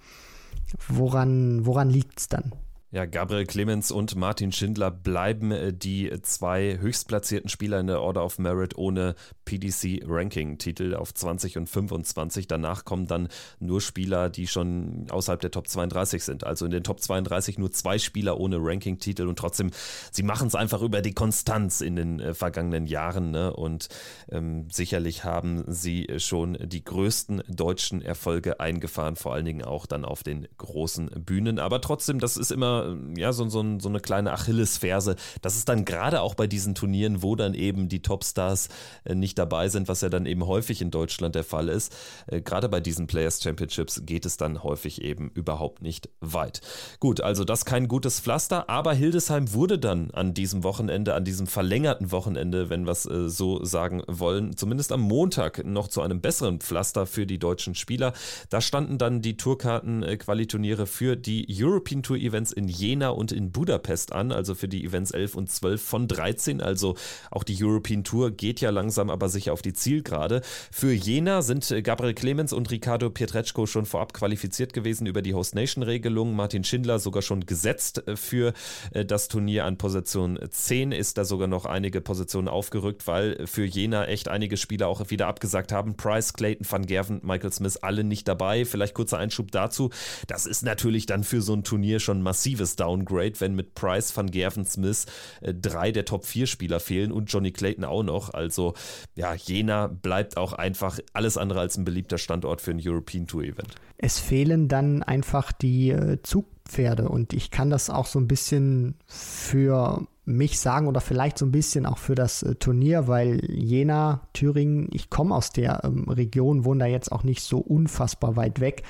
woran, 0.88 1.66
woran 1.66 1.90
liegt 1.90 2.20
es 2.20 2.28
dann? 2.28 2.52
Ja, 2.92 3.06
Gabriel 3.06 3.46
Clemens 3.46 3.92
und 3.92 4.16
Martin 4.16 4.50
Schindler 4.50 4.90
bleiben 4.90 5.52
äh, 5.52 5.72
die 5.72 6.10
zwei 6.22 6.76
höchstplatzierten 6.80 7.48
Spieler 7.48 7.78
in 7.78 7.86
der 7.86 8.02
Order 8.02 8.24
of 8.24 8.40
Merit 8.40 8.76
ohne 8.76 9.14
PDC-Ranking-Titel 9.44 10.96
auf 10.96 11.14
20 11.14 11.58
und 11.58 11.68
25. 11.68 12.48
Danach 12.48 12.84
kommen 12.84 13.06
dann 13.06 13.28
nur 13.60 13.80
Spieler, 13.80 14.28
die 14.28 14.48
schon 14.48 15.06
außerhalb 15.08 15.40
der 15.40 15.52
Top 15.52 15.68
32 15.68 16.24
sind. 16.24 16.44
Also 16.44 16.64
in 16.64 16.72
den 16.72 16.82
Top 16.82 16.98
32 16.98 17.58
nur 17.58 17.70
zwei 17.70 17.96
Spieler 17.96 18.40
ohne 18.40 18.56
Ranking-Titel 18.58 19.28
und 19.28 19.38
trotzdem, 19.38 19.70
sie 20.10 20.24
machen 20.24 20.48
es 20.48 20.56
einfach 20.56 20.82
über 20.82 21.00
die 21.00 21.14
Konstanz 21.14 21.82
in 21.82 21.94
den 21.94 22.18
äh, 22.18 22.34
vergangenen 22.34 22.88
Jahren. 22.88 23.30
Ne? 23.30 23.52
Und 23.52 23.88
ähm, 24.32 24.66
sicherlich 24.68 25.22
haben 25.22 25.62
sie 25.68 26.08
schon 26.18 26.58
die 26.60 26.82
größten 26.82 27.44
deutschen 27.46 28.02
Erfolge 28.02 28.58
eingefahren, 28.58 29.14
vor 29.14 29.32
allen 29.32 29.44
Dingen 29.44 29.62
auch 29.62 29.86
dann 29.86 30.04
auf 30.04 30.24
den 30.24 30.48
großen 30.58 31.08
Bühnen. 31.24 31.60
Aber 31.60 31.80
trotzdem, 31.80 32.18
das 32.18 32.36
ist 32.36 32.50
immer 32.50 32.79
ja, 33.16 33.32
so, 33.32 33.48
so, 33.48 33.64
so 33.78 33.88
eine 33.88 34.00
kleine 34.00 34.32
Achillesferse. 34.32 35.16
Das 35.42 35.56
ist 35.56 35.68
dann 35.68 35.84
gerade 35.84 36.20
auch 36.20 36.34
bei 36.34 36.46
diesen 36.46 36.74
Turnieren, 36.74 37.22
wo 37.22 37.36
dann 37.36 37.54
eben 37.54 37.88
die 37.88 38.02
Topstars 38.02 38.68
äh, 39.04 39.14
nicht 39.14 39.38
dabei 39.38 39.68
sind, 39.68 39.88
was 39.88 40.00
ja 40.00 40.08
dann 40.08 40.26
eben 40.26 40.46
häufig 40.46 40.82
in 40.82 40.90
Deutschland 40.90 41.34
der 41.34 41.44
Fall 41.44 41.68
ist. 41.68 41.94
Äh, 42.26 42.40
gerade 42.40 42.68
bei 42.68 42.80
diesen 42.80 43.06
Players 43.06 43.42
Championships 43.42 44.02
geht 44.04 44.26
es 44.26 44.36
dann 44.36 44.62
häufig 44.62 45.02
eben 45.02 45.30
überhaupt 45.30 45.82
nicht 45.82 46.08
weit. 46.20 46.60
Gut, 46.98 47.20
also 47.20 47.44
das 47.44 47.64
kein 47.64 47.88
gutes 47.88 48.20
Pflaster, 48.20 48.68
aber 48.68 48.92
Hildesheim 48.94 49.52
wurde 49.52 49.78
dann 49.78 50.10
an 50.12 50.34
diesem 50.34 50.64
Wochenende, 50.64 51.14
an 51.14 51.24
diesem 51.24 51.46
verlängerten 51.46 52.12
Wochenende, 52.12 52.70
wenn 52.70 52.84
wir 52.84 52.92
es 52.92 53.06
äh, 53.06 53.28
so 53.28 53.64
sagen 53.64 54.02
wollen, 54.06 54.56
zumindest 54.56 54.92
am 54.92 55.00
Montag 55.00 55.64
noch 55.64 55.88
zu 55.88 56.02
einem 56.02 56.20
besseren 56.20 56.60
Pflaster 56.60 57.06
für 57.06 57.26
die 57.26 57.38
deutschen 57.38 57.74
Spieler. 57.74 58.12
Da 58.48 58.60
standen 58.60 58.98
dann 58.98 59.22
die 59.22 59.36
Tourkarten-Qualiturniere 59.36 60.86
für 60.86 61.16
die 61.16 61.46
European 61.50 62.02
Tour 62.02 62.16
Events 62.16 62.52
in 62.52 62.66
Jena 62.70 63.10
und 63.10 63.32
in 63.32 63.52
Budapest 63.52 64.12
an, 64.12 64.32
also 64.32 64.54
für 64.54 64.68
die 64.68 64.84
Events 64.84 65.10
11 65.10 65.34
und 65.34 65.50
12 65.50 65.82
von 65.82 66.08
13. 66.08 66.60
Also 66.60 66.96
auch 67.30 67.44
die 67.44 67.62
European 67.62 68.04
Tour 68.04 68.30
geht 68.30 68.60
ja 68.60 68.70
langsam 68.70 69.10
aber 69.10 69.28
sicher 69.28 69.52
auf 69.52 69.62
die 69.62 69.72
Zielgerade. 69.72 70.42
Für 70.70 70.92
Jena 70.92 71.42
sind 71.42 71.70
äh, 71.70 71.82
Gabriel 71.82 72.14
Clemens 72.14 72.52
und 72.52 72.70
Ricardo 72.70 73.10
Pietreczko 73.10 73.66
schon 73.66 73.86
vorab 73.86 74.12
qualifiziert 74.12 74.72
gewesen 74.72 75.06
über 75.06 75.22
die 75.22 75.34
Host 75.34 75.54
Nation 75.54 75.82
Regelung. 75.82 76.34
Martin 76.34 76.64
Schindler 76.64 76.98
sogar 76.98 77.22
schon 77.22 77.46
gesetzt 77.46 78.06
äh, 78.06 78.16
für 78.16 78.52
äh, 78.92 79.04
das 79.04 79.28
Turnier 79.28 79.64
an 79.64 79.76
Position 79.76 80.38
10 80.48 80.92
ist 80.92 81.18
da 81.18 81.24
sogar 81.24 81.48
noch 81.48 81.64
einige 81.64 82.00
Positionen 82.00 82.48
aufgerückt, 82.48 83.06
weil 83.06 83.46
für 83.46 83.64
Jena 83.64 84.06
echt 84.06 84.28
einige 84.28 84.56
Spieler 84.56 84.88
auch 84.88 85.10
wieder 85.10 85.26
abgesagt 85.26 85.72
haben. 85.72 85.96
Price, 85.96 86.32
Clayton, 86.32 86.66
Van 86.68 86.86
Gerven, 86.86 87.20
Michael 87.22 87.52
Smith, 87.52 87.76
alle 87.78 88.04
nicht 88.04 88.28
dabei. 88.28 88.64
Vielleicht 88.64 88.94
kurzer 88.94 89.18
Einschub 89.18 89.50
dazu. 89.50 89.90
Das 90.26 90.46
ist 90.46 90.62
natürlich 90.62 91.06
dann 91.06 91.24
für 91.24 91.42
so 91.42 91.54
ein 91.54 91.64
Turnier 91.64 92.00
schon 92.00 92.22
massiv 92.22 92.59
massives 92.60 92.76
Downgrade, 92.76 93.40
wenn 93.40 93.54
mit 93.54 93.74
Price, 93.74 94.16
Van 94.16 94.30
Gerven, 94.30 94.64
Smith 94.64 95.06
äh, 95.40 95.54
drei 95.54 95.92
der 95.92 96.04
Top 96.04 96.24
4 96.24 96.46
Spieler 96.46 96.80
fehlen 96.80 97.12
und 97.12 97.32
Johnny 97.32 97.52
Clayton 97.52 97.84
auch 97.84 98.02
noch. 98.02 98.32
Also 98.34 98.74
ja, 99.14 99.34
Jena 99.34 99.88
bleibt 99.88 100.36
auch 100.36 100.52
einfach 100.52 100.98
alles 101.12 101.36
andere 101.36 101.60
als 101.60 101.76
ein 101.76 101.84
beliebter 101.84 102.18
Standort 102.18 102.60
für 102.60 102.70
ein 102.70 102.80
European 102.82 103.26
Tour 103.26 103.42
Event. 103.42 103.74
Es 103.98 104.18
fehlen 104.18 104.68
dann 104.68 105.02
einfach 105.02 105.52
die 105.52 105.90
äh, 105.90 106.22
Zugpferde 106.22 107.08
und 107.08 107.32
ich 107.32 107.50
kann 107.50 107.70
das 107.70 107.90
auch 107.90 108.06
so 108.06 108.18
ein 108.18 108.28
bisschen 108.28 108.94
für 109.06 110.06
mich 110.26 110.60
sagen 110.60 110.86
oder 110.86 111.00
vielleicht 111.00 111.38
so 111.38 111.46
ein 111.46 111.50
bisschen 111.50 111.86
auch 111.86 111.98
für 111.98 112.14
das 112.14 112.42
äh, 112.42 112.54
Turnier, 112.54 113.08
weil 113.08 113.44
Jena, 113.50 114.28
Thüringen, 114.32 114.88
ich 114.92 115.10
komme 115.10 115.34
aus 115.34 115.50
der 115.50 115.82
ähm, 115.84 116.08
Region, 116.08 116.64
wohne 116.64 116.80
da 116.80 116.86
jetzt 116.86 117.10
auch 117.10 117.24
nicht 117.24 117.42
so 117.42 117.58
unfassbar 117.58 118.36
weit 118.36 118.60
weg. 118.60 118.84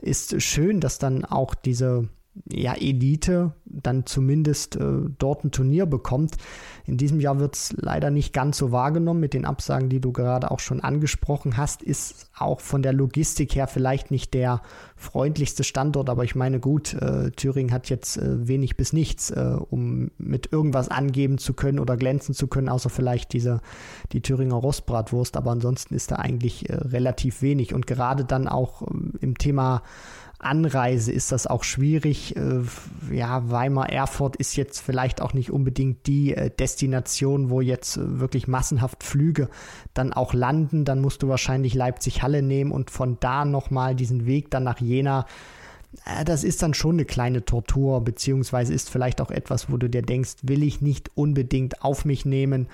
Ist 0.00 0.40
schön, 0.40 0.80
dass 0.80 0.98
dann 0.98 1.24
auch 1.24 1.54
diese 1.54 2.08
ja, 2.50 2.74
Elite 2.74 3.52
dann 3.64 4.06
zumindest 4.06 4.76
äh, 4.76 4.84
dort 5.18 5.44
ein 5.44 5.50
Turnier 5.50 5.86
bekommt. 5.86 6.36
In 6.84 6.96
diesem 6.96 7.20
Jahr 7.20 7.38
wird 7.38 7.56
es 7.56 7.74
leider 7.76 8.10
nicht 8.10 8.32
ganz 8.32 8.58
so 8.58 8.72
wahrgenommen 8.72 9.20
mit 9.20 9.34
den 9.34 9.44
Absagen, 9.44 9.88
die 9.88 10.00
du 10.00 10.12
gerade 10.12 10.50
auch 10.50 10.60
schon 10.60 10.80
angesprochen 10.80 11.56
hast. 11.56 11.82
Ist 11.82 12.30
auch 12.38 12.60
von 12.60 12.82
der 12.82 12.92
Logistik 12.92 13.54
her 13.54 13.66
vielleicht 13.66 14.10
nicht 14.10 14.34
der 14.34 14.62
freundlichste 14.96 15.64
Standort, 15.64 16.08
aber 16.08 16.24
ich 16.24 16.34
meine, 16.34 16.60
gut, 16.60 16.94
äh, 16.94 17.30
Thüringen 17.32 17.72
hat 17.72 17.90
jetzt 17.90 18.16
äh, 18.16 18.46
wenig 18.46 18.76
bis 18.76 18.92
nichts, 18.92 19.30
äh, 19.30 19.56
um 19.58 20.10
mit 20.18 20.52
irgendwas 20.52 20.88
angeben 20.88 21.38
zu 21.38 21.54
können 21.54 21.78
oder 21.78 21.96
glänzen 21.96 22.34
zu 22.34 22.46
können, 22.46 22.68
außer 22.68 22.88
vielleicht 22.90 23.32
diese, 23.32 23.60
die 24.12 24.22
Thüringer 24.22 24.56
Rostbratwurst. 24.56 25.36
Aber 25.36 25.50
ansonsten 25.50 25.94
ist 25.94 26.12
da 26.12 26.16
eigentlich 26.16 26.70
äh, 26.70 26.74
relativ 26.74 27.42
wenig. 27.42 27.74
Und 27.74 27.86
gerade 27.86 28.24
dann 28.24 28.48
auch 28.48 28.82
ähm, 28.82 29.14
im 29.20 29.36
Thema 29.36 29.82
Anreise 30.38 31.12
ist 31.12 31.32
das 31.32 31.46
auch 31.46 31.64
schwierig. 31.64 32.36
Äh, 32.36 32.62
ja, 33.10 33.50
Weimar 33.50 33.90
Erfurt 33.90 34.36
ist 34.36 34.56
jetzt 34.56 34.80
vielleicht 34.80 35.22
auch 35.22 35.32
nicht 35.32 35.50
unbedingt 35.50 36.06
die 36.06 36.34
äh, 36.34 36.50
Destination, 36.50 37.50
wo 37.50 37.60
jetzt 37.60 37.96
äh, 37.96 38.20
wirklich 38.20 38.46
massenhaft 38.46 39.02
Flüge 39.02 39.48
dann 39.94 40.12
auch 40.12 40.34
landen. 40.34 40.84
Dann 40.84 41.00
musst 41.00 41.22
du 41.22 41.28
wahrscheinlich 41.28 41.74
Leipzig-Halle 41.74 42.42
nehmen 42.42 42.72
und 42.72 42.90
von 42.90 43.18
da 43.20 43.44
nochmal 43.44 43.94
diesen 43.94 44.26
Weg 44.26 44.50
dann 44.50 44.64
nach 44.64 44.80
Jena 44.80 45.26
das 46.24 46.44
ist 46.44 46.62
dann 46.62 46.74
schon 46.74 46.96
eine 46.96 47.04
kleine 47.04 47.44
Tortur, 47.44 48.02
beziehungsweise 48.02 48.74
ist 48.74 48.90
vielleicht 48.90 49.20
auch 49.20 49.30
etwas, 49.30 49.70
wo 49.70 49.76
du 49.76 49.88
dir 49.88 50.02
denkst, 50.02 50.36
will 50.42 50.62
ich 50.62 50.80
nicht 50.80 51.10
unbedingt 51.14 51.82
auf 51.82 52.04
mich 52.04 52.24
nehmen. 52.24 52.68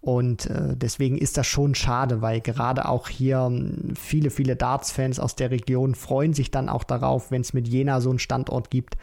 Und 0.00 0.46
äh, 0.46 0.76
deswegen 0.76 1.18
ist 1.18 1.36
das 1.36 1.46
schon 1.46 1.74
schade, 1.74 2.22
weil 2.22 2.40
gerade 2.40 2.88
auch 2.88 3.08
hier 3.08 3.44
hm, 3.44 3.94
viele, 3.96 4.30
viele 4.30 4.56
Darts-Fans 4.56 5.18
aus 5.18 5.36
der 5.36 5.50
Region 5.50 5.94
freuen 5.94 6.34
sich 6.34 6.50
dann 6.50 6.68
auch 6.68 6.84
darauf, 6.84 7.30
wenn 7.30 7.40
es 7.40 7.52
mit 7.52 7.68
Jena 7.68 8.00
so 8.00 8.10
einen 8.10 8.18
Standort 8.18 8.70
gibt. 8.70 8.96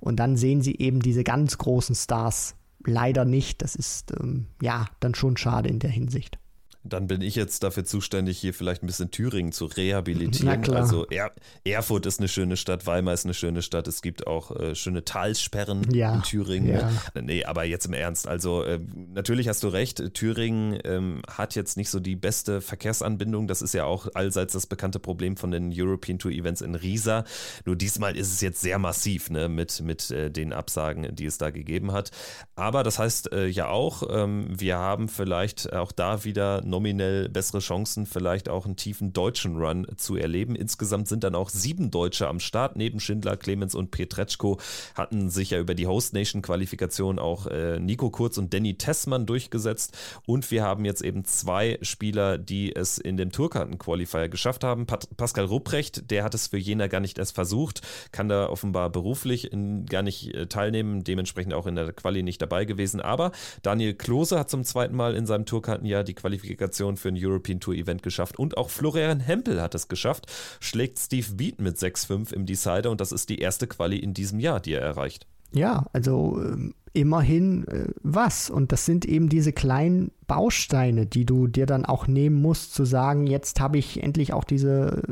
Und 0.00 0.16
dann 0.16 0.36
sehen 0.36 0.62
sie 0.62 0.78
eben 0.78 1.00
diese 1.00 1.24
ganz 1.24 1.58
großen 1.58 1.94
Stars 1.94 2.56
leider 2.84 3.24
nicht. 3.24 3.62
Das 3.62 3.76
ist 3.76 4.12
ähm, 4.18 4.46
ja 4.62 4.86
dann 5.00 5.14
schon 5.14 5.36
schade 5.36 5.68
in 5.68 5.78
der 5.78 5.90
Hinsicht. 5.90 6.39
Dann 6.82 7.06
bin 7.06 7.20
ich 7.20 7.34
jetzt 7.34 7.62
dafür 7.62 7.84
zuständig, 7.84 8.38
hier 8.38 8.54
vielleicht 8.54 8.82
ein 8.82 8.86
bisschen 8.86 9.10
Thüringen 9.10 9.52
zu 9.52 9.66
rehabilitieren. 9.66 10.74
Also 10.74 11.06
er 11.06 11.32
Erfurt 11.64 12.06
ist 12.06 12.20
eine 12.20 12.28
schöne 12.28 12.56
Stadt, 12.56 12.86
Weimar 12.86 13.12
ist 13.12 13.26
eine 13.26 13.34
schöne 13.34 13.60
Stadt. 13.60 13.86
Es 13.86 14.00
gibt 14.00 14.26
auch 14.26 14.50
äh, 14.56 14.74
schöne 14.74 15.04
Talsperren 15.04 15.92
ja, 15.92 16.14
in 16.14 16.22
Thüringen. 16.22 16.70
Ja. 16.70 16.90
Nee, 17.20 17.44
aber 17.44 17.64
jetzt 17.64 17.84
im 17.86 17.92
Ernst. 17.92 18.26
Also 18.26 18.64
äh, 18.64 18.80
natürlich 19.12 19.48
hast 19.48 19.62
du 19.62 19.68
recht, 19.68 20.14
Thüringen 20.14 20.78
ähm, 20.84 21.22
hat 21.28 21.54
jetzt 21.54 21.76
nicht 21.76 21.90
so 21.90 22.00
die 22.00 22.16
beste 22.16 22.60
Verkehrsanbindung. 22.62 23.46
Das 23.46 23.60
ist 23.60 23.74
ja 23.74 23.84
auch 23.84 24.08
allseits 24.14 24.54
das 24.54 24.66
bekannte 24.66 25.00
Problem 25.00 25.36
von 25.36 25.50
den 25.50 25.70
European 25.74 26.18
Tour 26.18 26.32
Events 26.32 26.62
in 26.62 26.74
Riesa. 26.74 27.24
Nur 27.66 27.76
diesmal 27.76 28.16
ist 28.16 28.32
es 28.32 28.40
jetzt 28.40 28.60
sehr 28.60 28.78
massiv 28.78 29.28
ne, 29.28 29.48
mit, 29.48 29.82
mit 29.82 30.10
äh, 30.10 30.30
den 30.30 30.54
Absagen, 30.54 31.14
die 31.14 31.26
es 31.26 31.36
da 31.36 31.50
gegeben 31.50 31.92
hat. 31.92 32.10
Aber 32.54 32.82
das 32.82 32.98
heißt 32.98 33.32
äh, 33.32 33.46
ja 33.46 33.68
auch, 33.68 34.02
ähm, 34.10 34.46
wir 34.48 34.78
haben 34.78 35.08
vielleicht 35.08 35.72
auch 35.72 35.92
da 35.92 36.24
wieder 36.24 36.62
nominell 36.70 37.28
bessere 37.28 37.58
Chancen, 37.58 38.06
vielleicht 38.06 38.48
auch 38.48 38.64
einen 38.64 38.76
tiefen 38.76 39.12
deutschen 39.12 39.56
Run 39.56 39.86
zu 39.96 40.16
erleben. 40.16 40.54
Insgesamt 40.54 41.08
sind 41.08 41.24
dann 41.24 41.34
auch 41.34 41.50
sieben 41.50 41.90
Deutsche 41.90 42.28
am 42.28 42.40
Start. 42.40 42.76
Neben 42.76 43.00
Schindler, 43.00 43.36
Clemens 43.36 43.74
und 43.74 43.90
Petretschko 43.90 44.58
hatten 44.94 45.28
sich 45.28 45.50
ja 45.50 45.58
über 45.58 45.74
die 45.74 45.86
Host 45.86 46.14
Nation 46.14 46.40
Qualifikation 46.40 47.18
auch 47.18 47.46
äh, 47.46 47.78
Nico 47.78 48.10
Kurz 48.10 48.38
und 48.38 48.54
Danny 48.54 48.78
Tessmann 48.78 49.26
durchgesetzt. 49.26 49.98
Und 50.26 50.50
wir 50.50 50.62
haben 50.62 50.84
jetzt 50.84 51.02
eben 51.02 51.24
zwei 51.24 51.78
Spieler, 51.82 52.38
die 52.38 52.74
es 52.74 52.98
in 52.98 53.16
dem 53.16 53.32
Tourkarten-Qualifier 53.32 54.28
geschafft 54.28 54.64
haben. 54.64 54.86
Pat 54.86 55.08
Pascal 55.16 55.44
Rupprecht, 55.44 56.10
der 56.10 56.24
hat 56.24 56.34
es 56.34 56.46
für 56.46 56.58
Jena 56.58 56.86
gar 56.86 57.00
nicht 57.00 57.18
erst 57.18 57.34
versucht, 57.34 57.82
kann 58.12 58.28
da 58.28 58.48
offenbar 58.48 58.90
beruflich 58.90 59.52
in, 59.52 59.86
gar 59.86 60.02
nicht 60.02 60.34
äh, 60.34 60.46
teilnehmen, 60.46 61.04
dementsprechend 61.04 61.52
auch 61.52 61.66
in 61.66 61.74
der 61.74 61.92
Quali 61.92 62.22
nicht 62.22 62.40
dabei 62.40 62.64
gewesen. 62.64 63.00
Aber 63.00 63.32
Daniel 63.62 63.94
Klose 63.94 64.38
hat 64.38 64.50
zum 64.50 64.64
zweiten 64.64 64.94
Mal 64.94 65.14
in 65.14 65.26
seinem 65.26 65.46
Tourkartenjahr 65.46 66.04
die 66.04 66.14
Qualifikation 66.14 66.59
Qualifikation 66.60 66.96
für 66.96 67.08
ein 67.08 67.16
European 67.18 67.60
Tour 67.60 67.74
Event 67.74 68.02
geschafft. 68.02 68.38
Und 68.38 68.56
auch 68.56 68.70
Florian 68.70 69.20
Hempel 69.20 69.62
hat 69.62 69.74
es 69.74 69.88
geschafft, 69.88 70.26
schlägt 70.60 70.98
Steve 70.98 71.32
Beat 71.32 71.60
mit 71.60 71.78
6-5 71.78 72.32
im 72.32 72.46
Decider 72.46 72.90
und 72.90 73.00
das 73.00 73.12
ist 73.12 73.28
die 73.30 73.38
erste 73.38 73.66
Quali 73.66 73.98
in 73.98 74.14
diesem 74.14 74.38
Jahr, 74.38 74.60
die 74.60 74.74
er 74.74 74.82
erreicht. 74.82 75.26
Ja, 75.52 75.86
also 75.92 76.40
ähm, 76.40 76.74
immerhin 76.92 77.66
äh, 77.68 77.88
was. 78.02 78.50
Und 78.50 78.72
das 78.72 78.84
sind 78.84 79.04
eben 79.04 79.28
diese 79.28 79.52
kleinen 79.52 80.10
Bausteine, 80.26 81.06
die 81.06 81.24
du 81.24 81.46
dir 81.46 81.66
dann 81.66 81.84
auch 81.84 82.06
nehmen 82.06 82.40
musst, 82.40 82.74
zu 82.74 82.84
sagen, 82.84 83.26
jetzt 83.26 83.60
habe 83.60 83.78
ich 83.78 84.02
endlich 84.02 84.32
auch 84.32 84.44
diese, 84.44 85.02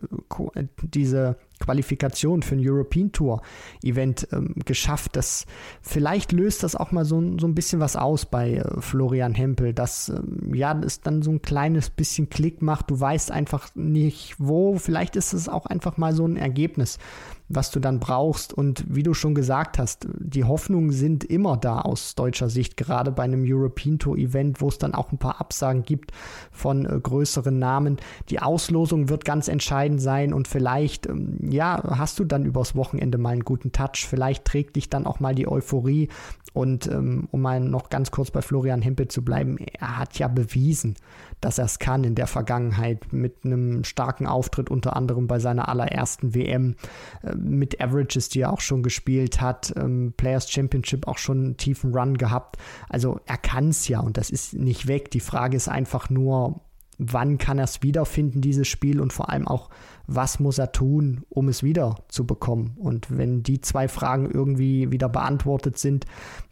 äh, 0.55 0.64
diese 0.83 1.37
Qualifikation 1.61 2.42
für 2.42 2.55
ein 2.55 2.62
European 2.62 3.12
Tour 3.12 3.42
Event 3.83 4.29
ähm, 4.33 4.55
geschafft. 4.64 5.16
Das, 5.16 5.44
vielleicht 5.83 6.33
löst 6.33 6.62
das 6.62 6.74
auch 6.74 6.92
mal 6.92 7.05
so, 7.05 7.20
so 7.38 7.46
ein 7.46 7.55
bisschen 7.55 7.81
was 7.81 7.96
aus 7.96 8.27
bei 8.27 8.55
äh, 8.55 8.81
Florian 8.81 9.35
Hempel, 9.35 9.72
dass 9.72 10.09
ähm, 10.09 10.55
ja, 10.55 10.79
es 10.81 11.01
dann 11.01 11.22
so 11.22 11.31
ein 11.31 11.42
kleines 11.42 11.90
bisschen 11.90 12.29
Klick 12.29 12.62
macht. 12.62 12.90
Du 12.90 12.98
weißt 12.98 13.31
einfach 13.31 13.74
nicht 13.74 14.37
wo. 14.38 14.79
Vielleicht 14.79 15.16
ist 15.16 15.33
es 15.33 15.48
auch 15.48 15.66
einfach 15.66 15.96
mal 15.96 16.12
so 16.12 16.27
ein 16.27 16.37
Ergebnis, 16.37 16.98
was 17.48 17.70
du 17.70 17.80
dann 17.80 18.00
brauchst. 18.00 18.52
Und 18.52 18.84
wie 18.88 19.02
du 19.02 19.14
schon 19.14 19.34
gesagt 19.34 19.78
hast, 19.78 20.06
die 20.18 20.44
Hoffnungen 20.44 20.92
sind 20.92 21.24
immer 21.24 21.56
da 21.56 21.80
aus 21.80 22.14
deutscher 22.14 22.50
Sicht, 22.50 22.76
gerade 22.76 23.11
bei 23.11 23.24
einem 23.24 23.44
European 23.46 23.99
Tour 23.99 24.16
Event, 24.16 24.61
wo 24.61 24.68
es 24.68 24.78
dann 24.78 24.94
auch 24.94 25.12
ein 25.12 25.18
paar 25.18 25.40
Absagen 25.40 25.82
gibt 25.82 26.12
von 26.53 26.84
äh, 26.84 27.01
größeren 27.01 27.59
Namen. 27.59 27.96
Die 28.30 28.40
Auslosung 28.40 29.09
wird 29.09 29.24
ganz 29.24 29.49
entscheidend 29.49 30.01
sein 30.01 30.32
und 30.32 30.49
vielleicht, 30.49 31.07
ähm, 31.07 31.38
ja, 31.51 31.82
hast 31.96 32.18
du 32.18 32.24
dann 32.24 32.44
übers 32.44 32.74
Wochenende 32.76 33.18
mal 33.18 33.30
einen 33.30 33.44
guten 33.44 33.72
Touch. 33.72 34.07
Vielleicht 34.09 34.44
trägt 34.44 34.76
dich 34.76 34.90
dann 34.90 35.07
auch 35.07 35.20
mal 35.20 35.34
die 35.34 35.49
Euphorie 35.49 36.09
und 36.53 36.86
ähm, 36.88 37.28
um 37.30 37.40
mal 37.40 37.61
noch 37.61 37.88
ganz 37.88 38.11
kurz 38.11 38.30
bei 38.30 38.42
Florian 38.42 38.82
Hempel 38.82 39.09
zu 39.09 39.22
bleiben, 39.22 39.59
er 39.59 39.99
hat 39.99 40.18
ja 40.18 40.28
bewiesen, 40.28 40.96
dass 41.41 41.59
er 41.59 41.64
es 41.64 41.78
kann 41.78 42.05
in 42.05 42.14
der 42.14 42.26
Vergangenheit 42.26 43.12
mit 43.12 43.45
einem 43.45 43.84
starken 43.84 44.26
Auftritt, 44.26 44.70
unter 44.70 44.97
anderem 44.97 45.26
bei 45.26 45.39
seiner 45.39 45.68
allerersten 45.68 46.34
WM, 46.34 46.76
äh, 47.22 47.34
mit 47.34 47.80
Averages, 47.80 48.28
die 48.28 48.41
er 48.41 48.53
auch 48.53 48.61
schon 48.61 48.82
gespielt 48.82 49.41
hat, 49.41 49.72
ähm, 49.76 50.14
Players 50.16 50.51
Championship 50.51 51.07
auch 51.07 51.18
schon 51.18 51.39
einen 51.39 51.57
tiefen 51.57 51.95
Run 51.95 52.16
gehabt. 52.18 52.57
Also 52.89 53.20
er 53.26 53.39
kann 53.39 53.68
es 53.68 53.89
ja 53.89 54.01
und 54.01 54.16
das 54.16 54.30
ist 54.30 54.55
nicht 54.55 54.86
weg. 54.86 55.11
Die 55.11 55.20
Frage 55.20 55.57
ist 55.57 55.68
einfach 55.68 56.11
nur, 56.11 56.61
wann 56.99 57.39
kann 57.39 57.59
er 57.59 57.64
es 57.64 57.82
wiederfinden, 57.82 58.41
dieses 58.41 58.66
Spiel 58.66 59.01
und 59.01 59.12
vor 59.12 59.30
allem 59.30 59.47
auch, 59.47 59.70
was 60.07 60.41
muss 60.41 60.59
er 60.59 60.72
tun, 60.72 61.24
um 61.28 61.49
es 61.49 61.62
wieder 61.62 61.97
zu 62.09 62.26
bekommen. 62.26 62.74
Und 62.76 63.16
wenn 63.16 63.43
die 63.43 63.61
zwei 63.61 63.89
Fragen 63.89 64.30
irgendwie 64.30 64.91
wieder 64.91 65.09
beantwortet 65.09 65.78
sind, 65.78 66.07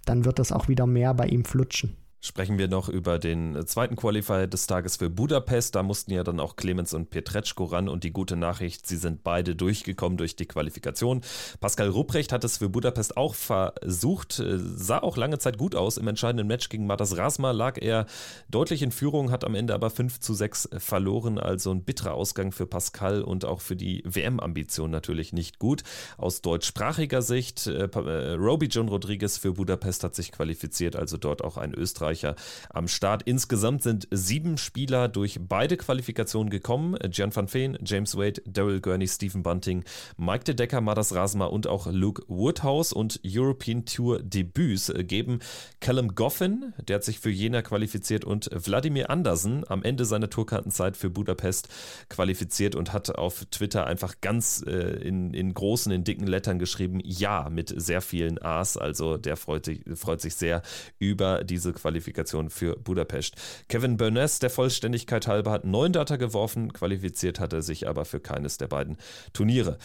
dann 0.05 0.25
wird 0.25 0.39
das 0.39 0.53
auch 0.53 0.69
wieder 0.69 0.87
mehr 0.87 1.15
bei 1.15 1.27
ihm 1.27 1.45
flutschen 1.45 1.97
sprechen 2.21 2.59
wir 2.59 2.69
noch 2.69 2.89
über 2.89 3.19
den 3.19 3.67
zweiten 3.67 3.97
Qualifier 3.97 4.47
des 4.47 4.67
Tages 4.67 4.97
für 4.97 5.11
Budapest. 5.11 5.75
Da 5.75 5.83
mussten 5.83 6.13
ja 6.13 6.25
dann 6.25 6.41
auch 6.41 6.57
Clemens 6.57 6.95
und 6.95 7.11
Pietreczko 7.11 7.65
ran 7.65 7.89
und 7.89 8.05
die 8.05 8.13
gute 8.13 8.37
Nachricht, 8.37 8.87
sie 8.87 8.97
sind 8.97 9.23
beide 9.23 9.55
durchgekommen 9.55 10.17
durch 10.17 10.37
die 10.37 10.47
Qualifikation. 10.47 11.21
Pascal 11.61 11.89
Rupprecht 11.89 12.33
hat 12.33 12.45
es 12.45 12.59
für 12.59 12.69
Budapest 12.69 13.17
auch 13.17 13.35
versucht, 13.35 14.43
sah 14.43 14.99
auch 14.99 15.17
lange 15.17 15.39
Zeit 15.39 15.59
gut 15.59 15.75
aus. 15.75 15.99
Im 15.99 16.09
entscheidenden 16.09 16.47
Match 16.47 16.69
gegen 16.69 16.87
Matas 16.87 17.17
Rasma 17.17 17.53
lag 17.53 17.79
er 17.81 18.07
deutlich 18.49 18.83
in 18.83 18.93
Führung, 18.93 19.31
hat 19.31 19.45
am 19.45 19.55
Ende 19.55 19.75
aber 19.75 19.91
5 19.91 20.21
zu 20.21 20.35
6 20.35 20.71
verloren. 20.79 21.39
Also 21.39 21.71
ein 21.71 21.85
bitterer 21.85 22.15
Ausgang 22.15 22.53
für 22.53 22.67
Pascal 22.67 23.23
und 23.23 23.45
auch 23.45 23.61
für 23.61 23.77
die 23.77 24.03
WM-Ambition 24.05 24.91
natürlich 24.91 25.33
nicht 25.33 25.59
gut. 25.59 25.83
Aus 26.17 26.43
deutschsprachiger 26.43 27.23
Sicht, 27.23 27.67
äh, 27.67 27.85
äh 27.87 28.33
Roby 28.33 28.67
John 28.67 28.89
Rodriguez 28.89 29.39
für 29.39 29.53
Budapest 29.53 30.03
hat 30.03 30.15
sich 30.15 30.33
qualifiziert, 30.33 30.97
also 30.97 31.17
dort 31.17 31.45
auch 31.45 31.57
ein 31.57 31.75
Österreicher 31.75 32.06
Österreicher 32.07 32.37
am 32.71 32.89
Start. 32.89 33.23
Insgesamt 33.25 33.83
sind 33.83 34.07
sieben 34.11 34.59
Spieler 34.59 35.09
durch 35.09 35.39
beide 35.41 35.77
Qualifikationen 35.77 36.51
gekommen. 36.51 36.97
Jan 37.11 37.35
van 37.35 37.53
Veen, 37.53 37.79
James 37.85 38.17
Wade, 38.17 38.43
Daryl 38.47 38.81
Gurney, 38.81 39.09
Stephen 39.09 39.43
Bunting, 39.43 39.85
Mike 40.17 40.45
de 40.45 40.55
Decker, 40.55 40.81
Madas 40.81 41.15
Rasma 41.15 41.47
und 41.47 41.67
auch 41.67 41.87
Luke 41.91 42.23
Woodhouse 42.29 42.93
und 42.93 43.21
European 43.25 43.85
Tour 43.85 44.23
Debüts 44.23 44.93
geben 44.97 45.41
Callum 45.81 46.15
Goffin, 46.15 46.73
der 46.87 46.97
hat 46.97 47.05
sich 47.05 47.19
für 47.19 47.31
Jena 47.31 47.63
qualifiziert 47.63 48.25
und 48.25 48.49
Wladimir 48.53 49.11
Andersen 49.11 49.65
am 49.69 49.83
Ende 49.83 50.05
seiner 50.05 50.31
Tourkartenzeit 50.31 50.97
für 50.97 51.11
Budapest 51.11 51.69
qualifiziert 52.09 52.75
und 52.75 52.93
hat 52.93 53.17
auf 53.17 53.45
Twitter 53.51 53.87
einfach 53.87 54.15
ganz 54.21 54.65
äh, 54.67 54.73
in, 54.73 55.35
in 55.35 55.55
großen, 55.55 55.93
in 55.93 56.05
dicken 56.05 56.27
Lettern 56.27 56.59
geschrieben, 56.59 57.01
ja, 57.03 57.49
mit 57.51 57.73
sehr 57.77 58.01
vielen 58.01 58.41
A's. 58.43 58.77
Also 58.77 59.17
der 59.17 59.37
freut, 59.37 59.71
freut 59.95 60.21
sich 60.21 60.35
sehr 60.35 60.63
über 60.99 61.45
diese 61.45 61.73
Qualifikation 61.73 61.96
Qualifikation 61.97 62.51
für 62.51 62.77
Budapest. 62.77 63.37
Kevin 63.69 63.97
Burness, 63.97 64.39
der 64.39 64.51
Vollständigkeit 64.51 65.27
halber, 65.27 65.51
hat 65.51 65.65
neun 65.65 65.93
Data 65.93 66.17
geworfen, 66.17 66.73
qualifiziert 66.75 67.41
hat 67.41 67.55
er 67.55 67.63
sich 67.63 67.89
aber 67.89 68.05
für 68.05 68.21
keines 68.21 68.59
der 68.59 68.69
beiden 68.69 68.99
Turniere. 69.33 69.79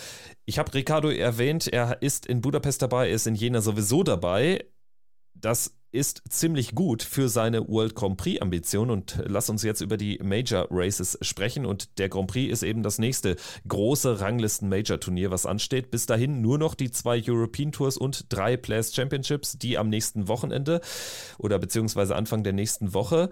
Ich 0.46 0.60
habe 0.60 0.74
Ricardo 0.74 1.10
erwähnt, 1.10 1.68
er 1.68 2.02
ist 2.02 2.26
in 2.26 2.42
Budapest 2.42 2.82
dabei, 2.82 3.08
er 3.08 3.16
ist 3.16 3.28
in 3.28 3.36
Jena 3.36 3.62
sowieso 3.62 4.04
dabei. 4.04 4.66
Das 5.34 5.74
ist 5.92 6.22
ziemlich 6.30 6.74
gut 6.74 7.04
für 7.04 7.28
seine 7.30 7.68
World 7.68 7.96
Grand 7.96 8.18
Prix 8.18 8.42
Ambition 8.42 8.90
und 8.90 9.22
lass 9.26 9.50
uns 9.50 9.64
jetzt 9.64 9.82
über 9.82 9.98
die 9.98 10.20
Major 10.24 10.68
Races 10.70 11.18
sprechen 11.22 11.66
und 11.66 11.98
der 12.00 12.10
Grand 12.10 12.28
Prix 12.28 12.52
ist 12.52 12.64
eben 12.64 12.84
das 12.84 12.98
nächste 12.98 13.36
große 13.68 14.22
Ranglisten 14.22 14.70
Major 14.70 15.00
Turnier, 15.00 15.32
was 15.32 15.46
ansteht. 15.46 15.92
Bis 15.92 16.06
dahin 16.06 16.42
nur 16.42 16.58
noch 16.58 16.76
die 16.76 16.92
zwei 16.92 17.22
European 17.26 17.72
Tours 17.72 17.98
und 17.98 18.26
drei 18.30 18.58
Players 18.58 18.96
Championships, 18.96 19.58
die 19.58 19.78
am 19.78 19.90
nächsten 19.90 20.28
Wochenende 20.28 20.82
oder 21.38 21.60
beziehungsweise 21.60 22.16
Anfang 22.16 22.44
der 22.44 22.54
nächsten 22.54 22.94
Woche 22.94 23.30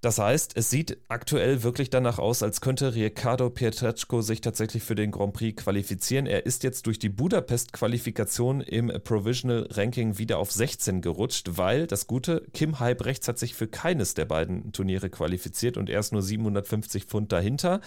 das 0.00 0.18
heißt, 0.18 0.56
es 0.56 0.70
sieht 0.70 0.96
aktuell 1.08 1.62
wirklich 1.62 1.90
danach 1.90 2.18
aus, 2.18 2.42
als 2.42 2.62
könnte 2.62 2.94
Riccardo 2.94 3.50
Pietreczko 3.50 4.22
sich 4.22 4.40
tatsächlich 4.40 4.82
für 4.82 4.94
den 4.94 5.10
Grand 5.10 5.34
Prix 5.34 5.62
qualifizieren. 5.62 6.24
Er 6.24 6.46
ist 6.46 6.62
jetzt 6.62 6.86
durch 6.86 6.98
die 6.98 7.10
Budapest-Qualifikation 7.10 8.62
im 8.62 8.90
Provisional 9.04 9.68
Ranking 9.70 10.16
wieder 10.16 10.38
auf 10.38 10.52
16 10.52 11.02
gerutscht, 11.02 11.50
weil 11.58 11.86
das 11.86 12.06
Gute, 12.06 12.46
Kim 12.54 12.80
Halbrechts 12.80 13.28
hat 13.28 13.38
sich 13.38 13.54
für 13.54 13.68
keines 13.68 14.14
der 14.14 14.24
beiden 14.24 14.72
Turniere 14.72 15.10
qualifiziert 15.10 15.76
und 15.76 15.90
er 15.90 16.00
ist 16.00 16.12
nur 16.12 16.22
750 16.22 17.04
Pfund 17.04 17.30
dahinter. 17.30 17.82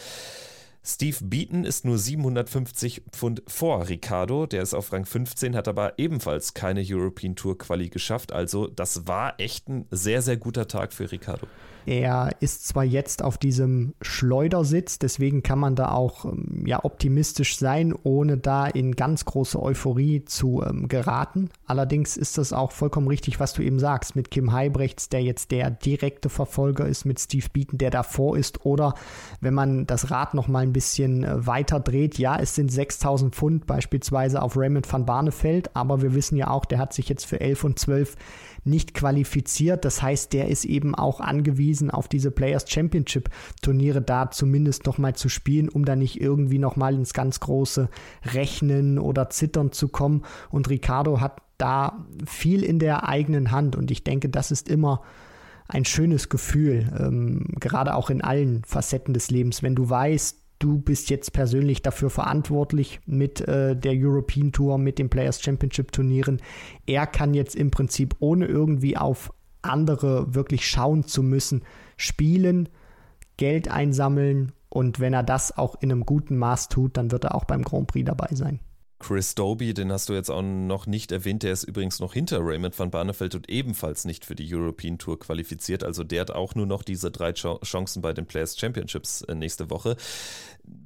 Steve 0.86 1.18
Beaton 1.22 1.64
ist 1.64 1.84
nur 1.84 1.98
750 1.98 3.04
Pfund 3.12 3.42
vor 3.48 3.88
Ricardo, 3.90 4.46
der 4.46 4.62
ist 4.62 4.76
auf 4.76 4.92
Rang 4.92 5.06
15, 5.06 5.56
hat 5.56 5.68
aber 5.68 5.98
ebenfalls 5.98 6.54
keine 6.54 6.84
European 6.86 7.36
Tour 7.36 7.58
Quali 7.58 7.90
geschafft. 7.90 8.34
Also 8.34 8.68
das 8.68 9.08
war 9.08 9.40
echt 9.40 9.68
ein 9.68 9.88
sehr, 9.90 10.22
sehr 10.22 10.38
guter 10.38 10.68
Tag 10.68 10.94
für 10.94 11.12
Ricardo. 11.12 11.48
Er 11.86 12.32
ist 12.40 12.68
zwar 12.68 12.84
jetzt 12.84 13.24
auf 13.24 13.38
diesem 13.38 13.94
Schleudersitz, 14.02 15.00
deswegen 15.00 15.44
kann 15.44 15.60
man 15.60 15.76
da 15.76 15.92
auch 15.92 16.26
ähm, 16.26 16.64
ja, 16.66 16.84
optimistisch 16.84 17.58
sein, 17.58 17.94
ohne 18.04 18.38
da 18.38 18.68
in 18.68 18.96
ganz 18.96 19.26
große 19.26 19.62
Euphorie 19.62 20.24
zu 20.26 20.64
ähm, 20.64 20.88
geraten. 20.88 21.50
Allerdings 21.66 22.16
ist 22.18 22.38
das 22.38 22.54
auch 22.54 22.72
vollkommen 22.72 23.08
richtig, 23.08 23.40
was 23.40 23.54
du 23.54 23.62
eben 23.62 23.80
sagst, 23.80 24.16
mit 24.16 24.32
Kim 24.32 24.54
Heibrechts, 24.54 25.10
der 25.10 25.24
jetzt 25.24 25.52
der 25.52 25.72
direkte 25.72 26.30
Verfolger 26.30 26.86
ist, 26.86 27.06
mit 27.06 27.20
Steve 27.20 27.48
Beaton, 27.52 27.78
der 27.78 27.92
davor 27.92 28.38
ist, 28.38 28.66
oder 28.66 28.94
wenn 29.42 29.54
man 29.54 29.86
das 29.86 30.10
Rad 30.12 30.34
noch 30.34 30.48
mal 30.48 30.60
ein 30.60 30.74
bisschen 30.74 31.24
äh, 31.24 31.46
weiter 31.46 31.80
dreht, 31.80 32.18
ja, 32.18 32.38
es 32.38 32.56
sind 32.56 32.72
6000 32.72 33.36
Pfund 33.36 33.68
beispielsweise 33.68 34.42
auf 34.42 34.56
Raymond 34.58 34.92
van 34.92 35.06
Barneveld, 35.06 35.76
aber 35.76 36.02
wir 36.02 36.14
wissen 36.16 36.38
ja 36.38 36.50
auch, 36.50 36.66
der 36.66 36.80
hat 36.80 36.94
sich 36.94 37.10
jetzt 37.10 37.26
für 37.26 37.42
11 37.42 37.64
und 37.64 37.80
12 37.80 38.16
nicht 38.66 38.94
qualifiziert. 38.94 39.86
Das 39.86 40.02
heißt, 40.02 40.34
der 40.34 40.48
ist 40.48 40.66
eben 40.66 40.96
auch 40.96 41.20
angewiesen 41.20 41.73
auf 41.82 42.08
diese 42.08 42.32
Players 42.32 42.70
Championship 42.70 43.30
Turniere 43.62 44.02
da 44.02 44.32
zumindest 44.32 44.86
noch 44.86 44.98
mal 44.98 45.16
zu 45.16 45.30
spielen, 45.30 45.70
um 45.70 45.86
da 45.86 45.96
nicht 45.96 46.22
irgendwie 46.22 46.60
noch 46.60 46.76
mal 46.76 46.94
ins 46.94 47.14
ganz 47.14 47.40
große 47.40 47.90
Rechnen 48.34 49.00
oder 49.00 49.30
Zittern 49.30 49.72
zu 49.72 49.88
kommen. 49.88 50.24
Und 50.50 50.70
Ricardo 50.70 51.20
hat 51.20 51.42
da 51.58 52.06
viel 52.26 52.64
in 52.64 52.80
der 52.80 53.08
eigenen 53.08 53.52
Hand 53.52 53.76
und 53.76 53.92
ich 53.92 54.04
denke, 54.04 54.30
das 54.30 54.52
ist 54.52 54.70
immer 54.70 55.02
ein 55.68 55.86
schönes 55.86 56.30
Gefühl, 56.30 56.92
ähm, 57.00 57.46
gerade 57.60 57.96
auch 57.96 58.10
in 58.10 58.22
allen 58.22 58.64
Facetten 58.66 59.14
des 59.14 59.32
Lebens, 59.32 59.64
wenn 59.64 59.76
du 59.76 59.90
weißt, 59.90 60.44
du 60.60 60.78
bist 60.80 61.10
jetzt 61.10 61.34
persönlich 61.34 61.82
dafür 61.82 62.10
verantwortlich 62.10 63.02
mit 63.06 63.42
äh, 63.42 63.76
der 63.76 63.94
European 63.96 64.52
Tour, 64.52 64.78
mit 64.78 64.98
den 64.98 65.10
Players 65.10 65.42
Championship 65.42 65.92
Turnieren. 65.92 66.42
Er 66.86 67.06
kann 67.06 67.34
jetzt 67.34 67.56
im 67.56 67.70
Prinzip 67.70 68.16
ohne 68.20 68.46
irgendwie 68.46 68.98
auf 68.98 69.34
andere 69.64 70.36
wirklich 70.36 70.68
schauen 70.68 71.06
zu 71.06 71.24
müssen, 71.24 71.64
spielen, 71.98 72.70
Geld 73.38 73.70
einsammeln 73.70 74.52
und 74.70 75.00
wenn 75.00 75.14
er 75.14 75.24
das 75.24 75.58
auch 75.58 75.76
in 75.82 75.92
einem 75.92 76.06
guten 76.06 76.38
Maß 76.38 76.70
tut, 76.70 76.98
dann 76.98 77.12
wird 77.12 77.26
er 77.26 77.36
auch 77.36 77.46
beim 77.46 77.64
Grand 77.64 77.88
Prix 77.88 78.06
dabei 78.06 78.30
sein. 78.32 78.60
Chris 79.04 79.36
Doby, 79.36 79.74
den 79.74 79.92
hast 79.92 80.08
du 80.08 80.14
jetzt 80.14 80.32
auch 80.32 80.42
noch 80.42 80.88
nicht 80.88 81.12
erwähnt, 81.12 81.44
der 81.44 81.52
ist 81.52 81.66
übrigens 81.66 82.00
noch 82.00 82.14
hinter 82.14 82.40
Raymond 82.42 82.80
van 82.80 82.90
Barneveld 82.90 83.36
und 83.36 83.50
ebenfalls 83.50 84.06
nicht 84.06 84.24
für 84.24 84.34
die 84.34 84.48
European 84.52 84.98
Tour 84.98 85.20
qualifiziert. 85.20 85.84
Also 85.84 86.06
der 86.06 86.22
hat 86.22 86.32
auch 86.32 86.56
nur 86.56 86.66
noch 86.66 86.84
diese 86.84 87.12
drei 87.12 87.34
Chancen 87.34 88.02
bei 88.02 88.14
den 88.14 88.26
Players 88.26 88.58
Championships 88.58 89.22
äh, 89.24 89.36
nächste 89.36 89.70
Woche. 89.70 89.98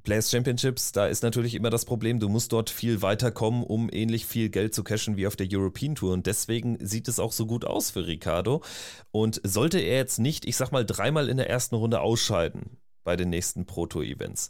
Players 0.03 0.31
Championships, 0.31 0.91
da 0.91 1.07
ist 1.07 1.21
natürlich 1.21 1.53
immer 1.53 1.69
das 1.69 1.85
Problem, 1.85 2.19
du 2.19 2.29
musst 2.29 2.51
dort 2.51 2.69
viel 2.69 3.01
weiterkommen, 3.01 3.63
um 3.63 3.89
ähnlich 3.91 4.25
viel 4.25 4.49
Geld 4.49 4.73
zu 4.73 4.83
cashen 4.83 5.17
wie 5.17 5.27
auf 5.27 5.35
der 5.35 5.47
European 5.51 5.95
Tour. 5.95 6.13
Und 6.13 6.25
deswegen 6.25 6.77
sieht 6.79 7.07
es 7.07 7.19
auch 7.19 7.31
so 7.31 7.45
gut 7.45 7.65
aus 7.65 7.91
für 7.91 8.07
Ricardo. 8.07 8.63
Und 9.11 9.41
sollte 9.43 9.79
er 9.79 9.97
jetzt 9.97 10.19
nicht, 10.19 10.45
ich 10.45 10.57
sag 10.57 10.71
mal, 10.71 10.85
dreimal 10.85 11.29
in 11.29 11.37
der 11.37 11.49
ersten 11.49 11.75
Runde 11.75 12.01
ausscheiden 12.01 12.77
bei 13.03 13.15
den 13.15 13.29
nächsten 13.29 13.65
Pro-Tour-Events, 13.65 14.49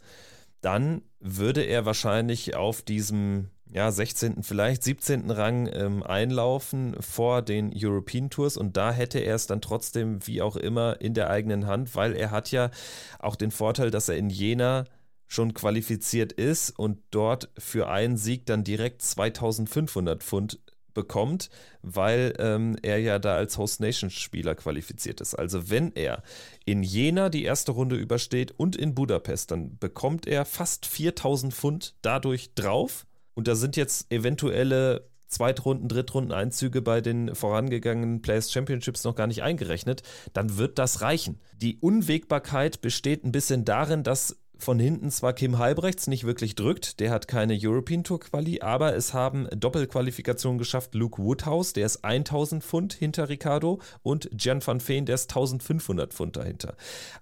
dann 0.61 1.01
würde 1.19 1.61
er 1.61 1.85
wahrscheinlich 1.85 2.55
auf 2.55 2.81
diesem 2.81 3.49
ja, 3.71 3.91
16., 3.91 4.43
vielleicht 4.43 4.83
17. 4.83 5.29
Rang 5.29 5.69
ähm, 5.71 6.03
einlaufen 6.03 6.95
vor 7.01 7.41
den 7.41 7.71
European 7.75 8.29
Tours 8.29 8.57
und 8.57 8.77
da 8.77 8.91
hätte 8.91 9.19
er 9.19 9.35
es 9.35 9.47
dann 9.47 9.61
trotzdem, 9.61 10.25
wie 10.25 10.41
auch 10.41 10.55
immer, 10.55 11.01
in 11.01 11.13
der 11.13 11.29
eigenen 11.29 11.67
Hand, 11.67 11.95
weil 11.95 12.15
er 12.15 12.31
hat 12.31 12.51
ja 12.51 12.71
auch 13.19 13.35
den 13.35 13.51
Vorteil, 13.51 13.91
dass 13.91 14.09
er 14.09 14.17
in 14.17 14.29
Jena 14.29 14.85
schon 15.27 15.53
qualifiziert 15.53 16.31
ist 16.31 16.71
und 16.77 16.99
dort 17.11 17.49
für 17.57 17.89
einen 17.89 18.17
Sieg 18.17 18.45
dann 18.45 18.63
direkt 18.63 19.01
2500 19.01 20.23
Pfund 20.23 20.59
bekommt, 20.97 21.51
weil 21.83 22.33
ähm, 22.39 22.75
er 22.81 22.97
ja 22.97 23.19
da 23.19 23.35
als 23.35 23.59
Host 23.59 23.81
Nation 23.81 24.09
Spieler 24.09 24.55
qualifiziert 24.55 25.21
ist. 25.21 25.35
Also 25.35 25.69
wenn 25.69 25.91
er 25.93 26.23
in 26.65 26.81
Jena 26.81 27.29
die 27.29 27.43
erste 27.43 27.71
Runde 27.71 27.95
übersteht 27.95 28.51
und 28.51 28.75
in 28.75 28.95
Budapest, 28.95 29.51
dann 29.51 29.77
bekommt 29.77 30.25
er 30.25 30.43
fast 30.43 30.87
4000 30.87 31.53
Pfund 31.53 31.95
dadurch 32.01 32.55
drauf. 32.55 33.05
Und 33.35 33.47
da 33.47 33.53
sind 33.53 33.75
jetzt 33.77 34.11
eventuelle 34.11 35.07
Zweitrunden, 35.27 35.87
Drittrunden 35.87 36.31
Einzüge 36.31 36.81
bei 36.81 37.01
den 37.01 37.35
vorangegangenen 37.35 38.23
Players 38.23 38.51
Championships 38.51 39.03
noch 39.03 39.15
gar 39.15 39.27
nicht 39.27 39.43
eingerechnet, 39.43 40.01
dann 40.33 40.57
wird 40.57 40.79
das 40.79 41.01
reichen. 41.01 41.39
Die 41.55 41.77
Unwägbarkeit 41.77 42.81
besteht 42.81 43.23
ein 43.23 43.31
bisschen 43.31 43.65
darin, 43.65 44.01
dass 44.01 44.37
von 44.59 44.79
hinten 44.79 45.11
zwar 45.11 45.33
Kim 45.33 45.57
Halbrechts 45.57 46.07
nicht 46.07 46.25
wirklich 46.25 46.55
drückt, 46.55 46.99
der 46.99 47.11
hat 47.11 47.27
keine 47.27 47.57
European 47.59 48.03
Tour 48.03 48.19
Quali, 48.19 48.61
aber 48.61 48.95
es 48.95 49.13
haben 49.13 49.47
Doppelqualifikationen 49.55 50.57
geschafft. 50.57 50.95
Luke 50.95 51.21
Woodhouse, 51.21 51.73
der 51.73 51.85
ist 51.85 52.03
1000 52.03 52.63
Pfund 52.63 52.93
hinter 52.93 53.29
Ricardo 53.29 53.79
und 54.03 54.29
Jan 54.37 54.65
van 54.65 54.85
Veen, 54.85 55.05
der 55.05 55.15
ist 55.15 55.29
1500 55.31 56.13
Pfund 56.13 56.37
dahinter. 56.37 56.75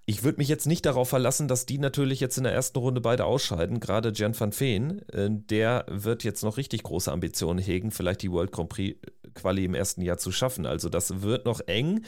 Ich 0.06 0.24
würde 0.24 0.38
mich 0.38 0.48
jetzt 0.48 0.68
nicht 0.68 0.86
darauf 0.86 1.10
verlassen, 1.10 1.48
dass 1.48 1.66
die 1.66 1.78
natürlich 1.78 2.20
jetzt 2.20 2.38
in 2.38 2.44
der 2.44 2.54
ersten 2.54 2.80
Runde 2.80 3.02
beide 3.02 3.26
ausscheiden. 3.26 3.80
Gerade 3.80 4.12
Jan 4.14 4.40
van 4.40 4.58
Veen, 4.58 5.08
äh, 5.10 5.30
der 5.30 5.86
wird 5.90 6.24
jetzt 6.24 6.44
noch 6.44 6.58
richtig 6.58 6.84
große 6.84 7.12
Ambitionen 7.12 7.60
hegen, 7.60 7.92
vielleicht 7.92 8.22
die 8.22 8.32
World 8.32 8.52
Grand 8.52 8.70
Prix 8.70 8.98
Quali 9.36 9.66
im 9.66 9.76
ersten 9.76 10.02
Jahr 10.02 10.18
zu 10.18 10.32
schaffen. 10.32 10.66
Also 10.66 10.90
das 10.90 11.22
wird 11.22 11.46
noch 11.46 11.60
eng. 11.68 12.04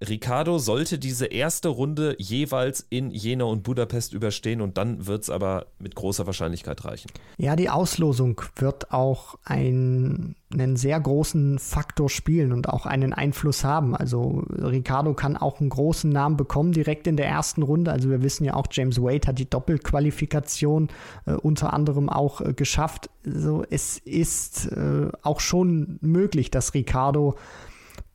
Ricardo 0.00 0.58
sollte 0.58 0.98
diese 0.98 1.26
erste 1.26 1.68
Runde 1.68 2.16
jeweils 2.18 2.86
in 2.90 3.10
Jena 3.10 3.44
und 3.44 3.62
Budapest 3.62 4.12
überstehen 4.12 4.60
und 4.60 4.78
dann 4.78 5.06
wird 5.06 5.24
es 5.24 5.30
aber 5.30 5.66
mit 5.78 5.94
großer 5.94 6.26
Wahrscheinlichkeit 6.26 6.84
reichen. 6.84 7.10
Ja, 7.38 7.56
die 7.56 7.70
Auslosung 7.70 8.40
wird 8.56 8.92
auch 8.92 9.36
ein, 9.44 10.36
einen 10.52 10.76
sehr 10.76 11.00
großen 11.00 11.58
Faktor 11.58 12.10
spielen 12.10 12.52
und 12.52 12.68
auch 12.68 12.86
einen 12.86 13.12
Einfluss 13.12 13.64
haben. 13.64 13.94
Also 13.96 14.44
Ricardo 14.50 15.14
kann 15.14 15.36
auch 15.36 15.60
einen 15.60 15.70
großen 15.70 16.10
Namen 16.10 16.36
bekommen 16.36 16.72
direkt 16.72 17.06
in 17.06 17.16
der 17.16 17.26
ersten 17.26 17.62
Runde. 17.62 17.92
Also 17.92 18.10
wir 18.10 18.22
wissen 18.22 18.44
ja 18.44 18.54
auch, 18.54 18.66
James 18.70 19.00
Wade 19.00 19.28
hat 19.28 19.38
die 19.38 19.48
Doppelqualifikation 19.48 20.88
äh, 21.26 21.32
unter 21.32 21.72
anderem 21.72 22.08
auch 22.08 22.40
äh, 22.40 22.52
geschafft. 22.52 23.10
Also 23.24 23.64
es 23.70 23.98
ist 23.98 24.66
äh, 24.72 25.08
auch 25.22 25.40
schon 25.40 25.98
möglich, 26.00 26.50
dass 26.50 26.74
Ricardo 26.74 27.36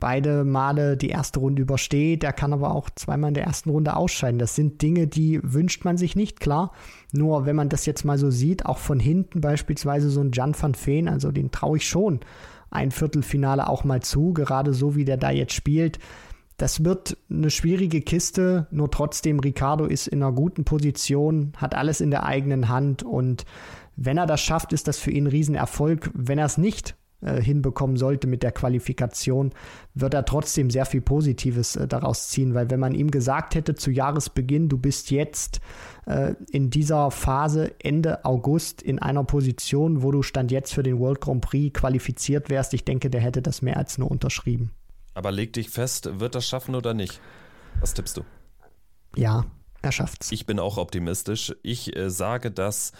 beide 0.00 0.44
Male 0.44 0.96
die 0.96 1.10
erste 1.10 1.38
Runde 1.40 1.62
übersteht. 1.62 2.24
Er 2.24 2.32
kann 2.32 2.52
aber 2.52 2.74
auch 2.74 2.90
zweimal 2.90 3.28
in 3.28 3.34
der 3.34 3.44
ersten 3.44 3.70
Runde 3.70 3.94
ausscheiden. 3.94 4.38
Das 4.38 4.56
sind 4.56 4.82
Dinge, 4.82 5.06
die 5.06 5.40
wünscht 5.42 5.84
man 5.84 5.96
sich 5.96 6.16
nicht, 6.16 6.40
klar. 6.40 6.72
Nur 7.12 7.46
wenn 7.46 7.56
man 7.56 7.68
das 7.68 7.86
jetzt 7.86 8.04
mal 8.04 8.18
so 8.18 8.30
sieht, 8.30 8.66
auch 8.66 8.78
von 8.78 8.98
hinten 8.98 9.40
beispielsweise 9.40 10.10
so 10.10 10.20
ein 10.20 10.32
Jan 10.32 10.54
van 10.60 10.74
Veen, 10.74 11.08
also 11.08 11.30
den 11.30 11.50
traue 11.50 11.76
ich 11.76 11.88
schon 11.88 12.20
ein 12.70 12.90
Viertelfinale 12.90 13.68
auch 13.68 13.84
mal 13.84 14.00
zu, 14.00 14.32
gerade 14.32 14.72
so 14.72 14.94
wie 14.94 15.04
der 15.04 15.16
da 15.16 15.30
jetzt 15.30 15.54
spielt. 15.54 15.98
Das 16.56 16.84
wird 16.84 17.16
eine 17.30 17.50
schwierige 17.50 18.00
Kiste, 18.02 18.66
nur 18.70 18.90
trotzdem, 18.90 19.40
Ricardo 19.40 19.86
ist 19.86 20.06
in 20.06 20.22
einer 20.22 20.32
guten 20.32 20.64
Position, 20.64 21.52
hat 21.56 21.74
alles 21.74 22.00
in 22.00 22.10
der 22.10 22.24
eigenen 22.24 22.68
Hand 22.68 23.02
und 23.02 23.44
wenn 23.96 24.18
er 24.18 24.26
das 24.26 24.40
schafft, 24.40 24.72
ist 24.72 24.86
das 24.86 24.98
für 24.98 25.10
ihn 25.10 25.24
ein 25.24 25.30
Riesenerfolg. 25.30 26.10
Wenn 26.14 26.38
er 26.38 26.46
es 26.46 26.58
nicht 26.58 26.96
äh, 27.20 27.40
hinbekommen 27.40 27.96
sollte 27.96 28.26
mit 28.26 28.42
der 28.42 28.52
Qualifikation, 28.52 29.52
wird 29.94 30.14
er 30.14 30.24
trotzdem 30.24 30.70
sehr 30.70 30.86
viel 30.86 31.00
Positives 31.00 31.76
äh, 31.76 31.86
daraus 31.86 32.28
ziehen, 32.28 32.54
weil 32.54 32.70
wenn 32.70 32.80
man 32.80 32.94
ihm 32.94 33.10
gesagt 33.10 33.54
hätte 33.54 33.74
zu 33.74 33.90
Jahresbeginn, 33.90 34.68
du 34.68 34.78
bist 34.78 35.10
jetzt 35.10 35.60
äh, 36.06 36.34
in 36.50 36.70
dieser 36.70 37.10
Phase 37.10 37.74
Ende 37.78 38.24
August 38.24 38.82
in 38.82 38.98
einer 38.98 39.24
Position, 39.24 40.02
wo 40.02 40.10
du 40.10 40.22
Stand 40.22 40.50
jetzt 40.50 40.72
für 40.72 40.82
den 40.82 40.98
World 40.98 41.20
Grand 41.20 41.42
Prix 41.42 41.78
qualifiziert 41.78 42.48
wärst, 42.50 42.74
ich 42.74 42.84
denke, 42.84 43.10
der 43.10 43.20
hätte 43.20 43.42
das 43.42 43.62
mehr 43.62 43.76
als 43.76 43.98
nur 43.98 44.10
unterschrieben. 44.10 44.70
Aber 45.14 45.32
leg 45.32 45.52
dich 45.52 45.70
fest, 45.70 46.20
wird 46.20 46.34
das 46.34 46.46
schaffen 46.46 46.74
oder 46.74 46.94
nicht? 46.94 47.20
Was 47.80 47.94
tippst 47.94 48.16
du? 48.16 48.22
Ja, 49.16 49.44
er 49.82 49.92
schafft's. 49.92 50.30
Ich 50.32 50.46
bin 50.46 50.58
auch 50.58 50.76
optimistisch. 50.76 51.54
Ich 51.62 51.96
äh, 51.96 52.10
sage, 52.10 52.50
dass 52.50 52.92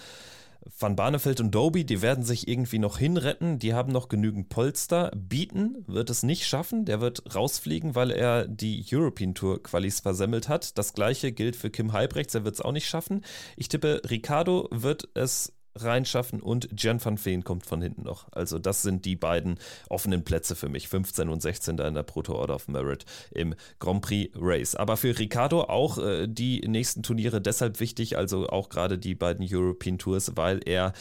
Van 0.78 0.96
Barneveld 0.96 1.40
und 1.40 1.54
Doby, 1.54 1.84
die 1.84 2.02
werden 2.02 2.24
sich 2.24 2.48
irgendwie 2.48 2.78
noch 2.78 2.98
hinretten. 2.98 3.58
Die 3.58 3.74
haben 3.74 3.92
noch 3.92 4.08
genügend 4.08 4.48
Polster. 4.48 5.10
Beaton 5.16 5.84
wird 5.86 6.10
es 6.10 6.22
nicht 6.22 6.46
schaffen. 6.46 6.84
Der 6.84 7.00
wird 7.00 7.34
rausfliegen, 7.34 7.94
weil 7.94 8.10
er 8.10 8.46
die 8.46 8.84
European 8.92 9.34
Tour 9.34 9.62
Qualis 9.62 10.00
versemmelt 10.00 10.48
hat. 10.48 10.76
Das 10.76 10.92
gleiche 10.92 11.32
gilt 11.32 11.56
für 11.56 11.70
Kim 11.70 11.92
Halbrechts. 11.92 12.34
Er 12.34 12.44
wird 12.44 12.54
es 12.54 12.60
auch 12.60 12.72
nicht 12.72 12.88
schaffen. 12.88 13.24
Ich 13.56 13.68
tippe, 13.68 14.02
Ricardo 14.08 14.68
wird 14.70 15.08
es 15.14 15.52
reinschaffen 15.74 16.40
und 16.40 16.68
Jan 16.76 17.02
van 17.04 17.22
Veen 17.22 17.44
kommt 17.44 17.66
von 17.66 17.80
hinten 17.80 18.02
noch. 18.02 18.26
Also 18.32 18.58
das 18.58 18.82
sind 18.82 19.04
die 19.04 19.16
beiden 19.16 19.58
offenen 19.88 20.24
Plätze 20.24 20.56
für 20.56 20.68
mich, 20.68 20.88
15 20.88 21.28
und 21.28 21.40
16 21.40 21.76
da 21.76 21.86
in 21.86 21.94
der 21.94 22.02
Proto 22.02 22.34
Order 22.34 22.56
of 22.56 22.68
Merit 22.68 23.04
im 23.30 23.54
Grand 23.78 24.02
Prix 24.02 24.32
Race. 24.36 24.74
Aber 24.74 24.96
für 24.96 25.18
Ricardo 25.18 25.62
auch 25.62 25.98
äh, 25.98 26.26
die 26.26 26.60
nächsten 26.66 27.02
Turniere 27.02 27.40
deshalb 27.40 27.80
wichtig, 27.80 28.16
also 28.16 28.48
auch 28.48 28.68
gerade 28.68 28.98
die 28.98 29.14
beiden 29.14 29.46
European 29.48 29.98
Tours, 29.98 30.32
weil 30.36 30.60
er 30.64 30.92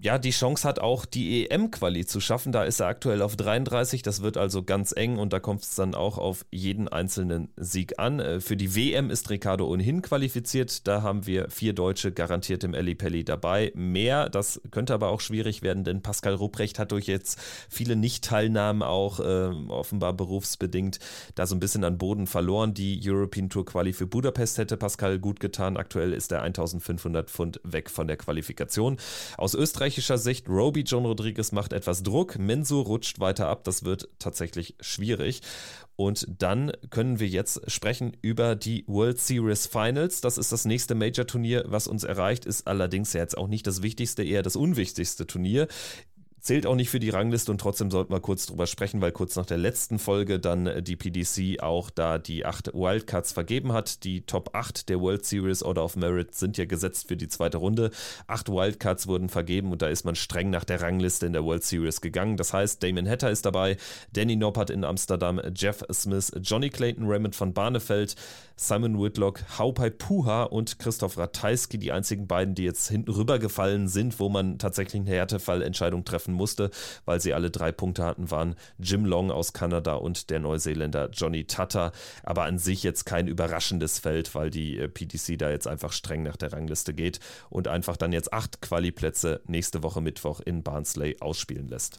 ja, 0.00 0.18
die 0.18 0.30
Chance 0.30 0.66
hat 0.66 0.78
auch 0.78 1.04
die 1.04 1.48
EM-Quali 1.48 2.06
zu 2.06 2.20
schaffen. 2.20 2.52
Da 2.52 2.64
ist 2.64 2.80
er 2.80 2.86
aktuell 2.86 3.22
auf 3.22 3.36
33. 3.36 4.02
Das 4.02 4.22
wird 4.22 4.36
also 4.36 4.62
ganz 4.62 4.92
eng 4.96 5.18
und 5.18 5.32
da 5.32 5.40
kommt 5.40 5.62
es 5.62 5.74
dann 5.74 5.94
auch 5.94 6.18
auf 6.18 6.44
jeden 6.50 6.88
einzelnen 6.88 7.48
Sieg 7.56 7.98
an. 7.98 8.20
Äh, 8.20 8.40
für 8.40 8.56
die 8.56 8.74
WM 8.74 9.10
ist 9.10 9.30
Ricardo 9.30 9.66
ohnehin 9.66 10.02
qualifiziert. 10.02 10.86
Da 10.86 11.02
haben 11.02 11.26
wir 11.26 11.50
vier 11.50 11.72
Deutsche 11.72 12.12
garantiert 12.12 12.64
im 12.64 12.72
Pelli 12.96 13.24
dabei. 13.24 13.72
Mehr, 13.74 14.28
das 14.28 14.60
könnte 14.70 14.94
aber 14.94 15.08
auch 15.08 15.20
schwierig 15.20 15.62
werden, 15.62 15.84
denn 15.84 16.02
Pascal 16.02 16.34
Rupprecht 16.34 16.78
hat 16.78 16.92
durch 16.92 17.06
jetzt 17.06 17.40
viele 17.68 17.96
Nicht-Teilnahmen 17.96 18.82
auch 18.82 19.20
äh, 19.20 19.50
offenbar 19.68 20.12
berufsbedingt 20.12 20.98
da 21.34 21.46
so 21.46 21.54
ein 21.54 21.60
bisschen 21.60 21.84
an 21.84 21.98
Boden 21.98 22.26
verloren. 22.26 22.74
Die 22.74 23.00
European 23.02 23.48
Tour 23.48 23.64
Quali 23.64 23.92
für 23.92 24.06
Budapest 24.06 24.58
hätte 24.58 24.76
Pascal 24.76 25.18
gut 25.18 25.40
getan. 25.40 25.76
Aktuell 25.76 26.12
ist 26.12 26.32
er 26.32 26.42
1500 26.42 27.30
Pfund 27.30 27.60
weg 27.64 27.90
von 27.90 28.06
der 28.06 28.16
Qualifikation. 28.16 28.98
Aus 29.36 29.54
Österreich 29.54 29.83
österreichischer 29.84 30.16
Sicht, 30.16 30.48
Roby 30.48 30.80
John 30.80 31.04
Rodriguez 31.04 31.52
macht 31.52 31.74
etwas 31.74 32.02
Druck, 32.02 32.38
Mensur 32.38 32.86
rutscht 32.86 33.20
weiter 33.20 33.48
ab, 33.48 33.64
das 33.64 33.84
wird 33.84 34.08
tatsächlich 34.18 34.76
schwierig. 34.80 35.42
Und 35.96 36.26
dann 36.38 36.72
können 36.88 37.20
wir 37.20 37.28
jetzt 37.28 37.70
sprechen 37.70 38.16
über 38.22 38.56
die 38.56 38.84
World 38.86 39.20
Series 39.20 39.66
Finals. 39.66 40.22
Das 40.22 40.38
ist 40.38 40.50
das 40.52 40.64
nächste 40.64 40.94
Major-Turnier, 40.94 41.64
was 41.68 41.86
uns 41.86 42.02
erreicht, 42.02 42.46
ist 42.46 42.66
allerdings 42.66 43.12
ja 43.12 43.20
jetzt 43.20 43.36
auch 43.36 43.46
nicht 43.46 43.66
das 43.66 43.82
wichtigste, 43.82 44.24
eher 44.24 44.42
das 44.42 44.56
unwichtigste 44.56 45.26
Turnier. 45.26 45.68
Zählt 46.44 46.66
auch 46.66 46.74
nicht 46.74 46.90
für 46.90 47.00
die 47.00 47.08
Rangliste 47.08 47.50
und 47.50 47.58
trotzdem 47.58 47.90
sollten 47.90 48.12
wir 48.12 48.20
kurz 48.20 48.44
drüber 48.44 48.66
sprechen, 48.66 49.00
weil 49.00 49.12
kurz 49.12 49.34
nach 49.34 49.46
der 49.46 49.56
letzten 49.56 49.98
Folge 49.98 50.38
dann 50.38 50.66
äh, 50.66 50.82
die 50.82 50.94
PDC 50.94 51.62
auch 51.62 51.88
da 51.88 52.18
die 52.18 52.44
acht 52.44 52.74
Wildcards 52.74 53.32
vergeben 53.32 53.72
hat. 53.72 54.04
Die 54.04 54.26
Top 54.26 54.50
8 54.52 54.90
der 54.90 55.00
World 55.00 55.24
Series 55.24 55.62
Order 55.62 55.82
of 55.82 55.96
Merit 55.96 56.34
sind 56.34 56.58
ja 56.58 56.66
gesetzt 56.66 57.08
für 57.08 57.16
die 57.16 57.28
zweite 57.28 57.56
Runde. 57.56 57.92
Acht 58.26 58.50
Wildcards 58.50 59.06
wurden 59.06 59.30
vergeben 59.30 59.72
und 59.72 59.80
da 59.80 59.88
ist 59.88 60.04
man 60.04 60.16
streng 60.16 60.50
nach 60.50 60.64
der 60.64 60.82
Rangliste 60.82 61.24
in 61.24 61.32
der 61.32 61.46
World 61.46 61.64
Series 61.64 62.02
gegangen. 62.02 62.36
Das 62.36 62.52
heißt, 62.52 62.82
Damon 62.82 63.08
Hatter 63.08 63.30
ist 63.30 63.46
dabei, 63.46 63.78
Danny 64.12 64.36
Noppert 64.36 64.68
in 64.68 64.84
Amsterdam, 64.84 65.40
Jeff 65.54 65.82
Smith, 65.94 66.30
Johnny 66.42 66.68
Clayton, 66.68 67.06
Raymond 67.06 67.34
von 67.34 67.54
Barnefeld, 67.54 68.16
Simon 68.56 69.02
Whitlock, 69.02 69.40
Haupai 69.58 69.88
Puha 69.88 70.42
und 70.44 70.78
Christoph 70.78 71.16
Ratajski, 71.16 71.78
die 71.78 71.90
einzigen 71.90 72.26
beiden, 72.26 72.54
die 72.54 72.64
jetzt 72.64 72.88
hinten 72.88 73.10
rübergefallen 73.12 73.88
sind, 73.88 74.20
wo 74.20 74.28
man 74.28 74.58
tatsächlich 74.58 75.00
eine 75.00 75.10
Härtefallentscheidung 75.10 76.04
treffen 76.04 76.33
musste, 76.34 76.70
weil 77.04 77.20
sie 77.20 77.34
alle 77.34 77.50
drei 77.50 77.72
Punkte 77.72 78.04
hatten, 78.04 78.30
waren 78.30 78.56
Jim 78.78 79.04
Long 79.04 79.30
aus 79.30 79.52
Kanada 79.52 79.94
und 79.94 80.30
der 80.30 80.40
Neuseeländer 80.40 81.10
Johnny 81.12 81.44
Tata. 81.44 81.92
Aber 82.22 82.44
an 82.44 82.58
sich 82.58 82.82
jetzt 82.82 83.04
kein 83.04 83.26
überraschendes 83.26 83.98
Feld, 83.98 84.34
weil 84.34 84.50
die 84.50 84.78
äh, 84.78 84.88
PDC 84.88 85.38
da 85.38 85.50
jetzt 85.50 85.66
einfach 85.66 85.92
streng 85.92 86.22
nach 86.22 86.36
der 86.36 86.52
Rangliste 86.52 86.94
geht 86.94 87.20
und 87.50 87.68
einfach 87.68 87.96
dann 87.96 88.12
jetzt 88.12 88.32
acht 88.32 88.60
Quali-Plätze 88.60 89.40
nächste 89.46 89.82
Woche 89.82 90.00
Mittwoch 90.00 90.40
in 90.40 90.62
Barnsley 90.62 91.16
ausspielen 91.20 91.68
lässt. 91.68 91.98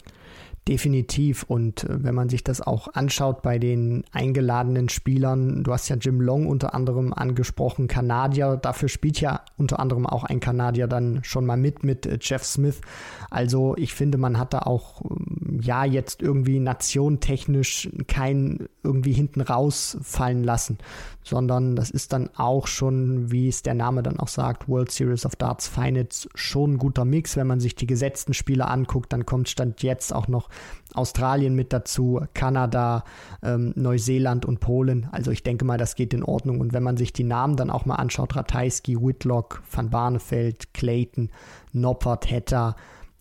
Definitiv. 0.67 1.43
Und 1.43 1.83
äh, 1.83 2.03
wenn 2.03 2.15
man 2.15 2.27
sich 2.27 2.43
das 2.43 2.59
auch 2.59 2.87
anschaut 2.95 3.43
bei 3.43 3.59
den 3.59 4.03
eingeladenen 4.11 4.89
Spielern, 4.89 5.63
du 5.63 5.71
hast 5.71 5.89
ja 5.89 5.95
Jim 5.95 6.19
Long 6.19 6.47
unter 6.47 6.73
anderem 6.73 7.13
angesprochen, 7.13 7.87
Kanadier, 7.87 8.57
dafür 8.57 8.89
spielt 8.89 9.21
ja 9.21 9.41
unter 9.57 9.79
anderem 9.79 10.07
auch 10.07 10.23
ein 10.23 10.39
Kanadier 10.39 10.87
dann 10.87 11.23
schon 11.23 11.45
mal 11.45 11.57
mit, 11.57 11.83
mit 11.83 12.07
äh, 12.07 12.17
Jeff 12.19 12.43
Smith. 12.43 12.81
Also 13.29 13.75
ich 13.77 13.93
finde, 13.93 14.17
man 14.17 14.39
hat 14.39 14.55
da 14.55 14.59
auch, 14.59 15.03
ähm, 15.03 15.59
ja, 15.61 15.85
jetzt 15.85 16.23
irgendwie 16.23 16.59
nationtechnisch 16.59 17.89
keinen 18.07 18.67
irgendwie 18.81 19.13
hinten 19.13 19.41
rausfallen 19.41 20.43
lassen, 20.43 20.79
sondern 21.23 21.75
das 21.75 21.91
ist 21.91 22.11
dann 22.11 22.31
auch 22.35 22.65
schon, 22.65 23.31
wie 23.31 23.49
es 23.49 23.61
der 23.61 23.75
Name 23.75 24.01
dann 24.01 24.19
auch 24.19 24.27
sagt, 24.27 24.67
World 24.67 24.91
Series 24.91 25.27
of 25.27 25.35
Darts 25.35 25.67
Finals, 25.67 26.27
schon 26.33 26.73
ein 26.73 26.77
guter 26.79 27.05
Mix. 27.05 27.37
Wenn 27.37 27.47
man 27.47 27.59
sich 27.59 27.75
die 27.75 27.87
gesetzten 27.87 28.33
Spiele 28.33 28.67
anguckt, 28.67 29.13
dann 29.13 29.27
kommt 29.27 29.49
Stand 29.49 29.83
jetzt 29.83 30.13
auch 30.13 30.27
noch 30.27 30.49
Australien 30.93 31.55
mit 31.55 31.73
dazu, 31.73 32.21
Kanada, 32.33 33.03
ähm, 33.43 33.73
Neuseeland 33.75 34.45
und 34.45 34.59
Polen. 34.59 35.07
Also 35.11 35.31
ich 35.31 35.43
denke 35.43 35.65
mal, 35.65 35.77
das 35.77 35.95
geht 35.95 36.13
in 36.13 36.23
Ordnung. 36.23 36.59
Und 36.59 36.73
wenn 36.73 36.83
man 36.83 36.97
sich 36.97 37.13
die 37.13 37.23
Namen 37.23 37.57
dann 37.57 37.69
auch 37.69 37.85
mal 37.85 37.95
anschaut, 37.95 38.35
Ratajski, 38.35 38.97
Whitlock, 39.01 39.61
Van 39.69 39.89
Barneveld, 39.89 40.73
Clayton, 40.73 41.31
Noppert, 41.73 42.29
Hetter, 42.29 42.75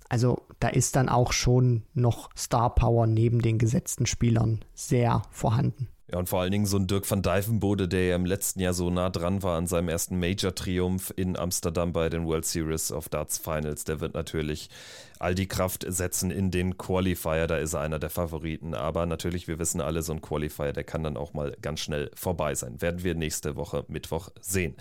also 0.08 0.42
da 0.60 0.68
ist 0.68 0.96
dann 0.96 1.08
auch 1.08 1.32
schon 1.32 1.82
noch 1.94 2.30
Star 2.36 2.74
Power 2.74 3.06
neben 3.06 3.42
den 3.42 3.58
gesetzten 3.58 4.06
Spielern 4.06 4.60
sehr 4.74 5.22
vorhanden. 5.30 5.88
Ja, 6.14 6.20
und 6.20 6.28
vor 6.28 6.42
allen 6.42 6.52
Dingen 6.52 6.66
so 6.66 6.76
ein 6.76 6.86
Dirk 6.86 7.10
van 7.10 7.22
Dijvenbode, 7.22 7.88
der 7.88 8.06
ja 8.06 8.14
im 8.14 8.24
letzten 8.24 8.60
Jahr 8.60 8.72
so 8.72 8.88
nah 8.88 9.10
dran 9.10 9.42
war 9.42 9.58
an 9.58 9.66
seinem 9.66 9.88
ersten 9.88 10.20
Major-Triumph 10.20 11.12
in 11.16 11.36
Amsterdam 11.36 11.92
bei 11.92 12.08
den 12.08 12.24
World 12.24 12.44
Series 12.44 12.92
of 12.92 13.08
Darts 13.08 13.38
Finals, 13.38 13.82
der 13.82 13.98
wird 13.98 14.14
natürlich 14.14 14.70
all 15.18 15.34
die 15.34 15.48
Kraft 15.48 15.84
setzen 15.88 16.30
in 16.30 16.52
den 16.52 16.78
Qualifier, 16.78 17.48
da 17.48 17.56
ist 17.56 17.74
er 17.74 17.80
einer 17.80 17.98
der 17.98 18.10
Favoriten. 18.10 18.74
Aber 18.74 19.06
natürlich, 19.06 19.48
wir 19.48 19.58
wissen 19.58 19.80
alle, 19.80 20.02
so 20.02 20.12
ein 20.12 20.20
Qualifier, 20.20 20.72
der 20.72 20.84
kann 20.84 21.02
dann 21.02 21.16
auch 21.16 21.34
mal 21.34 21.56
ganz 21.60 21.80
schnell 21.80 22.12
vorbei 22.14 22.54
sein. 22.54 22.80
Werden 22.80 23.02
wir 23.02 23.16
nächste 23.16 23.56
Woche 23.56 23.84
Mittwoch 23.88 24.28
sehen. 24.40 24.76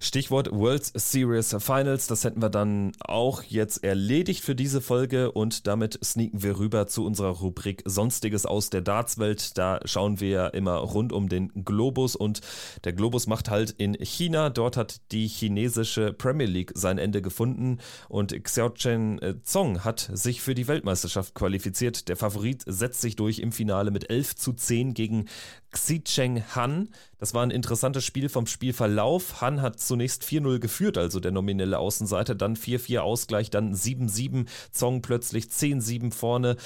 Stichwort 0.00 0.52
World 0.52 0.84
Series 0.94 1.56
Finals, 1.58 2.06
das 2.06 2.22
hätten 2.22 2.40
wir 2.40 2.50
dann 2.50 2.92
auch 3.00 3.42
jetzt 3.42 3.82
erledigt 3.82 4.44
für 4.44 4.54
diese 4.54 4.80
Folge 4.80 5.32
und 5.32 5.66
damit 5.66 5.98
sneaken 6.04 6.40
wir 6.40 6.56
rüber 6.60 6.86
zu 6.86 7.04
unserer 7.04 7.30
Rubrik 7.30 7.82
Sonstiges 7.84 8.46
aus 8.46 8.70
der 8.70 8.80
Dartswelt. 8.80 9.58
Da 9.58 9.80
schauen 9.84 10.20
wir 10.20 10.54
immer 10.54 10.76
rund 10.76 11.12
um 11.12 11.28
den 11.28 11.64
Globus 11.64 12.14
und 12.14 12.42
der 12.84 12.92
Globus 12.92 13.26
macht 13.26 13.50
halt 13.50 13.72
in 13.72 13.94
China. 13.94 14.50
Dort 14.50 14.76
hat 14.76 15.00
die 15.10 15.26
chinesische 15.26 16.12
Premier 16.12 16.46
League 16.46 16.70
sein 16.76 16.98
Ende 16.98 17.20
gefunden 17.20 17.78
und 18.08 18.32
Xiaochen 18.44 19.20
äh, 19.20 19.42
Zong 19.42 19.82
hat 19.84 20.08
sich 20.12 20.42
für 20.42 20.54
die 20.54 20.68
Weltmeisterschaft 20.68 21.34
qualifiziert. 21.34 22.08
Der 22.08 22.16
Favorit 22.16 22.62
setzt 22.66 23.00
sich 23.00 23.16
durch 23.16 23.40
im 23.40 23.50
Finale 23.50 23.90
mit 23.90 24.08
11 24.08 24.36
zu 24.36 24.52
10 24.52 24.94
gegen 24.94 25.26
Xicheng 25.70 26.42
Han. 26.54 26.90
Das 27.18 27.34
war 27.34 27.42
ein 27.42 27.50
interessantes 27.50 28.04
Spiel 28.04 28.28
vom 28.28 28.46
Spielverlauf. 28.46 29.40
Han 29.40 29.62
hat 29.62 29.80
zunächst 29.80 30.24
4-0 30.24 30.58
geführt, 30.58 30.98
also 30.98 31.20
der 31.20 31.32
nominelle 31.32 31.78
Außenseiter, 31.78 32.34
dann 32.34 32.56
4-4 32.56 33.00
Ausgleich, 33.00 33.50
dann 33.50 33.74
7-7, 33.74 34.46
Zong 34.72 35.02
plötzlich 35.02 35.46
10-7 35.46 36.12
vorne 36.12 36.56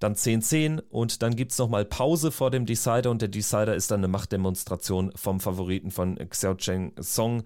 dann 0.00 0.14
10-10 0.14 0.80
und 0.88 1.22
dann 1.22 1.36
gibt 1.36 1.52
es 1.52 1.58
nochmal 1.58 1.84
Pause 1.84 2.32
vor 2.32 2.50
dem 2.50 2.66
Decider 2.66 3.10
und 3.10 3.20
der 3.20 3.28
Decider 3.28 3.74
ist 3.74 3.90
dann 3.90 4.00
eine 4.00 4.08
Machtdemonstration 4.08 5.12
vom 5.14 5.40
Favoriten 5.40 5.90
von 5.90 6.16
Xiaocheng 6.16 6.94
Song. 7.00 7.44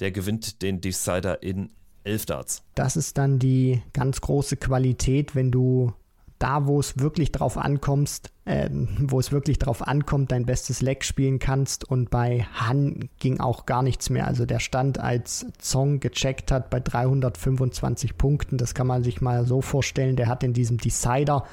Der 0.00 0.10
gewinnt 0.10 0.62
den 0.62 0.80
Decider 0.80 1.42
in 1.42 1.70
11 2.02 2.26
Darts. 2.26 2.62
Das 2.74 2.96
ist 2.96 3.18
dann 3.18 3.38
die 3.38 3.82
ganz 3.92 4.20
große 4.20 4.56
Qualität, 4.56 5.36
wenn 5.36 5.52
du 5.52 5.92
da, 6.42 6.66
wo 6.66 6.80
es 6.80 6.98
wirklich 6.98 7.30
drauf 7.30 7.56
ankommst, 7.56 8.32
äh, 8.44 8.68
wo 8.98 9.20
es 9.20 9.30
wirklich 9.30 9.58
drauf 9.58 9.86
ankommt, 9.86 10.32
dein 10.32 10.44
bestes 10.44 10.82
Leck 10.82 11.04
spielen 11.04 11.38
kannst. 11.38 11.88
Und 11.88 12.10
bei 12.10 12.46
Han 12.54 13.08
ging 13.20 13.38
auch 13.38 13.64
gar 13.64 13.82
nichts 13.82 14.10
mehr. 14.10 14.26
Also 14.26 14.44
der 14.44 14.58
stand, 14.58 14.98
als 14.98 15.46
Zong 15.58 16.00
gecheckt 16.00 16.50
hat, 16.50 16.68
bei 16.68 16.80
325 16.80 18.18
Punkten. 18.18 18.58
Das 18.58 18.74
kann 18.74 18.88
man 18.88 19.04
sich 19.04 19.20
mal 19.20 19.46
so 19.46 19.60
vorstellen. 19.60 20.16
Der 20.16 20.26
hat 20.26 20.42
in 20.42 20.52
diesem 20.52 20.78
Decider 20.78 21.44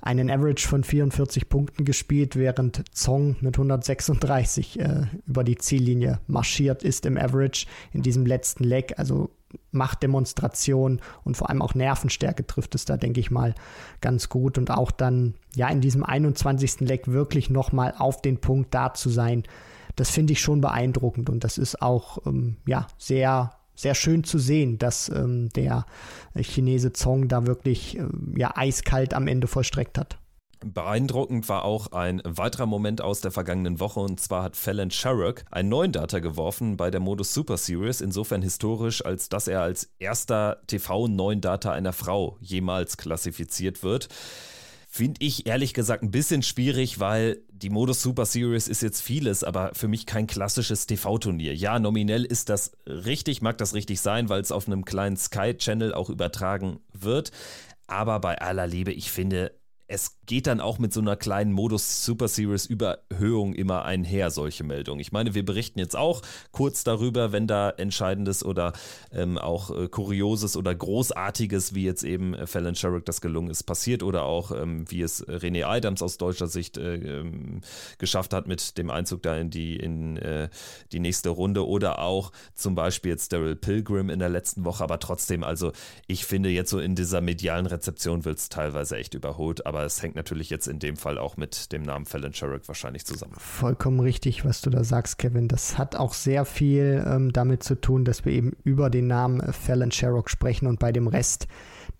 einen 0.00 0.30
Average 0.30 0.66
von 0.68 0.84
44 0.84 1.48
Punkten 1.48 1.84
gespielt, 1.84 2.36
während 2.36 2.82
Zong 2.94 3.36
mit 3.40 3.56
136 3.56 4.80
äh, 4.80 5.06
über 5.26 5.44
die 5.44 5.56
Ziellinie 5.56 6.20
marschiert 6.26 6.82
ist 6.82 7.06
im 7.06 7.16
Average 7.16 7.66
in 7.92 8.02
diesem 8.02 8.26
letzten 8.26 8.64
Leg. 8.64 8.98
Also 8.98 9.30
Machtdemonstration 9.70 11.00
und 11.24 11.36
vor 11.36 11.48
allem 11.48 11.62
auch 11.62 11.74
Nervenstärke 11.74 12.46
trifft 12.46 12.74
es 12.74 12.84
da, 12.84 12.96
denke 12.96 13.20
ich 13.20 13.30
mal, 13.30 13.54
ganz 14.00 14.28
gut. 14.28 14.58
Und 14.58 14.70
auch 14.70 14.90
dann, 14.90 15.34
ja, 15.54 15.68
in 15.68 15.80
diesem 15.80 16.04
21. 16.04 16.80
Leck 16.80 17.08
wirklich 17.08 17.50
nochmal 17.50 17.94
auf 17.96 18.22
den 18.22 18.38
Punkt 18.38 18.74
da 18.74 18.94
zu 18.94 19.08
sein, 19.08 19.44
das 19.96 20.10
finde 20.10 20.32
ich 20.32 20.40
schon 20.40 20.60
beeindruckend. 20.60 21.28
Und 21.30 21.44
das 21.44 21.58
ist 21.58 21.82
auch, 21.82 22.18
ähm, 22.26 22.56
ja, 22.66 22.86
sehr, 22.98 23.50
sehr 23.74 23.94
schön 23.94 24.24
zu 24.24 24.38
sehen, 24.38 24.78
dass 24.78 25.08
ähm, 25.08 25.48
der 25.50 25.86
Chinese 26.36 26.92
Zong 26.92 27.28
da 27.28 27.46
wirklich, 27.46 27.98
ähm, 27.98 28.34
ja, 28.36 28.52
eiskalt 28.56 29.14
am 29.14 29.26
Ende 29.26 29.46
vollstreckt 29.46 29.98
hat. 29.98 30.18
Beeindruckend 30.64 31.48
war 31.48 31.64
auch 31.64 31.92
ein 31.92 32.22
weiterer 32.24 32.66
Moment 32.66 33.00
aus 33.00 33.20
der 33.20 33.30
vergangenen 33.30 33.80
Woche 33.80 34.00
und 34.00 34.20
zwar 34.20 34.42
hat 34.44 34.56
Fallon 34.56 34.90
Sherrock 34.90 35.44
einen 35.50 35.68
neuen 35.68 35.92
Data 35.92 36.18
geworfen 36.20 36.76
bei 36.76 36.90
der 36.90 37.00
Modus 37.00 37.34
Super 37.34 37.56
Series, 37.56 38.00
insofern 38.00 38.42
historisch, 38.42 39.04
als 39.04 39.28
dass 39.28 39.48
er 39.48 39.62
als 39.62 39.90
erster 39.98 40.62
TV-neuen 40.66 41.40
Data 41.40 41.72
einer 41.72 41.92
Frau 41.92 42.36
jemals 42.40 42.96
klassifiziert 42.96 43.82
wird. 43.82 44.08
Finde 44.88 45.24
ich 45.24 45.46
ehrlich 45.46 45.72
gesagt 45.72 46.02
ein 46.02 46.10
bisschen 46.10 46.42
schwierig, 46.42 47.00
weil 47.00 47.42
die 47.50 47.70
Modus 47.70 48.02
Super 48.02 48.26
Series 48.26 48.68
ist 48.68 48.82
jetzt 48.82 49.00
vieles, 49.00 49.42
aber 49.42 49.70
für 49.72 49.88
mich 49.88 50.04
kein 50.04 50.26
klassisches 50.26 50.86
TV-Turnier. 50.86 51.54
Ja, 51.54 51.78
nominell 51.78 52.26
ist 52.26 52.50
das 52.50 52.72
richtig, 52.86 53.40
mag 53.40 53.56
das 53.56 53.72
richtig 53.72 54.02
sein, 54.02 54.28
weil 54.28 54.42
es 54.42 54.52
auf 54.52 54.66
einem 54.66 54.84
kleinen 54.84 55.16
Sky-Channel 55.16 55.94
auch 55.94 56.10
übertragen 56.10 56.80
wird. 56.92 57.30
Aber 57.86 58.20
bei 58.20 58.38
aller 58.38 58.66
Liebe, 58.66 58.92
ich 58.92 59.10
finde, 59.10 59.52
es 59.88 60.18
geht 60.26 60.46
dann 60.46 60.60
auch 60.60 60.78
mit 60.78 60.92
so 60.92 61.00
einer 61.00 61.16
kleinen 61.16 61.52
Modus 61.52 62.04
Super 62.04 62.28
Series 62.28 62.66
Überhöhung 62.66 63.52
immer 63.54 63.84
einher, 63.84 64.30
solche 64.30 64.64
Meldungen. 64.64 65.00
Ich 65.00 65.12
meine, 65.12 65.34
wir 65.34 65.44
berichten 65.44 65.78
jetzt 65.78 65.96
auch 65.96 66.22
kurz 66.50 66.84
darüber, 66.84 67.32
wenn 67.32 67.46
da 67.46 67.70
Entscheidendes 67.70 68.44
oder 68.44 68.72
ähm, 69.12 69.36
auch 69.36 69.70
äh, 69.70 69.88
Kurioses 69.88 70.56
oder 70.56 70.74
Großartiges, 70.74 71.74
wie 71.74 71.84
jetzt 71.84 72.04
eben 72.04 72.34
äh, 72.34 72.46
Fallon 72.46 72.74
Sherrick 72.74 73.04
das 73.04 73.20
gelungen 73.20 73.50
ist, 73.50 73.64
passiert 73.64 74.02
oder 74.02 74.22
auch 74.24 74.52
ähm, 74.52 74.90
wie 74.90 75.02
es 75.02 75.26
René 75.26 75.64
Adams 75.66 76.02
aus 76.02 76.16
deutscher 76.16 76.46
Sicht 76.46 76.78
äh, 76.78 76.94
ähm, 76.94 77.60
geschafft 77.98 78.32
hat 78.32 78.46
mit 78.46 78.78
dem 78.78 78.90
Einzug 78.90 79.22
da 79.22 79.36
in 79.36 79.50
die, 79.50 79.76
in, 79.76 80.16
äh, 80.16 80.48
die 80.92 81.00
nächste 81.00 81.28
Runde 81.28 81.66
oder 81.66 81.98
auch 81.98 82.32
zum 82.54 82.74
Beispiel 82.74 83.10
jetzt 83.10 83.32
Daryl 83.32 83.56
Pilgrim 83.56 84.08
in 84.08 84.20
der 84.20 84.30
letzten 84.30 84.64
Woche, 84.64 84.84
aber 84.84 84.98
trotzdem, 84.98 85.44
also 85.44 85.72
ich 86.06 86.24
finde 86.24 86.48
jetzt 86.48 86.70
so 86.70 86.78
in 86.78 86.94
dieser 86.94 87.20
medialen 87.20 87.66
Rezeption 87.66 88.24
wird 88.24 88.38
es 88.38 88.48
teilweise 88.48 88.96
echt 88.96 89.14
überholt, 89.14 89.66
aber 89.72 89.84
es 89.84 90.02
hängt 90.02 90.16
natürlich 90.16 90.50
jetzt 90.50 90.68
in 90.68 90.78
dem 90.78 90.96
Fall 90.96 91.16
auch 91.16 91.38
mit 91.38 91.72
dem 91.72 91.80
Namen 91.82 92.04
Fallon 92.04 92.34
Sherrick 92.34 92.68
wahrscheinlich 92.68 93.06
zusammen. 93.06 93.32
Vollkommen 93.38 94.00
richtig, 94.00 94.44
was 94.44 94.60
du 94.60 94.68
da 94.68 94.84
sagst, 94.84 95.16
Kevin. 95.16 95.48
Das 95.48 95.78
hat 95.78 95.96
auch 95.96 96.12
sehr 96.12 96.44
viel 96.44 97.02
ähm, 97.06 97.32
damit 97.32 97.62
zu 97.62 97.80
tun, 97.80 98.04
dass 98.04 98.26
wir 98.26 98.32
eben 98.32 98.52
über 98.64 98.90
den 98.90 99.06
Namen 99.06 99.40
Fallon 99.52 99.90
Sherrock 99.90 100.28
sprechen 100.28 100.66
und 100.66 100.78
bei 100.78 100.92
dem 100.92 101.06
Rest 101.06 101.46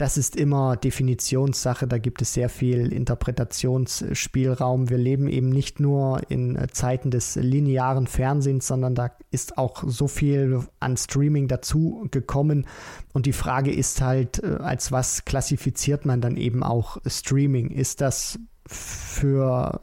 das 0.03 0.17
ist 0.17 0.35
immer 0.35 0.75
Definitionssache, 0.75 1.87
da 1.87 1.97
gibt 1.97 2.23
es 2.23 2.35
sehr 2.35 2.49
viel 2.49 2.93
Interpretationsspielraum. 2.93 4.91
Wir 4.91 4.99
leben 4.99 5.29
eben 5.29 5.49
nicht 5.49 5.79
nur 5.79 6.29
in 6.29 6.59
Zeiten 6.73 7.13
des 7.13 7.37
linearen 7.37 8.09
Fernsehens, 8.09 8.67
sondern 8.67 8.97
da 8.97 9.13
ist 9.31 9.59
auch 9.59 9.85
so 9.87 10.09
viel 10.09 10.67
an 10.81 10.97
Streaming 10.97 11.47
dazu 11.47 12.09
gekommen. 12.11 12.67
Und 13.13 13.27
die 13.27 13.33
Frage 13.33 13.73
ist 13.73 14.01
halt, 14.01 14.43
äh, 14.43 14.57
als 14.57 14.91
was 14.91 15.25
klassifiziert 15.25 16.05
man 16.05 16.21
dann 16.21 16.37
eben 16.37 16.65
auch 16.65 16.97
Streaming? 17.07 17.71
Ist 17.71 18.01
das 18.01 18.41
für 18.67 19.81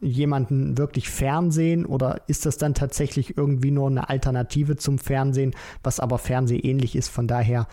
jemanden 0.00 0.76
wirklich 0.76 1.08
Fernsehen 1.08 1.86
oder 1.86 2.22
ist 2.26 2.46
das 2.46 2.58
dann 2.58 2.74
tatsächlich 2.74 3.36
irgendwie 3.36 3.70
nur 3.70 3.88
eine 3.88 4.08
Alternative 4.08 4.76
zum 4.76 4.98
Fernsehen, 4.98 5.54
was 5.82 6.00
aber 6.00 6.18
fernsehähnlich 6.18 6.96
ist? 6.96 7.08
Von 7.08 7.28
daher 7.28 7.68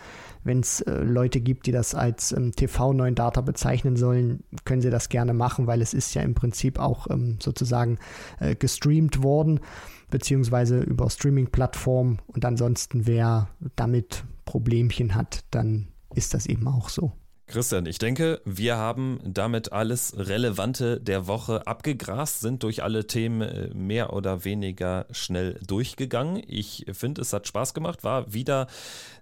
wenn 0.46 0.60
es 0.60 0.80
äh, 0.82 1.02
Leute 1.02 1.40
gibt, 1.40 1.66
die 1.66 1.72
das 1.72 1.94
als 1.94 2.32
ähm, 2.32 2.52
TV-neuen 2.52 3.16
Data 3.16 3.40
bezeichnen 3.40 3.96
sollen, 3.96 4.44
können 4.64 4.80
sie 4.80 4.90
das 4.90 5.08
gerne 5.08 5.34
machen, 5.34 5.66
weil 5.66 5.82
es 5.82 5.92
ist 5.92 6.14
ja 6.14 6.22
im 6.22 6.34
Prinzip 6.34 6.78
auch 6.78 7.10
ähm, 7.10 7.38
sozusagen 7.42 7.98
äh, 8.38 8.54
gestreamt 8.54 9.22
worden, 9.22 9.60
beziehungsweise 10.08 10.80
über 10.80 11.10
Streaming-Plattformen. 11.10 12.20
Und 12.28 12.44
ansonsten, 12.44 13.06
wer 13.06 13.48
damit 13.74 14.24
Problemchen 14.44 15.16
hat, 15.16 15.44
dann 15.50 15.88
ist 16.14 16.32
das 16.32 16.46
eben 16.46 16.68
auch 16.68 16.88
so. 16.88 17.12
Christian, 17.48 17.86
ich 17.86 17.98
denke, 17.98 18.40
wir 18.44 18.76
haben 18.76 19.20
damit 19.24 19.70
alles 19.72 20.14
Relevante 20.16 21.00
der 21.00 21.28
Woche 21.28 21.64
abgegrast, 21.64 22.40
sind 22.40 22.64
durch 22.64 22.82
alle 22.82 23.06
Themen 23.06 23.40
äh, 23.40 23.68
mehr 23.72 24.12
oder 24.12 24.44
weniger 24.44 25.06
schnell 25.12 25.60
durchgegangen. 25.64 26.42
Ich 26.48 26.86
finde, 26.92 27.20
es 27.20 27.32
hat 27.32 27.46
Spaß 27.46 27.72
gemacht, 27.72 28.02
war 28.02 28.32
wieder 28.32 28.66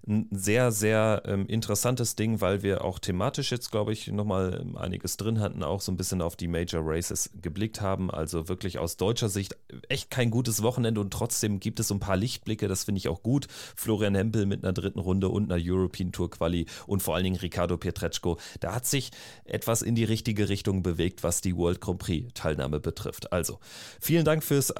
ein 0.06 0.28
sehr, 0.30 0.72
sehr 0.72 1.22
ähm, 1.26 1.46
interessantes 1.48 2.16
Ding, 2.16 2.40
weil 2.40 2.62
wir 2.62 2.84
auch 2.84 2.98
thematisch 2.98 3.50
jetzt, 3.50 3.70
glaube 3.70 3.92
ich, 3.92 4.08
nochmal 4.08 4.58
ähm, 4.60 4.76
einiges 4.76 5.18
drin 5.18 5.40
hatten, 5.40 5.62
auch 5.62 5.82
so 5.82 5.92
ein 5.92 5.98
bisschen 5.98 6.22
auf 6.22 6.34
die 6.34 6.48
Major 6.48 6.82
Races 6.82 7.30
geblickt 7.40 7.82
haben. 7.82 8.10
Also 8.10 8.48
wirklich 8.48 8.78
aus 8.78 8.96
deutscher 8.96 9.28
Sicht 9.28 9.56
echt 9.88 10.10
kein 10.10 10.30
gutes 10.30 10.62
Wochenende 10.62 11.00
und 11.00 11.12
trotzdem 11.12 11.60
gibt 11.60 11.78
es 11.78 11.88
so 11.88 11.94
ein 11.94 12.00
paar 12.00 12.16
Lichtblicke, 12.16 12.68
das 12.68 12.84
finde 12.84 12.98
ich 12.98 13.08
auch 13.08 13.22
gut. 13.22 13.48
Florian 13.76 14.14
Hempel 14.14 14.46
mit 14.46 14.64
einer 14.64 14.72
dritten 14.72 14.98
Runde 14.98 15.28
und 15.28 15.52
einer 15.52 15.62
European 15.62 16.12
Tour 16.12 16.30
Quali 16.30 16.66
und 16.86 17.02
vor 17.02 17.14
allen 17.14 17.24
Dingen 17.24 17.36
Ricardo 17.36 17.76
Pietrett 17.76 18.13
Kletschko. 18.14 18.38
Da 18.60 18.74
hat 18.74 18.86
sich 18.86 19.10
etwas 19.44 19.82
in 19.82 19.94
die 19.94 20.04
richtige 20.04 20.48
Richtung 20.48 20.82
bewegt, 20.82 21.22
was 21.22 21.40
die 21.40 21.56
World 21.56 21.80
Grand 21.80 21.98
Prix 21.98 22.32
Teilnahme 22.34 22.80
betrifft. 22.80 23.32
Also, 23.32 23.58
vielen 24.00 24.24
Dank 24.24 24.42
fürs 24.42 24.72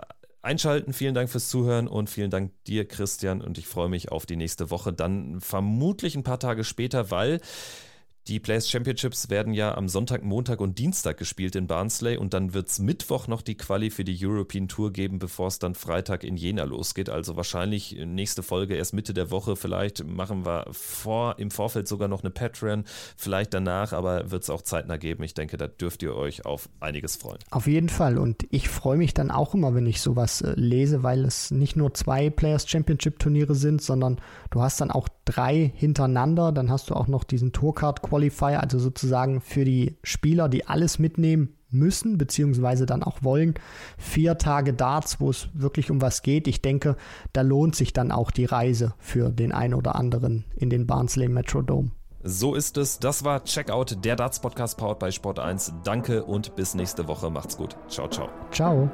Einschalten, 0.43 0.93
vielen 0.93 1.14
Dank 1.14 1.30
fürs 1.30 1.49
Zuhören 1.49 1.89
und 1.89 2.11
vielen 2.11 2.30
Dank 2.30 2.53
dir, 2.64 2.87
Christian. 2.87 3.41
Und 3.41 3.59
ich 3.59 3.66
freue 3.66 3.89
mich 3.89 4.12
auf 4.12 4.26
die 4.26 4.37
nächste 4.37 4.70
Woche, 4.70 4.93
dann 4.93 5.41
vermutlich 5.41 6.16
ein 6.16 6.22
paar 6.22 6.39
Tage 6.39 6.64
später, 6.64 7.11
weil 7.11 7.41
die 8.28 8.40
Players 8.40 8.70
Championships 8.70 9.28
werden 9.28 9.52
ja 9.52 9.76
am 9.76 9.88
Sonntag, 9.88 10.24
Montag 10.24 10.60
und 10.60 10.78
Dienstag 10.78 11.18
gespielt 11.18 11.56
in 11.56 11.66
Barnsley 11.66 12.16
und 12.16 12.32
dann 12.32 12.54
wird 12.54 12.68
es 12.68 12.78
Mittwoch 12.78 13.28
noch 13.28 13.42
die 13.42 13.54
Quali 13.54 13.90
für 13.90 14.04
die 14.04 14.18
European 14.18 14.66
Tour 14.66 14.92
geben, 14.92 15.18
bevor 15.18 15.48
es 15.48 15.58
dann 15.58 15.74
Freitag 15.74 16.24
in 16.24 16.38
Jena 16.38 16.64
losgeht. 16.64 17.10
Also 17.10 17.36
wahrscheinlich 17.36 17.96
nächste 18.06 18.42
Folge 18.42 18.76
erst 18.76 18.94
Mitte 18.94 19.12
der 19.12 19.30
Woche. 19.30 19.56
Vielleicht 19.56 20.06
machen 20.06 20.46
wir 20.46 20.66
vor, 20.70 21.38
im 21.38 21.50
Vorfeld 21.50 21.86
sogar 21.86 22.08
noch 22.08 22.22
eine 22.22 22.30
Patreon, 22.30 22.84
vielleicht 23.16 23.52
danach, 23.52 23.92
aber 23.92 24.30
wird 24.30 24.42
es 24.42 24.50
auch 24.50 24.62
zeitnah 24.62 24.96
geben. 24.96 25.22
Ich 25.22 25.34
denke, 25.34 25.58
da 25.58 25.66
dürft 25.66 26.02
ihr 26.02 26.14
euch 26.14 26.46
auf 26.46 26.70
einiges 26.80 27.16
freuen. 27.16 27.38
Auf 27.50 27.66
jeden 27.66 27.90
Fall 27.90 28.16
und 28.16 28.46
ich 28.50 28.70
freue 28.70 28.96
mich 28.96 29.12
dann 29.12 29.30
auch 29.30 29.52
immer, 29.52 29.74
wenn 29.74 29.86
ich 29.86 30.00
sowas 30.00 30.40
äh, 30.40 30.54
lese, 30.56 31.02
weil 31.02 31.26
es 31.26 31.50
nicht 31.50 31.76
nur 31.76 31.92
zwei 31.92 32.30
Players 32.30 32.66
Championship 32.68 33.18
Turniere 33.18 33.54
sind, 33.54 33.82
sondern 33.82 34.18
du 34.50 34.62
hast 34.62 34.80
dann 34.80 34.90
auch 34.90 35.08
drei 35.24 35.72
hintereinander. 35.74 36.52
Dann 36.52 36.70
hast 36.70 36.90
du 36.90 36.94
auch 36.94 37.06
noch 37.06 37.24
diesen 37.24 37.52
Tourcard 37.52 38.02
Qualifier, 38.14 38.62
also 38.62 38.78
sozusagen 38.78 39.40
für 39.40 39.64
die 39.64 39.96
Spieler, 40.04 40.48
die 40.48 40.66
alles 40.66 41.00
mitnehmen 41.00 41.56
müssen, 41.70 42.16
beziehungsweise 42.16 42.86
dann 42.86 43.02
auch 43.02 43.24
wollen. 43.24 43.54
Vier 43.98 44.38
Tage 44.38 44.72
Darts, 44.72 45.20
wo 45.20 45.30
es 45.30 45.48
wirklich 45.52 45.90
um 45.90 46.00
was 46.00 46.22
geht. 46.22 46.46
Ich 46.46 46.62
denke, 46.62 46.96
da 47.32 47.42
lohnt 47.42 47.74
sich 47.74 47.92
dann 47.92 48.12
auch 48.12 48.30
die 48.30 48.44
Reise 48.44 48.94
für 48.98 49.30
den 49.30 49.50
einen 49.50 49.74
oder 49.74 49.96
anderen 49.96 50.44
in 50.54 50.70
den 50.70 50.86
Barnsley 50.86 51.28
Metrodome. 51.28 51.90
So 52.22 52.54
ist 52.54 52.78
es. 52.78 53.00
Das 53.00 53.24
war 53.24 53.42
Checkout, 53.44 54.04
der 54.04 54.14
Darts 54.14 54.40
Podcast 54.40 54.78
powered 54.78 55.00
bei 55.00 55.10
Sport 55.10 55.40
1. 55.40 55.74
Danke 55.82 56.24
und 56.24 56.54
bis 56.54 56.74
nächste 56.74 57.08
Woche. 57.08 57.30
Macht's 57.30 57.56
gut. 57.56 57.76
Ciao, 57.88 58.08
ciao. 58.08 58.28
Ciao. 58.52 58.88